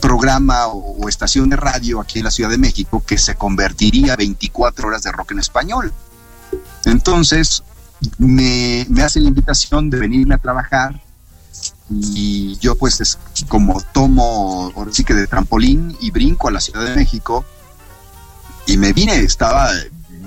programa 0.00 0.66
o, 0.68 1.08
estación 1.08 1.48
de 1.48 1.56
radio 1.56 2.00
aquí 2.00 2.18
en 2.18 2.26
la 2.26 2.30
Ciudad 2.30 2.50
de 2.50 2.58
México 2.58 3.02
que 3.06 3.16
se 3.16 3.34
convertiría 3.34 4.12
a 4.12 4.16
24 4.16 4.88
horas 4.88 5.02
de 5.02 5.12
rock 5.12 5.32
en 5.32 5.38
español. 5.38 5.92
Entonces 6.84 7.62
me, 8.18 8.86
me 8.88 9.02
hace 9.02 9.20
la 9.20 9.28
invitación 9.28 9.90
de 9.90 9.98
venirme 9.98 10.34
a 10.34 10.38
trabajar 10.38 11.00
y 11.90 12.56
yo 12.58 12.76
pues 12.76 13.00
es 13.00 13.18
como 13.48 13.80
tomo 13.92 14.72
ahora 14.76 14.90
que 15.04 15.14
de 15.14 15.26
trampolín 15.26 15.96
y 16.00 16.10
brinco 16.10 16.48
a 16.48 16.50
la 16.50 16.60
Ciudad 16.60 16.84
de 16.84 16.94
México 16.94 17.44
y 18.66 18.76
me 18.76 18.92
vine, 18.92 19.16
estaba 19.20 19.70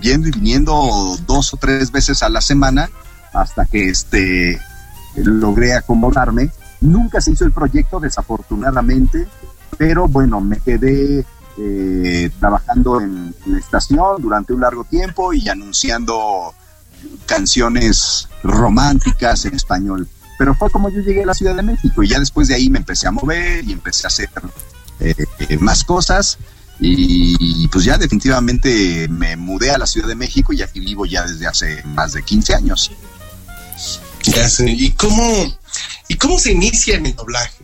yendo 0.02 0.28
y 0.28 0.32
viniendo 0.32 1.16
dos 1.28 1.54
o 1.54 1.58
tres 1.58 1.92
veces 1.92 2.24
a 2.24 2.30
la 2.30 2.42
semana 2.42 2.90
hasta 3.34 3.66
que 3.66 3.90
este 3.90 4.60
logré 5.16 5.76
acomodarme. 5.76 6.50
Nunca 6.82 7.22
se 7.22 7.32
hizo 7.32 7.46
el 7.46 7.52
proyecto, 7.52 8.00
desafortunadamente, 8.00 9.28
pero 9.78 10.08
bueno, 10.08 10.42
me 10.42 10.60
quedé 10.60 11.26
eh, 11.58 12.32
trabajando 12.40 13.02
en, 13.02 13.36
la 13.46 13.60
estación 13.60 14.22
durante 14.22 14.54
un 14.54 14.62
largo 14.62 14.84
tiempo 14.84 15.34
y 15.34 15.48
anunciando 15.48 16.54
canciones 17.26 18.28
románticas 18.42 19.46
en 19.46 19.56
español. 19.56 20.08
Pero 20.38 20.56
fue 20.56 20.72
como 20.72 20.90
yo 20.90 21.02
llegué 21.02 21.24
a 21.24 21.28
la 21.28 21.34
Ciudad 21.36 21.56
de 21.56 21.62
México 21.62 22.02
y 22.02 22.08
ya 22.08 22.20
después 22.20 22.48
de 22.48 22.56
ahí 22.56 22.70
me 22.70 22.80
empecé 22.80 23.08
a 23.08 23.12
mover 23.12 23.64
y 23.64 23.74
empecé 23.74 24.06
a 24.06 24.10
hacer 24.10 24.30
eh, 25.00 25.14
eh, 25.40 25.58
más 25.58 25.84
cosas 25.84 26.38
Y 26.80 27.68
pues 27.68 27.86
ya 27.86 27.98
definitivamente 27.98 29.08
me 29.08 29.36
mudé 29.36 29.70
a 29.70 29.78
la 29.78 29.86
Ciudad 29.86 30.08
de 30.08 30.16
México 30.16 30.52
y 30.54 30.64
aquí 30.64 30.80
vivo 30.80 31.06
ya 31.06 31.28
desde 31.28 31.46
hace 31.46 31.84
más 31.84 32.14
de 32.14 32.24
15 32.24 32.56
años. 32.56 32.92
¿Y 34.66 34.92
cómo, 34.92 35.24
¿Y 36.08 36.16
cómo 36.16 36.40
se 36.40 36.52
inicia 36.52 36.96
en 36.96 37.06
el 37.08 37.16
doblaje? 37.16 37.64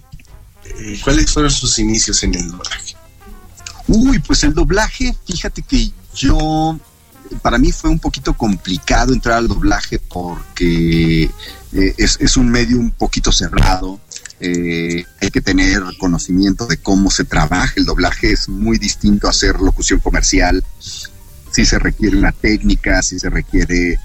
Eh, 0.66 1.00
¿Cuáles 1.04 1.32
fueron 1.32 1.52
sus 1.52 1.80
inicios 1.80 2.24
en 2.24 2.36
el 2.36 2.50
doblaje? 2.50 2.96
Uy, 3.88 4.20
pues 4.20 4.44
el 4.44 4.54
doblaje, 4.54 5.16
fíjate 5.26 5.62
que 5.62 5.92
yo, 6.14 6.78
para 7.42 7.58
mí 7.58 7.72
fue 7.72 7.90
un 7.90 8.00
poquito 8.00 8.34
complicado 8.34 9.14
entrar 9.14 9.38
al 9.38 9.48
doblaje 9.48 10.00
porque 10.00 11.24
eh, 11.74 11.96
es, 11.98 12.38
un 12.38 12.50
medio 12.50 12.78
un 12.78 12.92
poquito 12.92 13.32
cerrado. 13.32 14.00
Eh, 14.40 15.04
hay 15.22 15.32
que 15.32 15.42
tener 15.42 15.82
conocimiento 16.00 16.68
de 16.68 16.78
cómo 16.78 17.10
se 17.10 17.24
trabaja. 17.24 17.74
El 17.78 17.86
doblaje 17.86 18.32
es 18.32 18.50
muy 18.50 18.78
distinto 18.78 19.28
a 19.28 19.32
hacer 19.32 19.60
locución 19.60 20.00
comercial. 20.00 20.64
Si 21.52 21.66
se 21.66 21.80
requiere 21.80 22.18
una 22.18 22.34
técnica, 22.34 23.02
si 23.02 23.20
se 23.20 23.30
requiere 23.30 24.00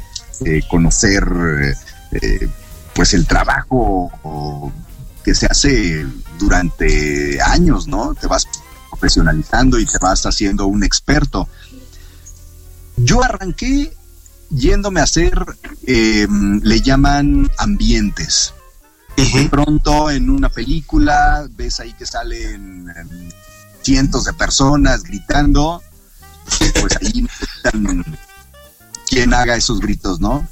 eh, 0.45 0.63
conocer 0.71 1.25
pues 2.95 3.15
el 3.15 3.27
trabajo 3.27 4.73
que 5.25 5.35
se 5.35 5.47
hace 5.47 6.07
durante 6.39 7.41
años, 7.41 7.87
¿no? 7.87 8.15
Te 8.15 8.27
vas 8.27 8.47
profesionalizando 8.91 9.79
y 9.79 9.87
te 9.87 9.99
vas 9.99 10.27
haciendo 10.27 10.67
un 10.67 10.85
experto. 10.85 11.49
Yo 12.97 13.23
arranqué 13.23 13.97
yéndome 14.51 15.01
a 15.01 15.05
hacer, 15.05 15.33
le 15.83 16.81
llaman 16.81 17.51
ambientes. 17.59 18.53
De 19.17 19.49
pronto 19.49 20.11
en 20.11 20.31
una 20.31 20.49
película 20.49 21.47
ves 21.51 21.81
ahí 21.81 21.93
que 21.95 22.07
salen 22.07 22.93
cientos 23.83 24.25
de 24.25 24.33
personas 24.33 25.03
gritando, 25.03 25.83
pues 26.81 26.97
ahí 27.01 27.23
necesitan 27.23 28.05
quien 29.07 29.35
haga 29.35 29.57
esos 29.57 29.81
gritos, 29.81 30.21
¿no? 30.21 30.47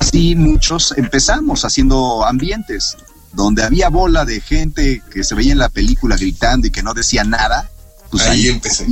Así 0.00 0.34
muchos 0.34 0.94
empezamos 0.96 1.64
haciendo 1.64 2.24
ambientes 2.26 2.96
donde 3.32 3.62
había 3.62 3.90
bola 3.90 4.24
de 4.24 4.40
gente 4.40 5.02
que 5.12 5.22
se 5.22 5.34
veía 5.34 5.52
en 5.52 5.58
la 5.58 5.68
película 5.68 6.16
gritando 6.16 6.66
y 6.66 6.70
que 6.70 6.82
no 6.82 6.94
decía 6.94 7.22
nada. 7.22 7.70
Pues 8.10 8.26
ahí, 8.26 8.48
empecé. 8.48 8.88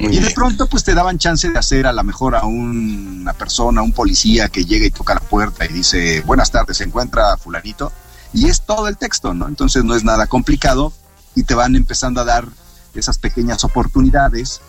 y 0.00 0.18
de 0.18 0.30
pronto 0.32 0.66
pues 0.66 0.82
te 0.82 0.94
daban 0.94 1.16
chance 1.16 1.48
de 1.48 1.56
hacer 1.56 1.86
a 1.86 1.92
lo 1.92 2.02
mejor 2.02 2.34
a 2.34 2.44
una 2.44 3.34
persona, 3.34 3.82
un 3.82 3.92
policía 3.92 4.48
que 4.48 4.64
llega 4.64 4.84
y 4.84 4.90
toca 4.90 5.14
la 5.14 5.20
puerta 5.20 5.64
y 5.64 5.68
dice, 5.68 6.22
buenas 6.22 6.50
tardes, 6.50 6.78
se 6.78 6.84
encuentra 6.84 7.36
fulanito. 7.36 7.92
Y 8.32 8.46
es 8.46 8.62
todo 8.62 8.88
el 8.88 8.96
texto, 8.96 9.32
¿no? 9.32 9.46
Entonces 9.46 9.84
no 9.84 9.94
es 9.94 10.02
nada 10.02 10.26
complicado 10.26 10.92
y 11.36 11.44
te 11.44 11.54
van 11.54 11.76
empezando 11.76 12.20
a 12.20 12.24
dar 12.24 12.48
esas 12.94 13.18
pequeñas 13.18 13.62
oportunidades 13.62 14.60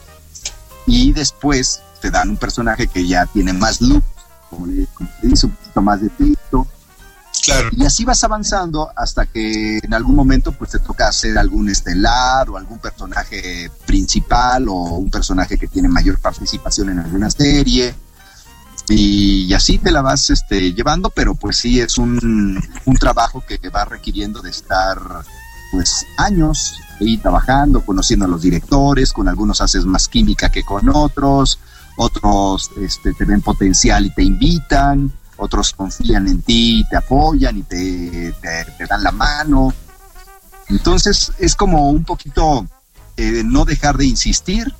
y 0.85 1.13
después 1.13 1.81
te 1.99 2.11
dan 2.11 2.29
un 2.29 2.37
personaje 2.37 2.87
que 2.87 3.07
ya 3.07 3.25
tiene 3.25 3.53
más 3.53 3.81
look, 3.81 4.03
como 4.49 4.67
le 4.67 4.87
dice, 5.21 5.45
un 5.45 5.51
poquito 5.53 5.81
más 5.81 6.01
de 6.01 6.09
texto. 6.09 6.67
Claro. 7.43 7.69
Y 7.71 7.85
así 7.85 8.03
vas 8.03 8.23
avanzando 8.23 8.89
hasta 8.95 9.25
que 9.25 9.77
en 9.77 9.93
algún 9.93 10.15
momento 10.15 10.51
pues 10.51 10.71
te 10.71 10.79
toca 10.79 11.07
hacer 11.07 11.37
algún 11.37 11.69
estelar 11.69 12.49
o 12.49 12.57
algún 12.57 12.79
personaje 12.79 13.71
principal 13.85 14.67
o 14.67 14.73
un 14.73 15.09
personaje 15.09 15.57
que 15.57 15.67
tiene 15.67 15.87
mayor 15.87 16.19
participación 16.19 16.89
en 16.89 16.99
alguna 16.99 17.29
serie 17.29 17.95
y, 18.89 19.53
así 19.53 19.77
te 19.77 19.91
la 19.91 20.01
vas 20.01 20.29
este, 20.29 20.73
llevando, 20.73 21.09
pero 21.09 21.35
pues 21.35 21.57
sí 21.57 21.79
es 21.79 21.97
un, 21.97 22.61
un 22.85 22.95
trabajo 22.95 23.43
que 23.45 23.57
va 23.69 23.85
requiriendo 23.85 24.41
de 24.41 24.49
estar 24.49 24.97
pues 25.71 26.05
años 26.17 26.75
ahí 27.01 27.17
trabajando, 27.17 27.81
conociendo 27.81 28.25
a 28.25 28.29
los 28.29 28.41
directores, 28.41 29.11
con 29.11 29.27
algunos 29.27 29.59
haces 29.61 29.85
más 29.85 30.07
química 30.07 30.49
que 30.49 30.63
con 30.63 30.89
otros, 30.89 31.59
otros 31.97 32.71
este, 32.79 33.13
te 33.13 33.25
ven 33.25 33.41
potencial 33.41 34.05
y 34.05 34.11
te 34.11 34.23
invitan, 34.23 35.11
otros 35.35 35.73
confían 35.73 36.27
en 36.27 36.41
ti, 36.41 36.85
te 36.89 36.97
apoyan 36.97 37.57
y 37.57 37.63
te, 37.63 38.33
dan 38.87 39.03
la 39.03 39.11
mano. 39.11 39.73
Entonces 40.69 41.31
es 41.39 41.55
como 41.55 41.89
un 41.89 42.03
poquito 42.03 42.65
eh, 43.17 43.43
no 43.43 43.65
dejar 43.65 43.97
de 43.97 44.05
insistir, 44.05 44.73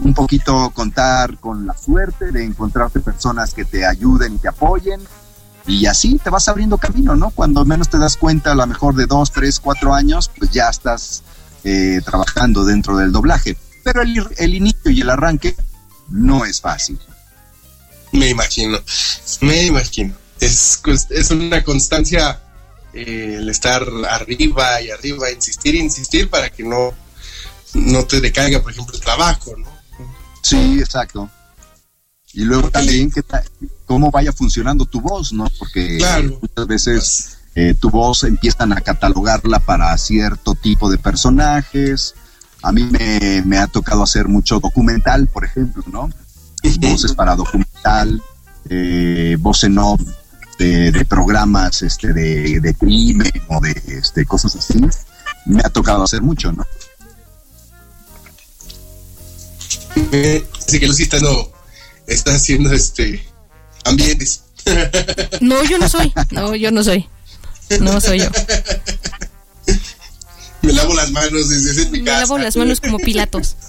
un 0.00 0.14
poquito 0.14 0.70
contar 0.70 1.38
con 1.38 1.66
la 1.66 1.76
suerte 1.76 2.32
de 2.32 2.44
encontrarte 2.44 3.00
personas 3.00 3.52
que 3.54 3.64
te 3.64 3.86
ayuden 3.86 4.34
y 4.34 4.38
te 4.38 4.48
apoyen. 4.48 5.00
Y 5.66 5.86
así 5.86 6.18
te 6.18 6.30
vas 6.30 6.48
abriendo 6.48 6.76
camino, 6.76 7.14
¿no? 7.14 7.30
Cuando 7.30 7.64
menos 7.64 7.88
te 7.88 7.98
das 7.98 8.16
cuenta, 8.16 8.52
a 8.52 8.54
lo 8.56 8.66
mejor 8.66 8.96
de 8.96 9.06
dos, 9.06 9.30
tres, 9.30 9.60
cuatro 9.60 9.94
años, 9.94 10.28
pues 10.36 10.50
ya 10.50 10.68
estás 10.68 11.22
eh, 11.62 12.00
trabajando 12.04 12.64
dentro 12.64 12.96
del 12.96 13.12
doblaje. 13.12 13.56
Pero 13.84 14.02
el 14.02 14.54
inicio 14.54 14.90
y 14.90 15.02
el 15.02 15.10
arranque 15.10 15.54
no 16.12 16.44
es 16.44 16.60
fácil. 16.60 16.98
Me 18.12 18.28
imagino, 18.28 18.78
me 19.40 19.64
imagino. 19.64 20.14
Es, 20.38 20.80
es 21.10 21.30
una 21.30 21.64
constancia 21.64 22.40
eh, 22.92 23.36
el 23.38 23.48
estar 23.48 23.86
arriba 24.10 24.82
y 24.82 24.90
arriba, 24.90 25.30
insistir 25.30 25.74
insistir 25.74 26.28
para 26.28 26.50
que 26.50 26.62
no, 26.62 26.92
no 27.74 28.04
te 28.04 28.20
decaiga, 28.20 28.60
por 28.60 28.72
ejemplo, 28.72 28.94
el 28.94 29.00
trabajo, 29.00 29.54
¿no? 29.56 29.68
Sí, 30.42 30.78
exacto. 30.78 31.30
Y 32.34 32.44
luego 32.44 32.70
también 32.70 33.10
que 33.10 33.22
cómo 33.86 34.10
vaya 34.10 34.32
funcionando 34.32 34.84
tu 34.84 35.00
voz, 35.00 35.32
¿no? 35.32 35.46
Porque 35.58 35.98
muchas 36.40 36.66
veces 36.66 37.38
eh, 37.54 37.74
tu 37.78 37.90
voz 37.90 38.24
empiezan 38.24 38.72
a 38.72 38.80
catalogarla 38.80 39.58
para 39.60 39.96
cierto 39.96 40.54
tipo 40.54 40.90
de 40.90 40.98
personajes. 40.98 42.14
A 42.62 42.72
mí 42.72 42.88
me, 43.44 43.58
ha 43.58 43.66
tocado 43.66 44.02
hacer 44.02 44.28
mucho 44.28 44.60
documental, 44.60 45.26
por 45.26 45.44
ejemplo, 45.44 45.82
¿no? 45.86 46.10
Voces 46.80 47.12
para 47.12 47.34
documental, 47.34 48.22
eh, 48.68 49.36
voz 49.40 49.64
en 49.64 49.78
off 49.78 50.00
de, 50.58 51.04
programas 51.08 51.82
este, 51.82 52.12
de, 52.12 52.60
de 52.60 52.74
crimen 52.74 53.32
o 53.48 53.60
de 53.60 53.74
este, 53.86 54.24
cosas 54.24 54.54
así. 54.56 54.80
Me 55.44 55.60
ha 55.64 55.70
tocado 55.70 56.04
hacer 56.04 56.22
mucho, 56.22 56.52
¿no? 56.52 56.64
Así 59.92 60.78
que 60.78 60.86
Lucy 60.86 61.02
está, 61.02 61.18
no, 61.20 61.50
está 62.06 62.34
haciendo 62.34 62.72
este 62.72 63.24
ambientes. 63.84 64.42
No, 65.40 65.64
yo 65.64 65.78
no 65.78 65.88
soy. 65.88 66.12
No, 66.30 66.54
yo 66.54 66.70
no 66.70 66.84
soy. 66.84 67.08
No 67.80 68.00
soy 68.00 68.20
yo. 68.20 68.26
Me 70.66 70.72
lavo 70.72 70.94
las 70.94 71.10
manos 71.10 71.48
desde 71.48 71.90
mi 71.90 72.04
casa. 72.04 72.20
Me 72.20 72.20
lavo 72.20 72.38
las 72.38 72.56
manos 72.56 72.80
como 72.80 72.98
Pilatos. 72.98 73.56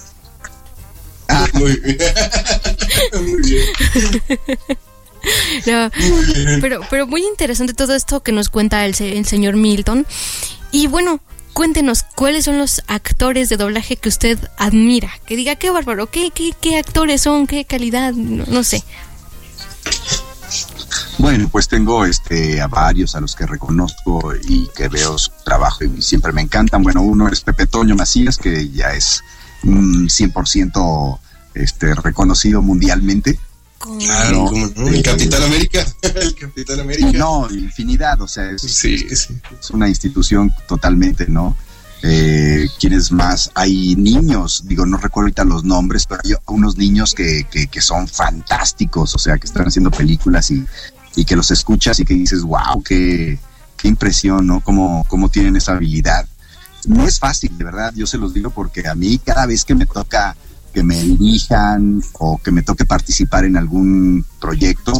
Ah, 1.26 1.48
muy 1.54 1.74
bien. 1.80 1.96
muy 3.14 3.42
bien. 3.42 3.64
No, 5.64 5.90
Pero, 6.60 6.80
pero 6.90 7.06
muy 7.06 7.22
interesante 7.22 7.72
todo 7.72 7.94
esto 7.94 8.22
que 8.22 8.30
nos 8.30 8.50
cuenta 8.50 8.84
el, 8.84 8.94
el 9.00 9.24
señor 9.24 9.56
Milton. 9.56 10.06
Y 10.70 10.86
bueno, 10.86 11.22
cuéntenos 11.54 12.04
cuáles 12.14 12.44
son 12.44 12.58
los 12.58 12.82
actores 12.88 13.48
de 13.48 13.56
doblaje 13.56 13.96
que 13.96 14.10
usted 14.10 14.38
admira. 14.58 15.10
Que 15.24 15.36
diga, 15.36 15.56
qué 15.56 15.70
bárbaro, 15.70 16.10
qué, 16.10 16.30
qué, 16.30 16.76
actores 16.76 17.22
son, 17.22 17.46
qué 17.46 17.64
calidad, 17.64 18.12
no, 18.12 18.64
sé. 18.64 18.82
Bueno, 21.24 21.48
pues 21.48 21.68
tengo 21.68 22.04
este 22.04 22.60
a 22.60 22.66
varios 22.66 23.14
a 23.14 23.20
los 23.20 23.34
que 23.34 23.46
reconozco 23.46 24.34
y 24.46 24.68
que 24.76 24.88
veo 24.88 25.16
su 25.16 25.30
trabajo 25.42 25.82
y 25.82 26.02
siempre 26.02 26.32
me 26.32 26.42
encantan. 26.42 26.82
Bueno, 26.82 27.00
uno 27.00 27.28
es 27.28 27.40
Pepe 27.40 27.66
Toño 27.66 27.96
Macías, 27.96 28.36
que 28.36 28.68
ya 28.68 28.92
es 28.92 29.24
100% 29.62 31.18
este, 31.54 31.94
reconocido 31.94 32.60
mundialmente. 32.60 33.40
Claro, 34.00 34.50
el 34.76 35.02
Capitán 35.02 35.44
América. 35.44 35.86
el 36.02 36.34
Capitán 36.34 36.80
América. 36.80 37.12
No, 37.14 37.48
infinidad, 37.50 38.20
o 38.20 38.28
sea, 38.28 38.50
es, 38.50 39.30
una 39.72 39.88
institución 39.88 40.52
totalmente, 40.68 41.24
¿no? 41.26 41.56
Eh, 42.02 42.68
¿Quiénes 42.78 43.10
más? 43.10 43.50
Hay 43.54 43.96
niños, 43.96 44.64
digo, 44.66 44.84
no 44.84 44.98
recuerdo 44.98 45.24
ahorita 45.24 45.44
los 45.44 45.64
nombres, 45.64 46.04
pero 46.04 46.20
hay 46.22 46.34
unos 46.48 46.76
niños 46.76 47.14
que, 47.14 47.46
que, 47.48 47.80
son 47.80 48.06
fantásticos, 48.08 49.14
o 49.14 49.18
sea, 49.18 49.38
que 49.38 49.46
están 49.46 49.68
haciendo 49.68 49.90
películas 49.90 50.50
y, 50.50 50.66
y 51.16 51.24
que 51.24 51.36
los 51.36 51.50
escuchas 51.50 51.98
y 52.00 52.04
que 52.04 52.14
dices, 52.14 52.42
wow, 52.42 52.82
qué, 52.82 53.38
qué 53.76 53.88
impresión, 53.88 54.46
¿no? 54.46 54.60
Cómo, 54.60 55.04
cómo 55.08 55.28
tienen 55.28 55.56
esa 55.56 55.72
habilidad. 55.72 56.26
No 56.86 57.06
es 57.06 57.18
fácil, 57.18 57.56
de 57.56 57.64
verdad, 57.64 57.92
yo 57.94 58.06
se 58.06 58.18
los 58.18 58.34
digo 58.34 58.50
porque 58.50 58.86
a 58.86 58.94
mí 58.94 59.18
cada 59.18 59.46
vez 59.46 59.64
que 59.64 59.74
me 59.74 59.86
toca 59.86 60.36
que 60.74 60.82
me 60.82 61.00
dirijan 61.00 62.02
o 62.14 62.38
que 62.42 62.50
me 62.50 62.62
toque 62.62 62.84
participar 62.84 63.44
en 63.44 63.56
algún 63.56 64.24
proyecto, 64.40 64.92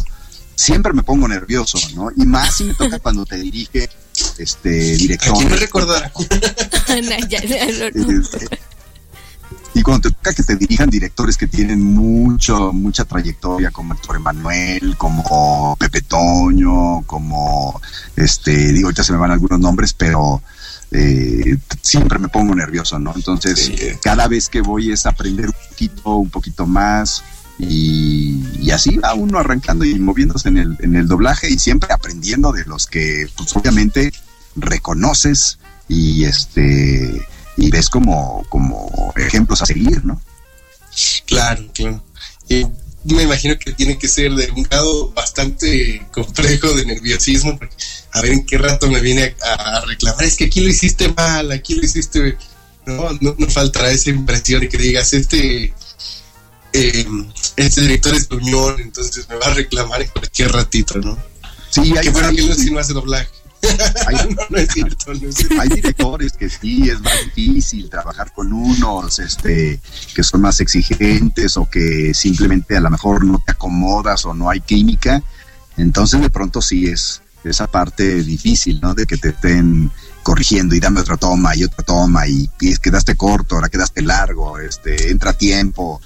siempre 0.55 0.93
me 0.93 1.03
pongo 1.03 1.27
nervioso, 1.27 1.77
¿no? 1.95 2.09
Y 2.15 2.25
más 2.25 2.55
si 2.55 2.63
me 2.63 2.73
toca 2.73 2.97
cuando 2.99 3.25
te 3.25 3.35
dirige 3.35 3.89
este 4.37 4.95
director. 4.95 5.37
quién 5.37 5.49
me 5.49 5.57
recordará? 5.57 6.11
Este, 7.93 8.47
y 9.75 9.81
cuando 9.81 10.09
te 10.09 10.15
toca 10.15 10.33
que 10.33 10.41
te 10.41 10.55
dirijan 10.55 10.89
directores 10.89 11.35
que 11.35 11.47
tienen 11.47 11.83
mucho, 11.83 12.71
mucha 12.71 13.03
trayectoria, 13.03 13.71
como 13.71 13.93
Héctor 13.93 14.15
Emanuel, 14.15 14.95
como 14.97 15.75
Pepe 15.77 16.01
Toño, 16.01 17.01
como 17.05 17.81
este, 18.15 18.71
digo, 18.71 18.87
ahorita 18.87 19.03
se 19.03 19.11
me 19.11 19.19
van 19.19 19.31
algunos 19.31 19.59
nombres, 19.59 19.91
pero 19.91 20.41
eh, 20.91 21.57
siempre 21.81 22.19
me 22.19 22.29
pongo 22.29 22.55
nervioso, 22.55 22.97
¿no? 22.99 23.11
Entonces, 23.17 23.69
cada 24.01 24.29
vez 24.29 24.47
que 24.47 24.61
voy 24.61 24.93
es 24.93 25.05
aprender 25.05 25.47
un 25.47 25.69
poquito, 25.69 26.15
un 26.15 26.29
poquito 26.29 26.65
más, 26.65 27.21
y, 27.59 28.71
así 28.71 28.95
va 28.95 29.13
uno 29.13 29.39
arrancando 29.39 29.83
y 29.83 29.99
moviéndose 29.99 30.47
en 30.47 30.57
el, 30.57 30.77
en 30.79 30.95
el 30.95 31.05
doblaje 31.05 31.49
y 31.49 31.59
siempre 31.59 31.91
aprendiendo 31.91 32.53
de 32.53 32.63
los 32.63 32.87
que 32.87 33.27
pues 33.35 33.53
obviamente 33.57 34.13
reconoces 34.55 35.59
y 35.89 36.23
este 36.23 37.25
y 37.65 37.71
ves 37.71 37.89
como, 37.89 38.45
como 38.49 39.11
ejemplos 39.17 39.61
a 39.63 39.65
seguir, 39.65 40.05
¿no? 40.05 40.21
Claro, 41.25 41.65
claro. 41.73 42.03
Y 42.47 42.63
me 43.05 43.23
imagino 43.23 43.57
que 43.57 43.73
tiene 43.73 43.97
que 43.97 44.07
ser 44.07 44.33
de 44.35 44.51
un 44.51 44.63
grado 44.63 45.11
bastante 45.13 46.05
complejo 46.11 46.73
de 46.73 46.85
nerviosismo, 46.85 47.57
a 48.11 48.21
ver 48.21 48.33
en 48.33 48.45
qué 48.45 48.59
rato 48.59 48.87
me 48.87 49.01
viene 49.01 49.35
a, 49.41 49.81
reclamar, 49.81 50.25
es 50.25 50.35
que 50.35 50.45
aquí 50.45 50.61
lo 50.61 50.69
hiciste 50.69 51.11
mal, 51.13 51.51
aquí 51.51 51.73
lo 51.73 51.83
hiciste, 51.83 52.37
no, 52.85 53.09
no, 53.19 53.35
no 53.35 53.47
faltará 53.47 53.89
esa 53.89 54.11
impresión 54.11 54.61
de 54.61 54.69
que 54.69 54.77
digas, 54.77 55.13
este 55.13 55.73
eh, 56.73 57.05
este 57.55 57.81
director 57.81 58.13
es 58.13 58.29
Unión, 58.29 58.75
entonces 58.79 59.27
me 59.27 59.37
va 59.37 59.47
a 59.47 59.53
reclamar 59.55 60.03
en 60.03 60.09
cualquier 60.09 60.51
ratito, 60.51 60.99
¿no? 60.99 61.17
Sí, 61.71 61.93
hay, 61.97 62.09
bueno 62.09 62.29
que 62.29 62.43
no, 62.43 62.55
no 62.73 62.79
hace 62.79 62.93
doblaje. 62.93 63.29
Hay, 65.59 65.69
directores 65.69 66.33
que 66.33 66.49
sí 66.49 66.89
es 66.89 66.99
más 67.01 67.13
difícil 67.25 67.89
trabajar 67.89 68.31
con 68.33 68.53
unos 68.53 69.19
este 69.19 69.79
que 70.13 70.23
son 70.23 70.41
más 70.41 70.59
exigentes 70.59 71.57
o 71.57 71.69
que 71.69 72.13
simplemente 72.13 72.77
a 72.77 72.81
lo 72.81 72.89
mejor 72.89 73.25
no 73.25 73.41
te 73.45 73.51
acomodas 73.51 74.25
o 74.25 74.33
no 74.33 74.49
hay 74.49 74.61
química. 74.61 75.21
Entonces 75.77 76.21
de 76.21 76.29
pronto 76.29 76.61
sí 76.61 76.87
es 76.87 77.21
esa 77.43 77.67
parte 77.67 78.23
difícil 78.23 78.79
no 78.81 78.93
de 78.93 79.05
que 79.05 79.17
te 79.17 79.29
estén 79.29 79.91
corrigiendo 80.23 80.75
y 80.75 80.79
dame 80.79 81.01
otra 81.01 81.17
toma 81.17 81.55
y 81.55 81.63
otra 81.63 81.83
toma 81.83 82.27
y, 82.27 82.49
y 82.59 82.75
quedaste 82.77 83.15
corto 83.15 83.55
ahora 83.55 83.69
quedaste 83.69 84.01
largo 84.01 84.59
este 84.59 85.11
entra 85.11 85.33
tiempo. 85.33 86.01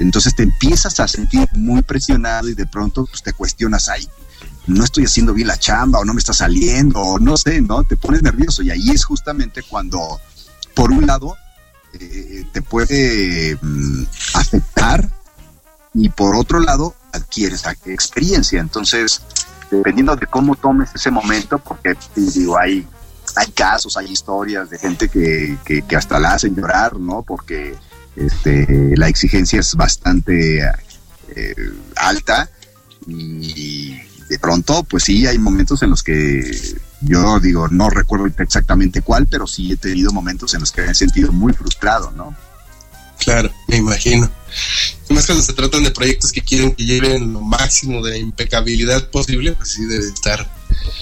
Entonces 0.00 0.34
te 0.34 0.42
empiezas 0.42 0.98
a 1.00 1.08
sentir 1.08 1.48
muy 1.52 1.82
presionado 1.82 2.48
y 2.48 2.54
de 2.54 2.66
pronto 2.66 3.06
pues, 3.06 3.22
te 3.22 3.32
cuestionas, 3.32 3.88
ahí 3.88 4.08
no 4.66 4.84
estoy 4.84 5.04
haciendo 5.04 5.34
bien 5.34 5.48
la 5.48 5.58
chamba 5.58 5.98
o 5.98 6.04
no 6.04 6.14
me 6.14 6.18
está 6.18 6.32
saliendo 6.32 7.00
o 7.00 7.18
no 7.18 7.36
sé, 7.36 7.60
¿no? 7.60 7.84
Te 7.84 7.96
pones 7.96 8.22
nervioso 8.22 8.62
y 8.62 8.70
ahí 8.70 8.90
es 8.90 9.04
justamente 9.04 9.62
cuando, 9.62 10.20
por 10.74 10.90
un 10.90 11.06
lado, 11.06 11.36
eh, 11.92 12.44
te 12.52 12.62
puede 12.62 13.56
mm, 13.60 14.04
afectar 14.34 15.08
y 15.94 16.08
por 16.08 16.34
otro 16.34 16.58
lado, 16.58 16.94
adquieres 17.12 17.64
experiencia. 17.86 18.60
Entonces, 18.60 19.22
dependiendo 19.70 20.16
de 20.16 20.26
cómo 20.26 20.56
tomes 20.56 20.90
ese 20.94 21.10
momento, 21.10 21.58
porque 21.58 21.96
digo, 22.16 22.58
hay, 22.58 22.86
hay 23.36 23.50
casos, 23.52 23.96
hay 23.96 24.10
historias 24.10 24.70
de 24.70 24.78
gente 24.78 25.08
que, 25.08 25.56
que, 25.64 25.96
hasta 25.96 26.18
la 26.18 26.34
hacen 26.34 26.56
llorar, 26.56 26.98
¿no? 26.98 27.22
Porque 27.22 27.76
este, 28.16 28.96
la 28.96 29.08
exigencia 29.08 29.60
es 29.60 29.74
bastante 29.76 30.58
eh, 31.36 31.54
alta 31.96 32.50
y 33.06 34.00
de 34.28 34.38
pronto, 34.38 34.84
pues 34.84 35.04
sí, 35.04 35.26
hay 35.26 35.38
momentos 35.38 35.82
en 35.82 35.90
los 35.90 36.02
que 36.02 36.42
yo 37.00 37.38
digo, 37.40 37.68
no 37.68 37.90
recuerdo 37.90 38.26
exactamente 38.38 39.02
cuál, 39.02 39.26
pero 39.26 39.46
sí 39.46 39.72
he 39.72 39.76
tenido 39.76 40.12
momentos 40.12 40.54
en 40.54 40.60
los 40.60 40.72
que 40.72 40.82
me 40.82 40.92
he 40.92 40.94
sentido 40.94 41.32
muy 41.32 41.52
frustrado, 41.52 42.10
¿no? 42.12 42.34
Claro, 43.18 43.50
me 43.68 43.76
imagino. 43.76 44.30
Más 45.10 45.26
cuando 45.26 45.42
se 45.42 45.52
tratan 45.52 45.84
de 45.84 45.90
proyectos 45.90 46.32
que 46.32 46.42
quieren 46.42 46.74
que 46.74 46.84
lleven 46.84 47.32
lo 47.32 47.40
máximo 47.40 48.04
de 48.04 48.18
impecabilidad 48.18 49.10
posible, 49.10 49.52
pues 49.52 49.72
sí 49.72 49.84
debe 49.84 50.06
estar. 50.06 50.50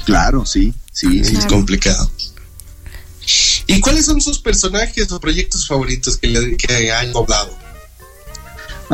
Claro, 0.05 0.45
sí, 0.45 0.75
sí, 0.93 1.25
sí. 1.25 1.37
Es 1.37 1.47
complicado. 1.47 2.11
¿Y 3.67 3.81
cuáles 3.81 4.07
son 4.07 4.21
sus 4.21 4.41
personajes 4.41 5.11
o 5.13 5.21
proyectos 5.21 5.67
favoritos 5.67 6.17
que, 6.17 6.27
le, 6.29 6.57
que 6.57 6.75
hayan 6.75 7.13
doblado? 7.13 7.57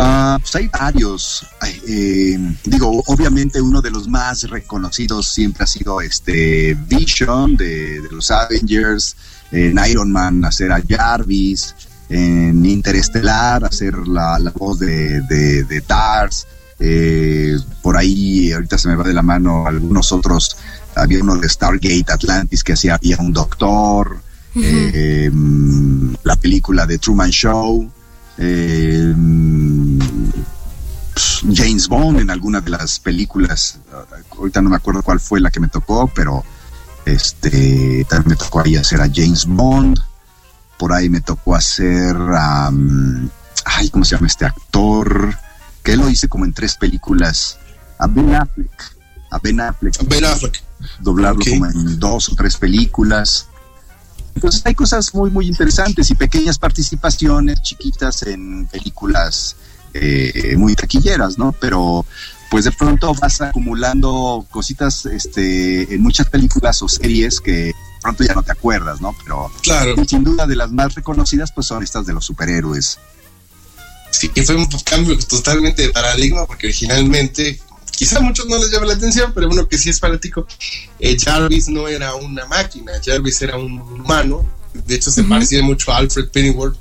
Ah, 0.01 0.39
pues 0.41 0.55
hay 0.55 0.69
varios. 0.69 1.45
Eh, 1.89 2.39
digo, 2.65 3.03
obviamente 3.07 3.61
uno 3.61 3.83
de 3.83 3.91
los 3.91 4.07
más 4.07 4.49
reconocidos 4.49 5.27
siempre 5.27 5.65
ha 5.65 5.67
sido 5.67 6.01
este 6.01 6.75
Vision 6.87 7.57
de, 7.57 8.01
los 8.13 8.31
Avengers, 8.31 9.17
en 9.51 9.77
Iron 9.91 10.13
Man 10.13 10.45
hacer 10.45 10.71
a 10.71 10.81
Jarvis, 10.89 11.75
en 12.09 12.65
Interestelar 12.65 13.65
hacer 13.65 13.97
la, 14.07 14.39
voz 14.55 14.79
de, 14.79 15.21
de, 15.23 15.81
Tars. 15.81 16.47
Eh, 16.79 17.57
por 17.83 17.97
ahí 17.97 18.53
ahorita 18.53 18.79
se 18.79 18.87
me 18.87 18.95
va 18.95 19.03
de 19.03 19.15
la 19.15 19.23
mano 19.23 19.67
algunos 19.67 20.13
otros. 20.13 20.57
Había 20.95 21.25
uno 21.25 21.37
de 21.37 21.49
Stargate 21.49 22.13
Atlantis 22.13 22.63
que 22.63 22.75
hacía 22.75 22.95
había 22.95 23.17
un 23.19 23.33
doctor. 23.33 24.21
Eh, 24.55 25.31
la 26.23 26.37
película 26.37 26.87
de 26.87 26.99
Truman 26.99 27.31
Show, 27.31 27.91
eh, 28.39 29.14
James 31.53 31.89
Bond 31.89 32.20
en 32.20 32.30
alguna 32.30 32.61
de 32.61 32.70
las 32.70 32.99
películas, 33.01 33.78
ahorita 34.36 34.62
no 34.62 34.70
me 34.70 34.76
acuerdo 34.76 35.03
cuál 35.03 35.20
fue 35.20 35.41
la 35.41 35.51
que 35.51 35.61
me 35.61 35.68
tocó, 35.68 36.11
pero 36.14 36.45
este 37.05 38.07
también 38.09 38.30
me 38.30 38.36
tocó 38.36 38.61
ahí 38.61 38.76
hacer 38.76 39.01
a 39.01 39.11
James 39.12 39.45
Bond, 39.47 39.99
por 40.78 40.93
ahí 40.93 41.09
me 41.09 41.20
tocó 41.20 41.55
hacer 41.55 42.16
a, 42.16 42.70
ay, 43.64 43.91
¿cómo 43.91 44.05
se 44.05 44.14
llama 44.14 44.28
este 44.28 44.45
actor? 44.45 45.36
Que 45.82 45.97
lo 45.97 46.09
hice 46.09 46.28
como 46.28 46.45
en 46.45 46.53
tres 46.53 46.76
películas, 46.76 47.59
a 47.99 48.07
Ben 48.07 48.34
Affleck, 48.34 48.97
a 49.30 49.39
Ben 49.39 49.61
Affleck, 49.61 50.09
ben 50.09 50.24
Affleck. 50.24 50.62
doblarlo 51.01 51.45
como 51.45 51.66
en 51.66 51.99
dos 51.99 52.28
o 52.30 52.36
tres 52.36 52.57
películas. 52.57 53.49
Entonces 54.39 54.62
hay 54.64 54.76
cosas 54.76 55.12
muy, 55.16 55.32
muy 55.32 55.49
interesantes 55.49 56.12
y 56.12 56.14
pequeñas 56.14 56.61
participaciones 56.61 57.61
chiquitas 57.61 58.22
en 58.22 58.68
películas 58.68 59.57
eh, 59.95 60.55
muy 60.57 60.76
taquilleras, 60.76 61.39
¿no? 61.39 61.51
Pero 61.59 62.07
pues 62.49 62.64
de 62.64 62.70
pronto 62.70 63.12
vas 63.14 63.41
acumulando 63.41 64.47
cositas 64.49 65.07
este, 65.07 65.93
en 65.93 66.01
muchas 66.03 66.28
películas 66.28 66.80
o 66.82 66.89
series 66.89 67.41
que 67.41 67.74
pronto 68.01 68.22
ya 68.22 68.32
no 68.32 68.45
te 68.45 68.53
acuerdas, 68.53 69.01
¿no? 69.01 69.12
Pero 69.24 69.51
claro. 69.61 69.97
sin 70.07 70.22
duda 70.22 70.47
de 70.47 70.55
las 70.55 70.70
más 70.70 70.95
reconocidas 70.95 71.51
pues 71.51 71.66
son 71.66 71.82
estas 71.82 72.07
de 72.07 72.12
los 72.12 72.24
superhéroes. 72.24 73.01
Sí, 74.12 74.28
que 74.28 74.45
fue 74.45 74.55
un 74.55 74.66
cambio 74.84 75.18
totalmente 75.18 75.82
de 75.82 75.89
paradigma 75.89 76.47
porque 76.47 76.68
originalmente 76.68 77.61
quizá 77.99 78.19
a 78.19 78.21
muchos 78.21 78.47
no 78.47 78.57
les 78.59 78.71
llama 78.71 78.87
la 78.87 78.95
atención, 78.95 79.33
pero 79.35 79.49
uno 79.49 79.69
que 79.69 79.77
sí 79.77 79.91
es 79.91 79.99
fanático, 79.99 80.47
eh, 81.01 81.17
Jarvis 81.19 81.69
no 81.69 81.89
era 81.89 82.15
una 82.15 82.47
máquina, 82.47 82.93
Jarvis 83.05 83.43
era 83.43 83.57
un 83.57 83.81
humano, 83.81 84.49
de 84.73 84.95
hecho 84.95 85.11
se 85.11 85.25
parecía 85.25 85.61
mucho 85.65 85.91
a 85.91 85.97
Alfred 85.97 86.29
Pennyworth 86.29 86.77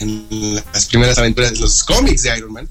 en 0.00 0.56
las 0.72 0.86
primeras 0.86 1.18
aventuras 1.18 1.52
de 1.52 1.60
los 1.60 1.84
cómics 1.84 2.22
de 2.22 2.36
Iron 2.36 2.52
Man. 2.52 2.68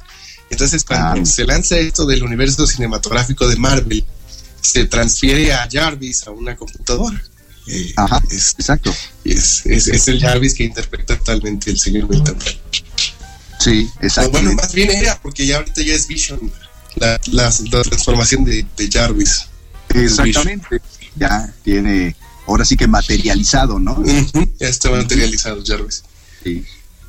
Entonces 0.50 0.84
cuando 0.84 1.26
se 1.26 1.46
lanza 1.46 1.78
esto 1.78 2.06
del 2.06 2.22
universo 2.22 2.68
cinematográfico 2.68 3.48
de 3.48 3.56
Marvel, 3.56 4.04
se 4.60 4.86
transfiere 4.86 5.54
a 5.54 5.68
Jarvis 5.72 6.28
a 6.28 6.32
una 6.32 6.56
computadora. 6.58 7.24
Eh, 7.68 7.94
Ajá, 7.96 8.22
es, 8.30 8.56
exacto. 8.60 8.94
Es, 9.24 9.66
es, 9.66 10.08
el 10.10 10.20
Jarvis 10.20 10.54
que 10.54 10.66
interpreta 10.66 11.18
totalmente 11.18 11.72
el 11.72 11.80
señor 11.80 12.10
Milton. 12.10 12.38
Sí, 13.60 13.90
exacto. 14.02 14.32
Bueno, 14.32 14.54
más 14.54 14.74
bien 14.74 14.92
era, 14.92 15.20
porque 15.22 15.48
ya 15.48 15.58
ahorita 15.58 15.82
ya 15.82 15.96
es 15.96 16.08
Vision 16.08 16.52
la, 16.96 17.20
la, 17.32 17.52
transformación 17.84 18.46
de, 18.46 18.66
Jarvis. 18.92 19.48
Exactamente. 19.90 20.82
Ya 21.16 21.54
tiene, 21.64 22.16
ahora 22.48 22.66
sí 22.66 22.76
que 22.76 22.88
materializado, 22.88 23.80
¿no? 23.80 24.04
ya 24.60 24.68
está 24.68 24.90
materializado 24.92 25.64
Jarvis. 25.66 26.04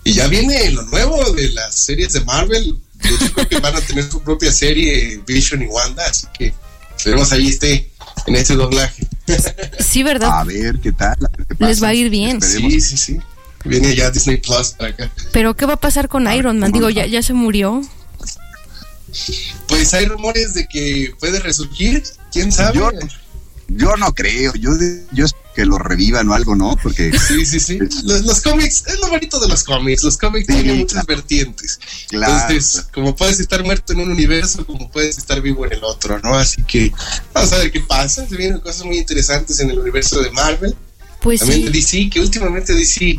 Y 0.05 0.13
ya 0.13 0.29
viene 0.29 0.71
lo 0.71 0.83
nuevo 0.85 1.33
de 1.33 1.51
las 1.51 1.75
series 1.75 2.13
de 2.13 2.21
Marvel. 2.21 2.79
Yo 3.03 3.33
creo 3.35 3.49
que 3.49 3.59
van 3.61 3.77
a 3.77 3.81
tener 3.81 4.09
su 4.09 4.23
propia 4.23 4.53
serie 4.53 5.21
Vision 5.27 5.63
y 5.63 5.67
Wanda, 5.67 6.05
así 6.09 6.27
que 6.39 6.55
esperemos 6.97 7.33
ahí 7.33 7.49
esté 7.49 7.91
en 8.27 8.37
ese 8.37 8.55
doblaje. 8.55 9.07
Sí, 9.81 10.03
¿verdad? 10.03 10.41
A 10.41 10.45
ver 10.45 10.79
qué 10.81 10.93
tal. 10.93 11.17
Les 11.59 11.83
va 11.83 11.89
a 11.89 11.95
ir 11.95 12.11
bien. 12.11 12.41
Sí, 12.41 12.81
sí, 12.81 12.97
sí. 12.97 13.19
Viene 13.65 13.95
ya 13.95 14.11
Disney 14.11 14.37
Plus 14.37 14.71
para 14.79 14.91
acá. 14.91 15.13
Pero 15.33 15.55
¿qué 15.55 15.67
va 15.67 15.75
a 15.75 15.81
pasar 15.81 16.09
con 16.09 16.33
Iron 16.33 16.59
Man? 16.59 16.71
Digo, 16.71 16.89
ya, 16.91 17.07
ya 17.07 17.23
se 17.23 17.33
murió. 17.33 17.83
Pues 19.69 19.95
hay 19.95 20.07
rumores 20.07 20.55
de 20.55 20.67
que 20.69 21.15
puede 21.19 21.41
resurgir, 21.41 22.03
quién 22.33 22.53
sabe. 22.53 22.79
Yo, 23.69 23.97
no 23.97 24.15
creo, 24.15 24.55
yo, 24.55 24.71
yo 25.13 25.27
que 25.57 25.65
lo 25.65 25.79
revivan 25.79 26.29
o 26.29 26.35
algo, 26.35 26.55
¿no? 26.55 26.77
Porque 26.81 27.11
sí, 27.19 27.47
sí, 27.47 27.59
sí. 27.59 27.79
Los, 28.05 28.41
cómics, 28.43 28.85
es 28.87 29.01
lo 29.01 29.09
bonito 29.09 29.41
de 29.41 29.49
los 29.49 29.65
cómics. 29.65 30.05
Los 30.05 30.19
cómics 30.19 30.47
tienen 30.47 30.79
muchas 30.79 31.05
vertientes. 31.07 31.81
Entonces, 32.13 32.87
como 32.93 33.17
puedes 33.17 33.41
estar 33.41 33.65
muerto 33.65 33.95
en 33.95 34.01
un 34.01 34.11
universo, 34.11 34.67
como 34.67 34.91
puedes 34.91 35.17
estar 35.17 35.41
vivo 35.41 35.65
en 35.65 35.73
el 35.73 35.83
otro, 35.83 36.21
¿no? 36.21 36.35
Así 36.35 36.63
que 36.63 36.93
vamos 37.33 37.53
a 37.55 37.59
ver 37.59 37.73
qué 37.73 37.81
pasa. 37.81 38.29
Se 38.29 38.37
vienen 38.37 38.61
cosas 38.61 38.85
muy 38.85 38.99
interesantes 38.99 39.59
en 39.61 39.71
el 39.71 39.79
universo 39.79 40.21
de 40.21 40.31
Marvel. 40.31 40.77
Pues 41.23 41.41
También 41.41 41.65
de 41.65 41.71
DC, 41.71 42.11
que 42.11 42.21
últimamente 42.21 42.75
DC 42.75 43.19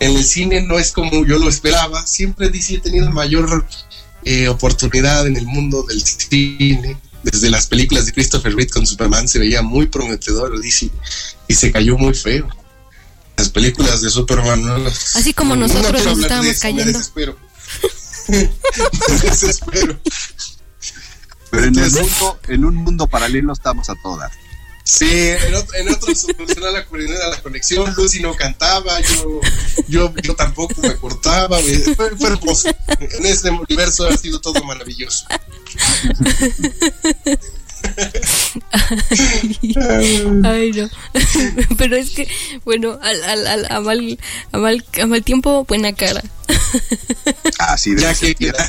en 0.00 0.16
el 0.16 0.24
cine 0.24 0.62
no 0.62 0.78
es 0.78 0.92
como 0.92 1.26
yo 1.26 1.38
lo 1.38 1.48
esperaba. 1.48 2.06
Siempre 2.06 2.48
DC 2.48 2.78
ha 2.78 2.82
tenido 2.82 3.10
mayor 3.10 3.66
eh, 4.24 4.48
oportunidad 4.48 5.26
en 5.26 5.36
el 5.36 5.46
mundo 5.46 5.82
del 5.82 6.02
cine. 6.02 6.96
Desde 7.22 7.50
las 7.50 7.66
películas 7.66 8.04
de 8.06 8.12
Christopher 8.12 8.54
Reeve 8.54 8.70
con 8.70 8.86
Superman 8.86 9.26
se 9.28 9.38
veía 9.38 9.62
muy 9.62 9.86
prometedor 9.86 10.60
DC 10.60 10.90
y 11.48 11.54
se 11.54 11.72
cayó 11.72 11.96
muy 11.96 12.12
feo. 12.14 12.48
las 13.36 13.48
películas 13.48 14.02
de 14.02 14.10
Superman. 14.10 14.62
¿no? 14.62 14.74
Así 14.86 15.32
como 15.32 15.56
No, 15.56 15.66
no 15.66 15.74
nosotros 15.74 16.04
nos 16.04 16.18
estábamos 16.18 16.46
eso, 16.50 16.56
me 16.56 16.60
cayendo. 16.60 16.98
desespero. 16.98 17.36
Me 18.28 18.50
desespero. 19.30 20.00
Pero 21.50 21.64
en, 21.66 21.78
el 21.78 21.90
mundo, 21.92 22.40
en 22.48 22.64
un 22.64 22.74
mundo 22.74 23.06
paralelo 23.06 23.52
estamos 23.52 23.88
a 23.90 23.94
todas. 24.02 24.32
Sí, 24.86 25.08
en, 25.10 25.54
ot- 25.54 25.74
en 25.76 25.88
otros 25.88 26.26
funcionaba 26.36 26.72
la, 26.72 26.84
coordinada, 26.84 27.30
la 27.30 27.40
conexión, 27.42 27.94
Lucy 27.96 28.20
no 28.20 28.34
cantaba, 28.36 29.00
yo, 29.00 29.40
yo, 29.88 30.14
yo 30.22 30.34
tampoco 30.36 30.74
me 30.82 30.94
cortaba, 30.96 31.58
fue, 31.96 32.10
hermoso. 32.28 32.68
En 32.98 33.24
este 33.24 33.48
universo 33.50 34.06
ha 34.06 34.14
sido 34.16 34.40
todo 34.42 34.62
maravilloso. 34.64 35.24
Ay, 40.44 40.72
no. 40.72 40.88
Pero 41.78 41.96
es 41.96 42.10
que, 42.10 42.28
bueno, 42.64 42.98
al, 43.02 43.22
al, 43.24 43.46
al- 43.46 43.66
a, 43.70 43.80
mal, 43.80 44.18
a, 44.52 44.58
mal, 44.58 44.84
a 45.02 45.06
mal 45.06 45.22
tiempo, 45.22 45.64
buena 45.64 45.92
cara. 45.94 46.22
Así 47.58 47.94
de 47.94 48.02
Ya 48.02 48.14
que 48.14 48.34
queda. 48.34 48.66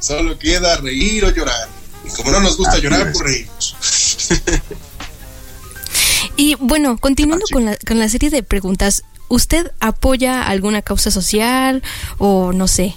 Solo 0.00 0.38
queda 0.38 0.76
reír 0.76 1.24
o 1.24 1.30
llorar. 1.30 1.68
Y 2.04 2.08
como 2.10 2.30
no 2.32 2.40
nos 2.40 2.56
gusta 2.56 2.74
Así 2.74 2.82
llorar, 2.82 3.08
es. 3.08 3.12
pues 3.18 3.24
reímos. 3.24 3.76
Y 6.36 6.56
bueno, 6.56 6.98
continuando 6.98 7.44
con 7.52 7.64
la, 7.64 7.76
con 7.86 7.98
la 7.98 8.08
serie 8.08 8.30
de 8.30 8.42
preguntas, 8.42 9.04
¿usted 9.28 9.70
apoya 9.80 10.42
alguna 10.42 10.82
causa 10.82 11.10
social 11.10 11.82
o 12.18 12.52
no 12.52 12.66
sé? 12.66 12.94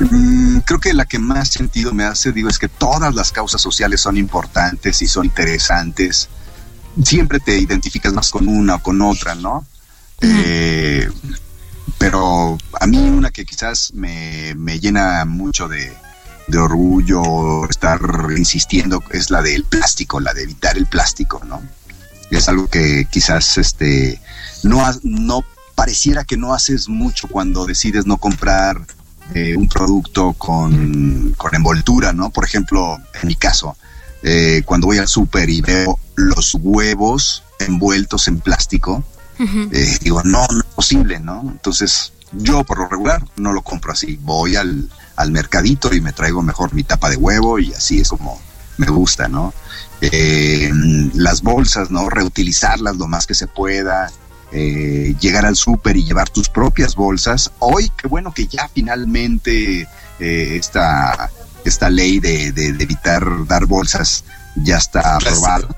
Mm, 0.00 0.58
creo 0.58 0.80
que 0.80 0.92
la 0.92 1.06
que 1.06 1.18
más 1.18 1.48
sentido 1.48 1.94
me 1.94 2.04
hace, 2.04 2.32
digo, 2.32 2.48
es 2.48 2.58
que 2.58 2.68
todas 2.68 3.14
las 3.14 3.32
causas 3.32 3.62
sociales 3.62 4.00
son 4.00 4.16
importantes 4.16 5.00
y 5.00 5.06
son 5.06 5.26
interesantes. 5.26 6.28
Siempre 7.02 7.40
te 7.40 7.58
identificas 7.58 8.12
más 8.12 8.30
con 8.30 8.46
una 8.48 8.76
o 8.76 8.82
con 8.82 9.00
otra, 9.00 9.34
¿no? 9.34 9.64
Eh, 10.20 11.10
pero 11.98 12.58
a 12.80 12.86
mí 12.86 12.98
una 12.98 13.30
que 13.30 13.44
quizás 13.44 13.92
me, 13.94 14.54
me 14.56 14.78
llena 14.78 15.24
mucho 15.24 15.66
de, 15.68 15.92
de 16.48 16.58
orgullo 16.58 17.68
estar 17.68 18.00
insistiendo 18.36 19.02
es 19.10 19.30
la 19.30 19.42
del 19.42 19.64
plástico, 19.64 20.20
la 20.20 20.34
de 20.34 20.42
evitar 20.42 20.76
el 20.76 20.86
plástico, 20.86 21.42
¿no? 21.44 21.62
Es 22.30 22.48
algo 22.48 22.66
que 22.66 23.06
quizás 23.10 23.58
este 23.58 24.20
no, 24.62 24.82
no 25.02 25.44
pareciera 25.74 26.24
que 26.24 26.36
no 26.36 26.54
haces 26.54 26.88
mucho 26.88 27.28
cuando 27.28 27.66
decides 27.66 28.06
no 28.06 28.16
comprar 28.16 28.80
eh, 29.34 29.56
un 29.56 29.68
producto 29.68 30.32
con, 30.34 31.34
con 31.36 31.54
envoltura, 31.54 32.12
¿no? 32.12 32.30
Por 32.30 32.44
ejemplo, 32.44 32.98
en 33.20 33.28
mi 33.28 33.34
caso, 33.34 33.76
eh, 34.22 34.62
cuando 34.64 34.86
voy 34.86 34.98
al 34.98 35.08
súper 35.08 35.48
y 35.48 35.60
veo 35.60 35.98
los 36.16 36.54
huevos 36.54 37.42
envueltos 37.58 38.28
en 38.28 38.40
plástico, 38.40 39.04
eh, 39.38 39.98
digo, 40.02 40.22
no, 40.22 40.46
no 40.52 40.60
es 40.60 40.74
posible, 40.74 41.18
¿no? 41.18 41.40
Entonces, 41.50 42.12
yo 42.32 42.64
por 42.64 42.78
lo 42.78 42.88
regular 42.88 43.24
no 43.36 43.52
lo 43.52 43.62
compro 43.62 43.92
así. 43.92 44.18
Voy 44.22 44.56
al, 44.56 44.88
al 45.16 45.30
mercadito 45.30 45.94
y 45.94 46.00
me 46.00 46.12
traigo 46.12 46.42
mejor 46.42 46.72
mi 46.74 46.82
tapa 46.84 47.10
de 47.10 47.16
huevo 47.16 47.58
y 47.58 47.72
así 47.72 48.00
es 48.00 48.08
como 48.08 48.40
me 48.78 48.86
gusta, 48.86 49.28
¿no? 49.28 49.52
Eh, 50.00 50.70
las 51.14 51.42
bolsas, 51.42 51.90
¿no? 51.90 52.08
Reutilizarlas 52.08 52.96
lo 52.96 53.06
más 53.06 53.26
que 53.26 53.34
se 53.34 53.46
pueda. 53.46 54.10
eh, 54.54 55.14
llegar 55.18 55.46
al 55.46 55.56
súper 55.56 55.96
y 55.96 56.04
llevar 56.04 56.28
tus 56.28 56.48
propias 56.50 56.94
bolsas. 56.94 57.50
Hoy, 57.58 57.90
qué 57.96 58.06
bueno 58.06 58.34
que 58.34 58.46
ya 58.46 58.68
finalmente 58.68 59.88
eh, 60.20 60.56
esta, 60.56 61.30
esta 61.64 61.88
ley 61.88 62.20
de, 62.20 62.52
de- 62.52 62.72
de 62.74 62.84
evitar 62.84 63.24
dar 63.46 63.64
bolsas 63.64 64.24
ya 64.56 64.76
está 64.76 65.16
aprobada 65.16 65.68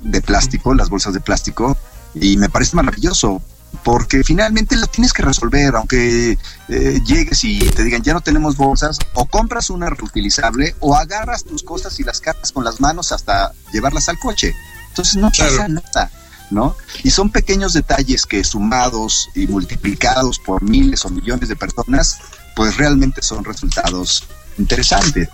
de 0.00 0.20
plástico, 0.22 0.74
las 0.74 0.88
bolsas 0.88 1.12
de 1.14 1.20
plástico, 1.20 1.76
y 2.14 2.36
me 2.36 2.48
parece 2.48 2.74
maravilloso, 2.74 3.40
porque 3.82 4.24
finalmente 4.24 4.76
lo 4.76 4.86
tienes 4.88 5.12
que 5.12 5.22
resolver, 5.22 5.76
aunque 5.76 6.36
eh, 6.68 7.00
llegues 7.06 7.44
y 7.44 7.58
te 7.58 7.84
digan 7.84 8.02
ya 8.02 8.14
no 8.14 8.20
tenemos 8.20 8.56
bolsas, 8.56 8.98
o 9.14 9.26
compras 9.26 9.70
una 9.70 9.88
reutilizable, 9.90 10.74
o 10.80 10.96
agarras 10.96 11.44
tus 11.44 11.62
cosas 11.62 11.98
y 12.00 12.02
las 12.02 12.20
cargas 12.20 12.50
con 12.50 12.64
las 12.64 12.80
manos 12.80 13.12
hasta 13.12 13.52
llevarlas 13.72 14.08
al 14.08 14.18
coche. 14.18 14.54
Entonces 14.88 15.16
no 15.16 15.30
pasa 15.30 15.68
nada, 15.68 16.10
¿no? 16.50 16.76
Y 17.04 17.10
son 17.10 17.30
pequeños 17.30 17.74
detalles 17.74 18.26
que 18.26 18.42
sumados 18.42 19.28
y 19.34 19.46
multiplicados 19.46 20.38
por 20.38 20.62
miles 20.62 21.04
o 21.04 21.10
millones 21.10 21.48
de 21.48 21.56
personas, 21.56 22.18
pues 22.56 22.76
realmente 22.76 23.22
son 23.22 23.44
resultados 23.44 24.24
interesantes. 24.58 25.28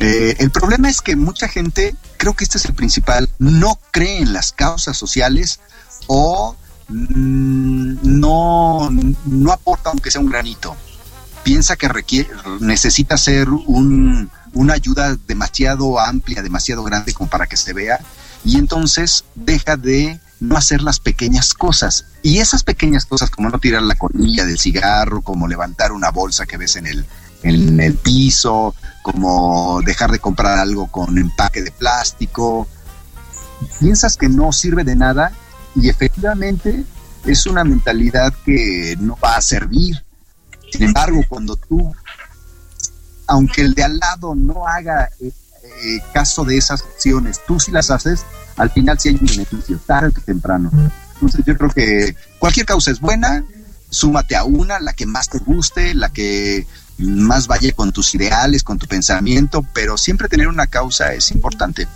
Eh, 0.00 0.36
el 0.38 0.50
problema 0.50 0.88
es 0.88 1.00
que 1.00 1.16
mucha 1.16 1.48
gente, 1.48 1.94
creo 2.16 2.34
que 2.34 2.44
este 2.44 2.58
es 2.58 2.64
el 2.64 2.74
principal, 2.74 3.28
no 3.38 3.78
cree 3.90 4.18
en 4.18 4.32
las 4.32 4.52
causas 4.52 4.96
sociales 4.96 5.60
o 6.06 6.56
no, 6.90 8.90
no 9.24 9.52
aporta 9.52 9.90
aunque 9.90 10.10
sea 10.10 10.20
un 10.20 10.30
granito. 10.30 10.76
Piensa 11.42 11.76
que 11.76 11.88
requiere, 11.88 12.28
necesita 12.60 13.16
ser 13.16 13.48
un, 13.48 14.30
una 14.52 14.74
ayuda 14.74 15.16
demasiado 15.26 15.98
amplia, 15.98 16.42
demasiado 16.42 16.82
grande 16.82 17.14
como 17.14 17.30
para 17.30 17.46
que 17.46 17.56
se 17.56 17.72
vea, 17.72 17.98
y 18.44 18.58
entonces 18.58 19.24
deja 19.34 19.76
de 19.76 20.20
no 20.40 20.56
hacer 20.56 20.82
las 20.82 21.00
pequeñas 21.00 21.54
cosas. 21.54 22.06
Y 22.22 22.38
esas 22.38 22.62
pequeñas 22.62 23.06
cosas, 23.06 23.30
como 23.30 23.48
no 23.48 23.58
tirar 23.58 23.82
la 23.82 23.94
colilla 23.94 24.44
del 24.44 24.58
cigarro, 24.58 25.22
como 25.22 25.48
levantar 25.48 25.92
una 25.92 26.10
bolsa 26.10 26.46
que 26.46 26.56
ves 26.56 26.76
en 26.76 26.86
el, 26.86 27.06
en 27.42 27.80
el 27.80 27.94
piso, 27.94 28.74
como 29.02 29.80
dejar 29.84 30.10
de 30.10 30.18
comprar 30.18 30.58
algo 30.58 30.90
con 30.90 31.16
empaque 31.16 31.62
de 31.62 31.70
plástico. 31.70 32.66
Piensas 33.78 34.16
que 34.16 34.28
no 34.28 34.52
sirve 34.52 34.84
de 34.84 34.96
nada 34.96 35.32
y 35.74 35.88
efectivamente 35.88 36.84
es 37.24 37.46
una 37.46 37.64
mentalidad 37.64 38.32
que 38.44 38.96
no 39.00 39.16
va 39.22 39.36
a 39.36 39.42
servir. 39.42 40.02
Sin 40.72 40.84
embargo, 40.84 41.22
cuando 41.28 41.56
tú, 41.56 41.92
aunque 43.26 43.62
el 43.62 43.74
de 43.74 43.84
al 43.84 43.98
lado 43.98 44.34
no 44.34 44.66
haga 44.66 45.08
eh, 45.20 45.32
eh, 45.62 46.00
caso 46.12 46.44
de 46.44 46.56
esas 46.56 46.82
acciones, 46.82 47.40
tú 47.46 47.58
sí 47.58 47.70
las 47.72 47.90
haces, 47.90 48.24
al 48.56 48.70
final 48.70 48.98
sí 48.98 49.08
hay 49.08 49.16
un 49.20 49.26
beneficio, 49.26 49.78
tarde 49.84 50.12
que 50.12 50.20
temprano. 50.20 50.70
Entonces 51.14 51.44
yo 51.44 51.56
creo 51.56 51.70
que 51.70 52.16
cualquier 52.38 52.66
causa 52.66 52.90
es 52.90 53.00
buena, 53.00 53.44
súmate 53.90 54.36
a 54.36 54.44
una, 54.44 54.80
la 54.80 54.92
que 54.92 55.06
más 55.06 55.28
te 55.28 55.38
guste, 55.38 55.94
la 55.94 56.10
que 56.10 56.66
más 56.98 57.46
vaya 57.46 57.72
con 57.72 57.92
tus 57.92 58.14
ideales, 58.14 58.62
con 58.62 58.78
tu 58.78 58.86
pensamiento, 58.86 59.64
pero 59.74 59.96
siempre 59.98 60.28
tener 60.28 60.48
una 60.48 60.66
causa 60.66 61.12
es 61.12 61.30
importante. 61.30 61.88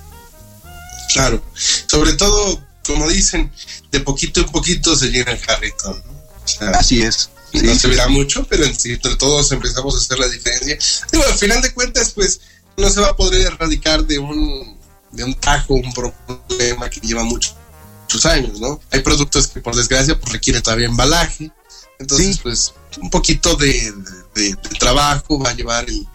Claro. 1.12 1.42
Sobre 1.54 2.14
todo, 2.14 2.63
como 2.86 3.08
dicen, 3.08 3.52
de 3.90 4.00
poquito 4.00 4.40
en 4.40 4.46
poquito 4.46 4.96
se 4.96 5.08
llena 5.10 5.32
el 5.32 5.40
carrito. 5.40 5.90
¿no? 6.06 6.12
O 6.44 6.48
sea, 6.48 6.70
Así 6.70 7.02
es. 7.02 7.30
no 7.52 7.74
se 7.74 7.88
verá 7.88 8.08
mucho, 8.08 8.44
pero 8.48 8.64
entre 8.64 8.96
todos 9.16 9.50
empezamos 9.52 9.94
a 9.94 9.98
hacer 9.98 10.18
la 10.18 10.28
diferencia. 10.28 10.78
Digo, 11.12 11.24
al 11.26 11.34
final 11.38 11.62
de 11.62 11.72
cuentas, 11.72 12.10
pues 12.10 12.40
no 12.76 12.90
se 12.90 13.00
va 13.00 13.08
a 13.10 13.16
poder 13.16 13.46
erradicar 13.46 14.04
de 14.04 14.18
un, 14.18 14.76
de 15.12 15.24
un 15.24 15.34
tajo 15.34 15.74
un 15.74 15.92
problema 15.92 16.90
que 16.90 17.00
lleva 17.00 17.22
mucho- 17.24 17.56
muchos 18.02 18.26
años, 18.26 18.60
¿no? 18.60 18.80
Hay 18.90 19.00
productos 19.00 19.46
que 19.46 19.60
por 19.60 19.74
desgracia 19.74 20.18
pues, 20.20 20.32
requieren 20.32 20.62
todavía 20.62 20.86
embalaje. 20.86 21.50
Entonces, 21.98 22.38
pues 22.42 22.74
un 23.00 23.08
poquito 23.08 23.54
de, 23.56 23.92
de- 24.34 24.50
de 24.50 24.56
trabajo 24.78 25.38
va 25.38 25.50
a 25.50 25.54
llevar 25.54 25.88
el, 25.88 26.06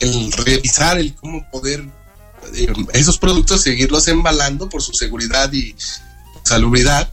el 0.00 0.32
revisar 0.32 0.98
el 0.98 1.14
cómo 1.14 1.48
poder 1.50 1.84
eh, 2.54 2.72
esos 2.94 3.18
productos 3.18 3.60
seguirlos 3.62 4.08
embalando 4.08 4.68
por 4.68 4.82
su 4.82 4.92
seguridad 4.94 5.52
y 5.52 5.76
salubridad 6.46 7.12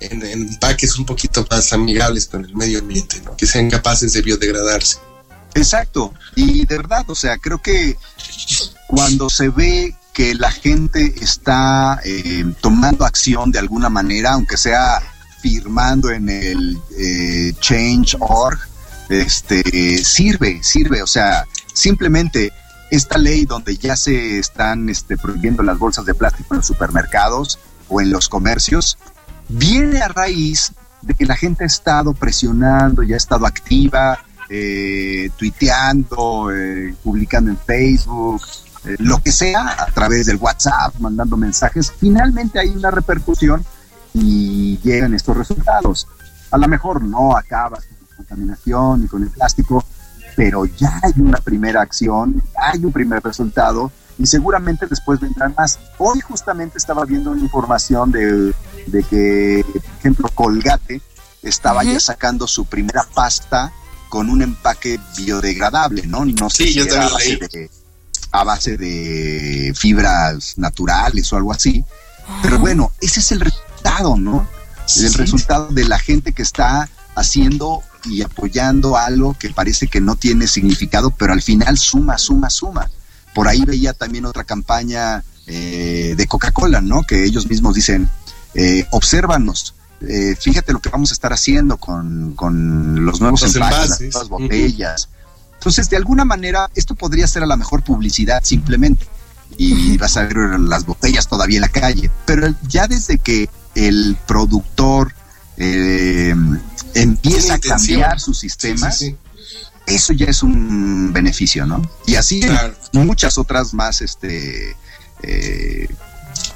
en, 0.00 0.22
en 0.24 0.48
empaques 0.48 0.98
un 0.98 1.06
poquito 1.06 1.46
más 1.50 1.72
amigables 1.72 2.26
con 2.26 2.44
el 2.44 2.54
medio 2.54 2.78
ambiente, 2.78 3.20
que 3.36 3.46
sean 3.46 3.70
capaces 3.70 4.12
de 4.12 4.22
biodegradarse. 4.22 4.98
Exacto. 5.54 6.14
Y 6.34 6.66
de 6.66 6.76
verdad, 6.76 7.04
o 7.08 7.14
sea, 7.14 7.36
creo 7.38 7.60
que 7.60 7.96
cuando 8.86 9.28
se 9.30 9.48
ve 9.48 9.96
que 10.12 10.34
la 10.34 10.50
gente 10.50 11.14
está 11.20 12.00
eh, 12.04 12.44
tomando 12.60 13.04
acción 13.04 13.50
de 13.50 13.58
alguna 13.58 13.88
manera, 13.88 14.32
aunque 14.32 14.56
sea 14.56 15.00
firmando 15.40 16.10
en 16.10 16.28
el 16.28 16.78
eh, 16.98 17.52
change.org, 17.60 18.58
este, 19.08 20.04
sirve, 20.04 20.60
sirve. 20.62 21.02
O 21.02 21.06
sea, 21.06 21.44
simplemente 21.72 22.52
esta 22.90 23.18
ley 23.18 23.44
donde 23.44 23.76
ya 23.76 23.96
se 23.96 24.38
están 24.38 24.88
este, 24.88 25.16
prohibiendo 25.16 25.62
las 25.62 25.78
bolsas 25.78 26.04
de 26.04 26.14
plástico 26.14 26.54
en 26.54 26.58
los 26.58 26.66
supermercados 26.66 27.58
o 27.88 28.00
en 28.00 28.10
los 28.10 28.28
comercios, 28.28 28.98
viene 29.48 30.00
a 30.00 30.08
raíz 30.08 30.72
de 31.02 31.14
que 31.14 31.26
la 31.26 31.36
gente 31.36 31.64
ha 31.64 31.66
estado 31.66 32.12
presionando, 32.12 33.02
ya 33.02 33.14
ha 33.14 33.18
estado 33.18 33.46
activa, 33.46 34.18
eh, 34.50 35.30
tuiteando, 35.36 36.50
eh, 36.52 36.94
publicando 37.02 37.50
en 37.50 37.58
Facebook, 37.58 38.42
eh, 38.84 38.96
lo 38.98 39.18
que 39.22 39.32
sea, 39.32 39.82
a 39.82 39.86
través 39.86 40.26
del 40.26 40.36
WhatsApp, 40.36 40.94
mandando 40.98 41.36
mensajes. 41.36 41.92
Finalmente 41.98 42.58
hay 42.58 42.68
una 42.70 42.90
repercusión 42.90 43.64
y 44.14 44.78
llegan 44.78 45.14
estos 45.14 45.36
resultados. 45.36 46.06
A 46.50 46.58
lo 46.58 46.66
mejor 46.68 47.02
no 47.02 47.36
acabas 47.36 47.84
con 47.84 47.98
la 48.08 48.16
contaminación 48.16 49.04
y 49.04 49.06
con 49.06 49.22
el 49.22 49.30
plástico, 49.30 49.84
pero 50.34 50.64
ya 50.64 51.00
hay 51.02 51.12
una 51.20 51.38
primera 51.38 51.82
acción, 51.82 52.42
hay 52.56 52.84
un 52.84 52.92
primer 52.92 53.22
resultado 53.22 53.92
y 54.18 54.26
seguramente 54.26 54.86
después 54.86 55.20
vendrán 55.20 55.54
más. 55.56 55.78
Hoy 55.98 56.20
justamente 56.20 56.78
estaba 56.78 57.04
viendo 57.04 57.30
una 57.30 57.40
información 57.40 58.10
de, 58.10 58.52
de 58.86 59.02
que, 59.04 59.64
por 59.72 59.82
ejemplo, 59.98 60.28
Colgate 60.34 61.00
estaba 61.42 61.84
ya 61.84 62.00
sacando 62.00 62.46
su 62.48 62.64
primera 62.66 63.04
pasta 63.14 63.72
con 64.08 64.28
un 64.28 64.42
empaque 64.42 64.98
biodegradable, 65.16 66.06
¿no? 66.06 66.24
No 66.24 66.50
sé 66.50 66.64
Sí, 66.64 66.68
si 66.70 66.74
yo 66.78 66.84
era 66.84 67.06
a 67.06 67.10
base, 67.10 67.36
de, 67.36 67.70
a 68.32 68.44
base 68.44 68.76
de 68.76 69.72
fibras 69.76 70.54
naturales 70.58 71.32
o 71.32 71.36
algo 71.36 71.52
así. 71.52 71.84
Pero 72.42 72.58
bueno, 72.58 72.92
ese 73.00 73.20
es 73.20 73.32
el 73.32 73.40
resultado, 73.40 74.16
¿no? 74.16 74.48
El 74.96 75.14
resultado 75.14 75.68
de 75.68 75.84
la 75.84 75.98
gente 75.98 76.32
que 76.32 76.42
está 76.42 76.88
haciendo 77.14 77.82
y 78.04 78.22
apoyando 78.22 78.96
algo 78.96 79.34
que 79.34 79.50
parece 79.50 79.86
que 79.88 80.00
no 80.00 80.16
tiene 80.16 80.46
significado, 80.46 81.10
pero 81.10 81.32
al 81.32 81.42
final 81.42 81.76
suma, 81.78 82.16
suma, 82.16 82.48
suma. 82.48 82.90
Por 83.38 83.46
ahí 83.46 83.64
veía 83.64 83.92
también 83.92 84.24
otra 84.24 84.42
campaña 84.42 85.22
eh, 85.46 86.14
de 86.16 86.26
Coca-Cola, 86.26 86.80
¿no? 86.80 87.04
Que 87.04 87.22
ellos 87.22 87.48
mismos 87.48 87.76
dicen, 87.76 88.10
eh, 88.54 88.84
obsérvanos, 88.90 89.76
eh, 90.00 90.34
fíjate 90.36 90.72
lo 90.72 90.80
que 90.80 90.88
vamos 90.88 91.12
a 91.12 91.14
estar 91.14 91.32
haciendo 91.32 91.76
con, 91.76 92.34
con 92.34 93.04
los 93.04 93.20
nuevos 93.20 93.42
Los 93.42 93.54
empaques, 93.54 93.78
las 93.78 94.00
envases. 94.00 94.12
nuevas 94.12 94.28
botellas. 94.28 95.08
Entonces, 95.54 95.88
de 95.88 95.96
alguna 95.96 96.24
manera, 96.24 96.68
esto 96.74 96.96
podría 96.96 97.28
ser 97.28 97.44
a 97.44 97.46
la 97.46 97.56
mejor 97.56 97.84
publicidad 97.84 98.42
simplemente. 98.42 99.06
Y 99.56 99.96
vas 99.98 100.16
a 100.16 100.24
ver 100.24 100.58
las 100.58 100.84
botellas 100.84 101.28
todavía 101.28 101.58
en 101.58 101.62
la 101.62 101.68
calle. 101.68 102.10
Pero 102.26 102.52
ya 102.66 102.88
desde 102.88 103.18
que 103.18 103.48
el 103.76 104.16
productor 104.26 105.14
eh, 105.58 106.34
empieza 106.94 107.54
a 107.54 107.58
cambiar 107.60 108.18
sus 108.18 108.40
sistemas, 108.40 108.98
Sí, 108.98 109.10
sí, 109.10 109.16
eso 109.88 110.12
ya 110.12 110.26
es 110.26 110.42
un 110.42 111.12
beneficio, 111.12 111.66
¿no? 111.66 111.88
Y 112.06 112.14
así 112.16 112.40
Claro. 112.40 112.74
muchas 112.92 113.38
otras 113.38 113.74
más, 113.74 114.00
este, 114.00 114.76
eh, 115.22 115.88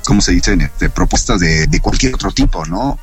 ¿cómo 0.04 0.20
se 0.20 0.32
dicen? 0.32 0.60
Este, 0.60 0.90
propuestas 0.90 1.40
de, 1.40 1.66
de 1.66 1.80
cualquier 1.80 2.14
otro 2.14 2.30
tipo, 2.32 2.64
¿no? 2.66 2.98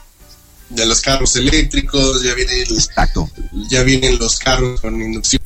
De 0.69 0.85
los 0.85 1.01
carros 1.01 1.35
eléctricos, 1.35 2.21
ya 2.23 2.33
viene 2.35 2.61
el- 2.61 2.73
Exacto. 2.75 3.29
ya 3.69 3.83
vienen 3.83 4.19
los 4.19 4.37
carros 4.39 4.79
con 4.81 5.01
inducción 5.01 5.41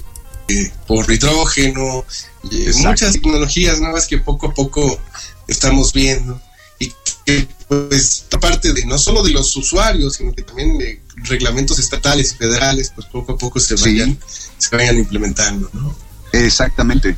por 0.86 1.10
hidrógeno, 1.12 2.06
Exacto. 2.52 2.88
muchas 2.90 3.14
tecnologías 3.14 3.80
nuevas 3.80 4.06
que 4.08 4.18
poco 4.20 4.48
a 4.48 4.54
poco 4.54 5.00
estamos 5.48 5.94
viendo 5.94 6.40
y 6.80 6.92
que 7.26 7.48
pues 7.70 8.26
aparte 8.32 8.74
de 8.74 8.86
no 8.86 8.98
solo 9.00 9.24
de 9.24 9.32
los 9.32 9.56
usuarios, 9.56 10.16
sino 10.18 10.34
que 10.34 10.44
también 10.44 10.78
de 10.78 11.02
reglamentos 11.24 11.80
estatales 11.80 12.34
y 12.34 12.36
federales, 12.36 12.92
pues 12.94 13.08
poco 13.08 13.32
a 13.32 13.38
poco 13.38 13.60
se 13.60 13.78
Sí. 13.78 14.20
Se 14.64 14.76
vayan 14.76 14.98
implementando, 14.98 15.70
¿no? 15.74 15.96
Exactamente. 16.32 17.16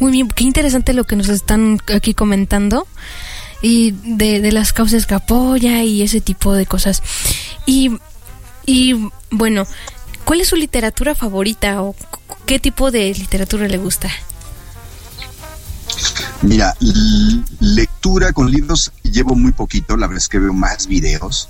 Muy 0.00 0.12
bien, 0.12 0.28
qué 0.28 0.44
interesante 0.44 0.92
lo 0.92 1.04
que 1.04 1.16
nos 1.16 1.28
están 1.28 1.78
aquí 1.92 2.14
comentando 2.14 2.86
y 3.62 3.92
de, 4.04 4.40
de 4.40 4.52
las 4.52 4.72
causas 4.72 5.06
que 5.06 5.14
apoya 5.14 5.82
y 5.82 6.02
ese 6.02 6.20
tipo 6.20 6.52
de 6.52 6.66
cosas. 6.66 7.02
Y, 7.66 7.98
y 8.64 9.10
bueno, 9.30 9.66
¿cuál 10.24 10.40
es 10.40 10.48
su 10.48 10.56
literatura 10.56 11.14
favorita 11.14 11.82
o 11.82 11.96
qué 12.46 12.60
tipo 12.60 12.90
de 12.90 13.12
literatura 13.14 13.66
le 13.66 13.78
gusta? 13.78 14.08
Mira, 16.42 16.76
lectura 17.60 18.32
con 18.32 18.50
libros 18.50 18.92
llevo 19.02 19.34
muy 19.34 19.52
poquito, 19.52 19.96
la 19.96 20.06
verdad 20.06 20.22
es 20.22 20.28
que 20.28 20.38
veo 20.38 20.52
más 20.52 20.86
videos, 20.86 21.48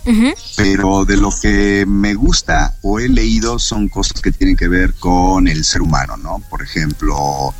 pero 0.57 1.05
de 1.05 1.16
lo 1.16 1.30
que 1.30 1.84
me 1.86 2.14
gusta 2.14 2.74
o 2.82 2.99
he 2.99 3.09
leído 3.09 3.59
son 3.59 3.89
cosas 3.89 4.22
que 4.22 4.32
tienen 4.32 4.57
que 4.57 4.68
ver 4.68 4.95
con 4.95 5.47
el 5.47 5.64
ser 5.64 5.82
humano, 5.82 6.16
¿no? 6.16 6.43
Por 6.49 6.62
ejemplo, 6.62 7.55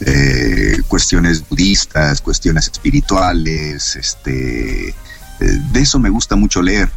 eh, 0.00 0.82
cuestiones 0.88 1.48
budistas, 1.48 2.20
cuestiones 2.20 2.68
espirituales, 2.68 3.96
este, 3.96 4.88
eh, 4.88 4.94
de 5.40 5.80
eso 5.80 5.98
me 5.98 6.10
gusta 6.10 6.36
mucho 6.36 6.60
leer. 6.60 6.90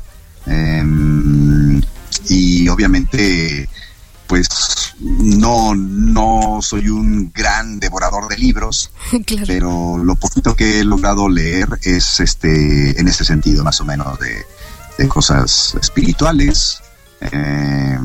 Em, 0.45 1.81
y 2.29 2.67
obviamente, 2.67 3.69
pues 4.27 4.47
no, 4.99 5.73
no 5.75 6.59
soy 6.61 6.89
un 6.89 7.31
gran 7.33 7.79
devorador 7.79 8.27
de 8.27 8.37
libros, 8.37 8.91
claro. 9.25 9.45
pero 9.47 9.97
lo 9.97 10.15
poquito 10.15 10.55
que 10.55 10.79
he 10.79 10.83
logrado 10.83 11.29
leer 11.29 11.67
es 11.83 12.19
este 12.19 12.99
en 12.99 13.07
ese 13.07 13.25
sentido 13.25 13.63
más 13.63 13.79
o 13.81 13.85
menos 13.85 14.19
de, 14.19 14.45
de 14.97 15.07
cosas 15.07 15.75
espirituales 15.81 16.81
eh, 17.21 17.97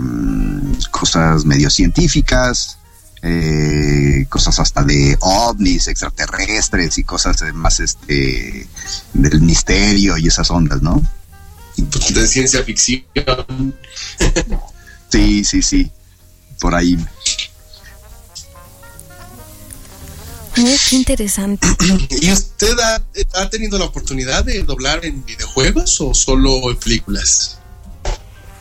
cosas 0.90 1.44
medio 1.44 1.68
científicas 1.70 2.78
eh, 3.22 4.26
cosas 4.28 4.58
hasta 4.58 4.82
de 4.82 5.16
ovnis 5.20 5.86
extraterrestres 5.88 6.98
y 6.98 7.04
cosas 7.04 7.38
de 7.40 7.52
más 7.52 7.80
este 7.80 8.66
del 9.12 9.40
misterio 9.42 10.16
y 10.16 10.26
esas 10.26 10.50
ondas 10.50 10.82
no 10.82 11.02
De 11.76 12.26
ciencia 12.26 12.62
ficción. 12.64 13.04
sí 15.08 15.44
sí 15.44 15.62
sí 15.62 15.90
por 16.62 16.74
ahí 16.74 16.96
Oh, 20.58 20.76
qué 20.90 20.96
interesante. 20.96 21.66
¿Y 22.20 22.30
usted 22.30 22.78
ha, 22.78 23.02
ha 23.40 23.48
tenido 23.50 23.78
la 23.78 23.86
oportunidad 23.86 24.44
de 24.44 24.62
doblar 24.62 25.04
en 25.04 25.24
videojuegos 25.24 25.98
o 26.02 26.12
solo 26.14 26.70
en 26.70 26.76
películas? 26.76 27.58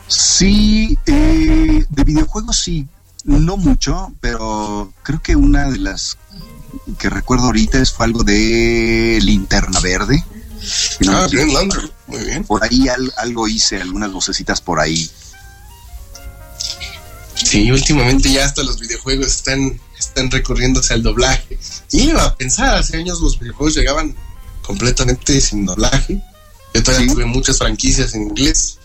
Sí, 0.08 0.98
eh, 1.06 1.84
de 1.88 2.04
videojuegos 2.04 2.58
sí, 2.58 2.86
no 3.24 3.56
mucho, 3.58 4.10
pero 4.20 4.92
creo 5.02 5.22
que 5.22 5.36
una 5.36 5.70
de 5.70 5.78
las 5.78 6.16
que 6.98 7.10
recuerdo 7.10 7.44
ahorita 7.46 7.78
es 7.78 7.92
fue 7.92 8.06
algo 8.06 8.24
de 8.24 9.18
Linterna 9.22 9.78
Verde. 9.80 10.24
Si 10.62 11.04
no 11.04 11.12
me 11.12 11.18
Ah. 11.18 11.26
Green 11.30 11.52
Lantern, 11.52 11.90
muy 12.06 12.24
bien. 12.24 12.44
Por 12.44 12.64
ahí 12.64 12.88
al- 12.88 13.12
algo 13.18 13.46
hice, 13.48 13.80
algunas 13.82 14.10
vocecitas 14.12 14.62
por 14.62 14.80
ahí. 14.80 15.10
Sí, 17.44 17.70
últimamente 17.70 18.32
ya 18.32 18.44
hasta 18.44 18.62
los 18.62 18.78
videojuegos 18.78 19.26
están, 19.26 19.78
están 19.98 20.30
recorriéndose 20.30 20.94
al 20.94 21.02
doblaje. 21.02 21.58
Y 21.90 22.02
iba 22.10 22.24
a 22.24 22.34
pensar, 22.36 22.74
hace 22.76 22.96
años 22.96 23.20
los 23.20 23.38
videojuegos 23.38 23.74
llegaban 23.74 24.14
completamente 24.62 25.40
sin 25.40 25.66
doblaje. 25.66 26.20
Yo 26.74 26.82
todavía 26.82 27.08
Sí. 27.08 27.14
tuve 27.14 27.24
muchas 27.26 27.58
franquicias 27.58 28.14
en 28.14 28.22
inglés. 28.22 28.78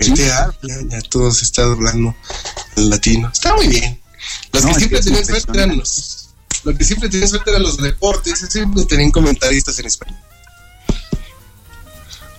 Sí. 0.00 0.10
GTA, 0.10 0.54
ya, 0.62 0.76
ya 0.88 1.00
todo 1.02 1.30
se 1.32 1.44
está 1.44 1.62
doblando 1.62 2.14
al 2.76 2.90
latino. 2.90 3.30
Está 3.32 3.54
muy 3.54 3.68
bien. 3.68 4.00
Los 4.52 4.62
No, 4.64 4.68
que 4.70 4.78
siempre 4.78 4.98
que 4.98 5.04
tenían 5.04 5.24
suerte 5.24 5.58
eran 5.58 5.76
los. 5.76 6.28
Los 6.64 6.78
que 6.78 6.84
siempre 6.84 7.08
tenían 7.08 7.28
suerte 7.28 7.50
eran 7.50 7.62
los 7.62 7.76
deportes, 7.76 8.46
siempre 8.48 8.84
tenían 8.84 9.10
comentaristas 9.10 9.78
en 9.78 9.86
español. 9.86 10.18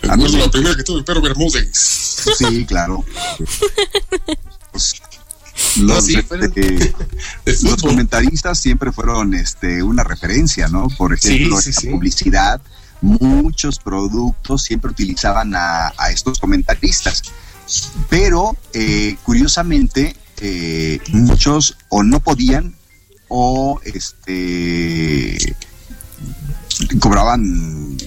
A 0.09 0.15
mí 0.15 0.25
Es 0.25 0.33
la 0.33 0.49
primera 0.51 0.75
que 0.75 0.83
tuve, 0.83 1.03
pero 1.03 1.21
Bermúdez. 1.21 1.69
Sí, 2.37 2.65
claro. 2.65 3.03
Pues, 4.71 4.93
los, 5.81 6.05
sí, 6.05 6.15
este, 6.15 6.93
los 7.63 7.81
comentaristas 7.81 8.59
siempre 8.59 8.91
fueron 8.91 9.33
este, 9.33 9.83
una 9.83 10.03
referencia, 10.03 10.67
¿no? 10.67 10.87
Por 10.97 11.13
ejemplo, 11.13 11.59
Sí, 11.61 11.73
sí, 11.73 11.87
en 11.87 11.91
la 11.93 11.97
publicidad, 11.97 12.61
muchos 13.01 13.79
productos 13.79 14.63
siempre 14.63 14.91
utilizaban 14.91 15.53
a, 15.55 15.93
a 15.97 16.11
estos 16.11 16.39
comentaristas. 16.39 17.23
Pero, 18.09 18.55
eh, 18.73 19.17
curiosamente, 19.23 20.15
eh, 20.41 20.99
muchos 21.09 21.77
o 21.89 22.03
no 22.03 22.19
podían 22.19 22.75
o 23.27 23.79
este 23.83 25.55
cobraban 26.99 27.97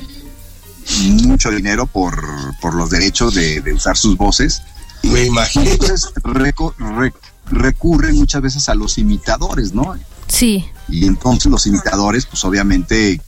mucho 1.24 1.50
dinero 1.50 1.86
por, 1.86 2.22
por 2.60 2.74
los 2.74 2.90
derechos 2.90 3.34
de, 3.34 3.60
de 3.60 3.72
usar 3.72 3.96
sus 3.96 4.16
voces. 4.16 4.62
Me 5.02 5.24
imagino. 5.24 5.70
Entonces 5.70 6.12
reco- 6.22 6.74
re- 6.78 7.12
recurren 7.50 8.16
muchas 8.16 8.42
veces 8.42 8.68
a 8.68 8.74
los 8.74 8.98
imitadores, 8.98 9.72
¿no? 9.72 9.96
Sí, 10.26 10.66
Y 10.88 11.06
entonces 11.06 11.50
los 11.50 11.66
imitadores, 11.66 12.26
pues 12.26 12.44
obviamente 12.44 13.20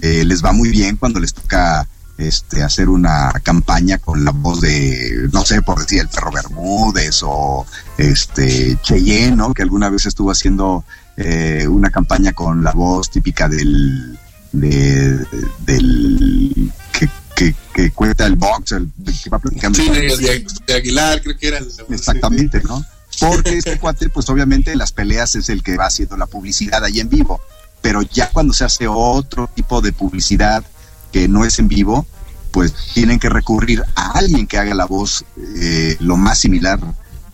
eh, 0.00 0.24
les 0.24 0.44
va 0.44 0.52
muy 0.52 0.70
bien 0.70 0.96
cuando 0.96 1.20
les 1.20 1.34
toca 1.34 1.86
este, 2.16 2.62
hacer 2.62 2.88
una 2.88 3.30
campaña 3.42 3.98
con 3.98 4.24
la 4.24 4.30
voz 4.32 4.60
de, 4.60 5.28
no 5.32 5.44
sé, 5.44 5.62
por 5.62 5.78
decir 5.80 6.00
el 6.00 6.08
perro 6.08 6.30
Bermúdez 6.32 7.20
o 7.22 7.64
este 7.96 8.76
Cheyenne, 8.82 9.36
¿no? 9.36 9.52
Que 9.54 9.62
alguna 9.62 9.88
vez 9.90 10.06
estuvo 10.06 10.30
haciendo 10.30 10.84
eh, 11.16 11.66
una 11.68 11.90
campaña 11.90 12.32
con 12.32 12.64
la 12.64 12.72
voz 12.72 13.10
típica 13.10 13.48
del, 13.48 14.18
de- 14.52 15.24
del 15.66 16.72
que, 16.92 17.08
que, 17.36 17.54
que 17.74 17.90
cuenta 17.92 18.26
el 18.26 18.36
box, 18.36 18.72
el, 18.72 18.90
que 19.22 19.30
va 19.30 19.38
platicando. 19.38 19.78
Sí, 19.78 19.88
de, 19.88 20.16
de- 20.16 20.46
de 20.66 20.74
Aguilar, 20.74 21.22
creo 21.22 21.36
que 21.36 21.48
era 21.48 21.58
el. 21.58 21.68
Exactamente, 21.90 22.62
¿no? 22.62 22.84
Porque 23.20 23.58
este 23.58 23.78
cuate, 23.78 24.08
pues 24.10 24.28
obviamente 24.28 24.72
en 24.72 24.78
las 24.78 24.92
peleas 24.92 25.34
es 25.34 25.48
el 25.48 25.62
que 25.62 25.76
va 25.76 25.86
haciendo 25.86 26.16
la 26.16 26.26
publicidad 26.26 26.84
ahí 26.84 27.00
en 27.00 27.08
vivo, 27.08 27.40
pero 27.80 28.02
ya 28.02 28.30
cuando 28.30 28.52
se 28.52 28.64
hace 28.64 28.86
otro 28.86 29.48
tipo 29.48 29.80
de 29.80 29.92
publicidad 29.92 30.64
que 31.12 31.28
no 31.28 31.44
es 31.44 31.58
en 31.58 31.68
vivo, 31.68 32.06
pues 32.50 32.72
tienen 32.94 33.18
que 33.18 33.28
recurrir 33.28 33.84
a 33.94 34.12
alguien 34.12 34.46
que 34.46 34.58
haga 34.58 34.74
la 34.74 34.86
voz 34.86 35.24
eh, 35.60 35.96
lo 36.00 36.16
más 36.16 36.38
similar 36.38 36.80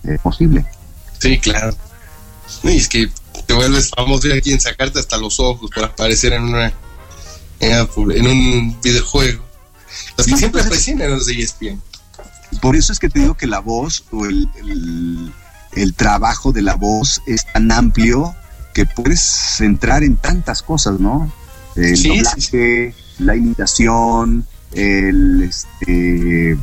eh, 0.05 0.19
posible. 0.23 0.65
Sí, 1.19 1.39
claro. 1.39 1.77
Y 2.63 2.77
es 2.77 2.89
que 2.89 3.11
te 3.47 3.55
vuelves 3.55 3.91
famoso 3.91 4.29
y 4.29 4.33
hay 4.33 4.41
quien 4.43 4.61
sacarte 4.61 4.99
hasta 4.99 5.17
los 5.17 5.41
ojos 5.41 5.71
por 5.75 5.85
aparecer 5.85 6.33
en 6.33 6.45
una 6.45 6.73
en, 7.61 8.27
un 8.27 8.81
videojuego. 8.83 9.45
Los 10.17 10.27
que 10.27 10.37
siempre 10.37 10.61
aparecen 10.61 11.01
en 11.01 11.11
los 11.11 11.27
de 11.27 11.41
ESPN. 11.41 11.83
Por 12.61 12.77
eso 12.77 12.93
es 12.93 12.99
que 12.99 13.09
te 13.09 13.21
digo 13.21 13.35
que 13.35 13.47
la 13.47 13.61
voz 13.61 14.05
o 14.13 14.27
el, 14.27 14.49
el, 14.57 15.33
trabajo 15.95 16.53
de 16.53 16.63
la 16.63 16.75
voz 16.75 17.23
es 17.27 17.47
tan 17.53 17.71
amplio 17.73 18.35
que 18.75 18.87
puedes 18.87 19.61
entrar 19.61 20.03
en 20.03 20.17
tantas 20.17 20.63
cosas, 20.63 20.99
¿no? 21.01 21.33
El 21.77 22.03
doblaje, 22.03 22.95
la 23.19 23.37
imitación, 23.37 24.47
el 24.73 25.43
este, 25.43 26.57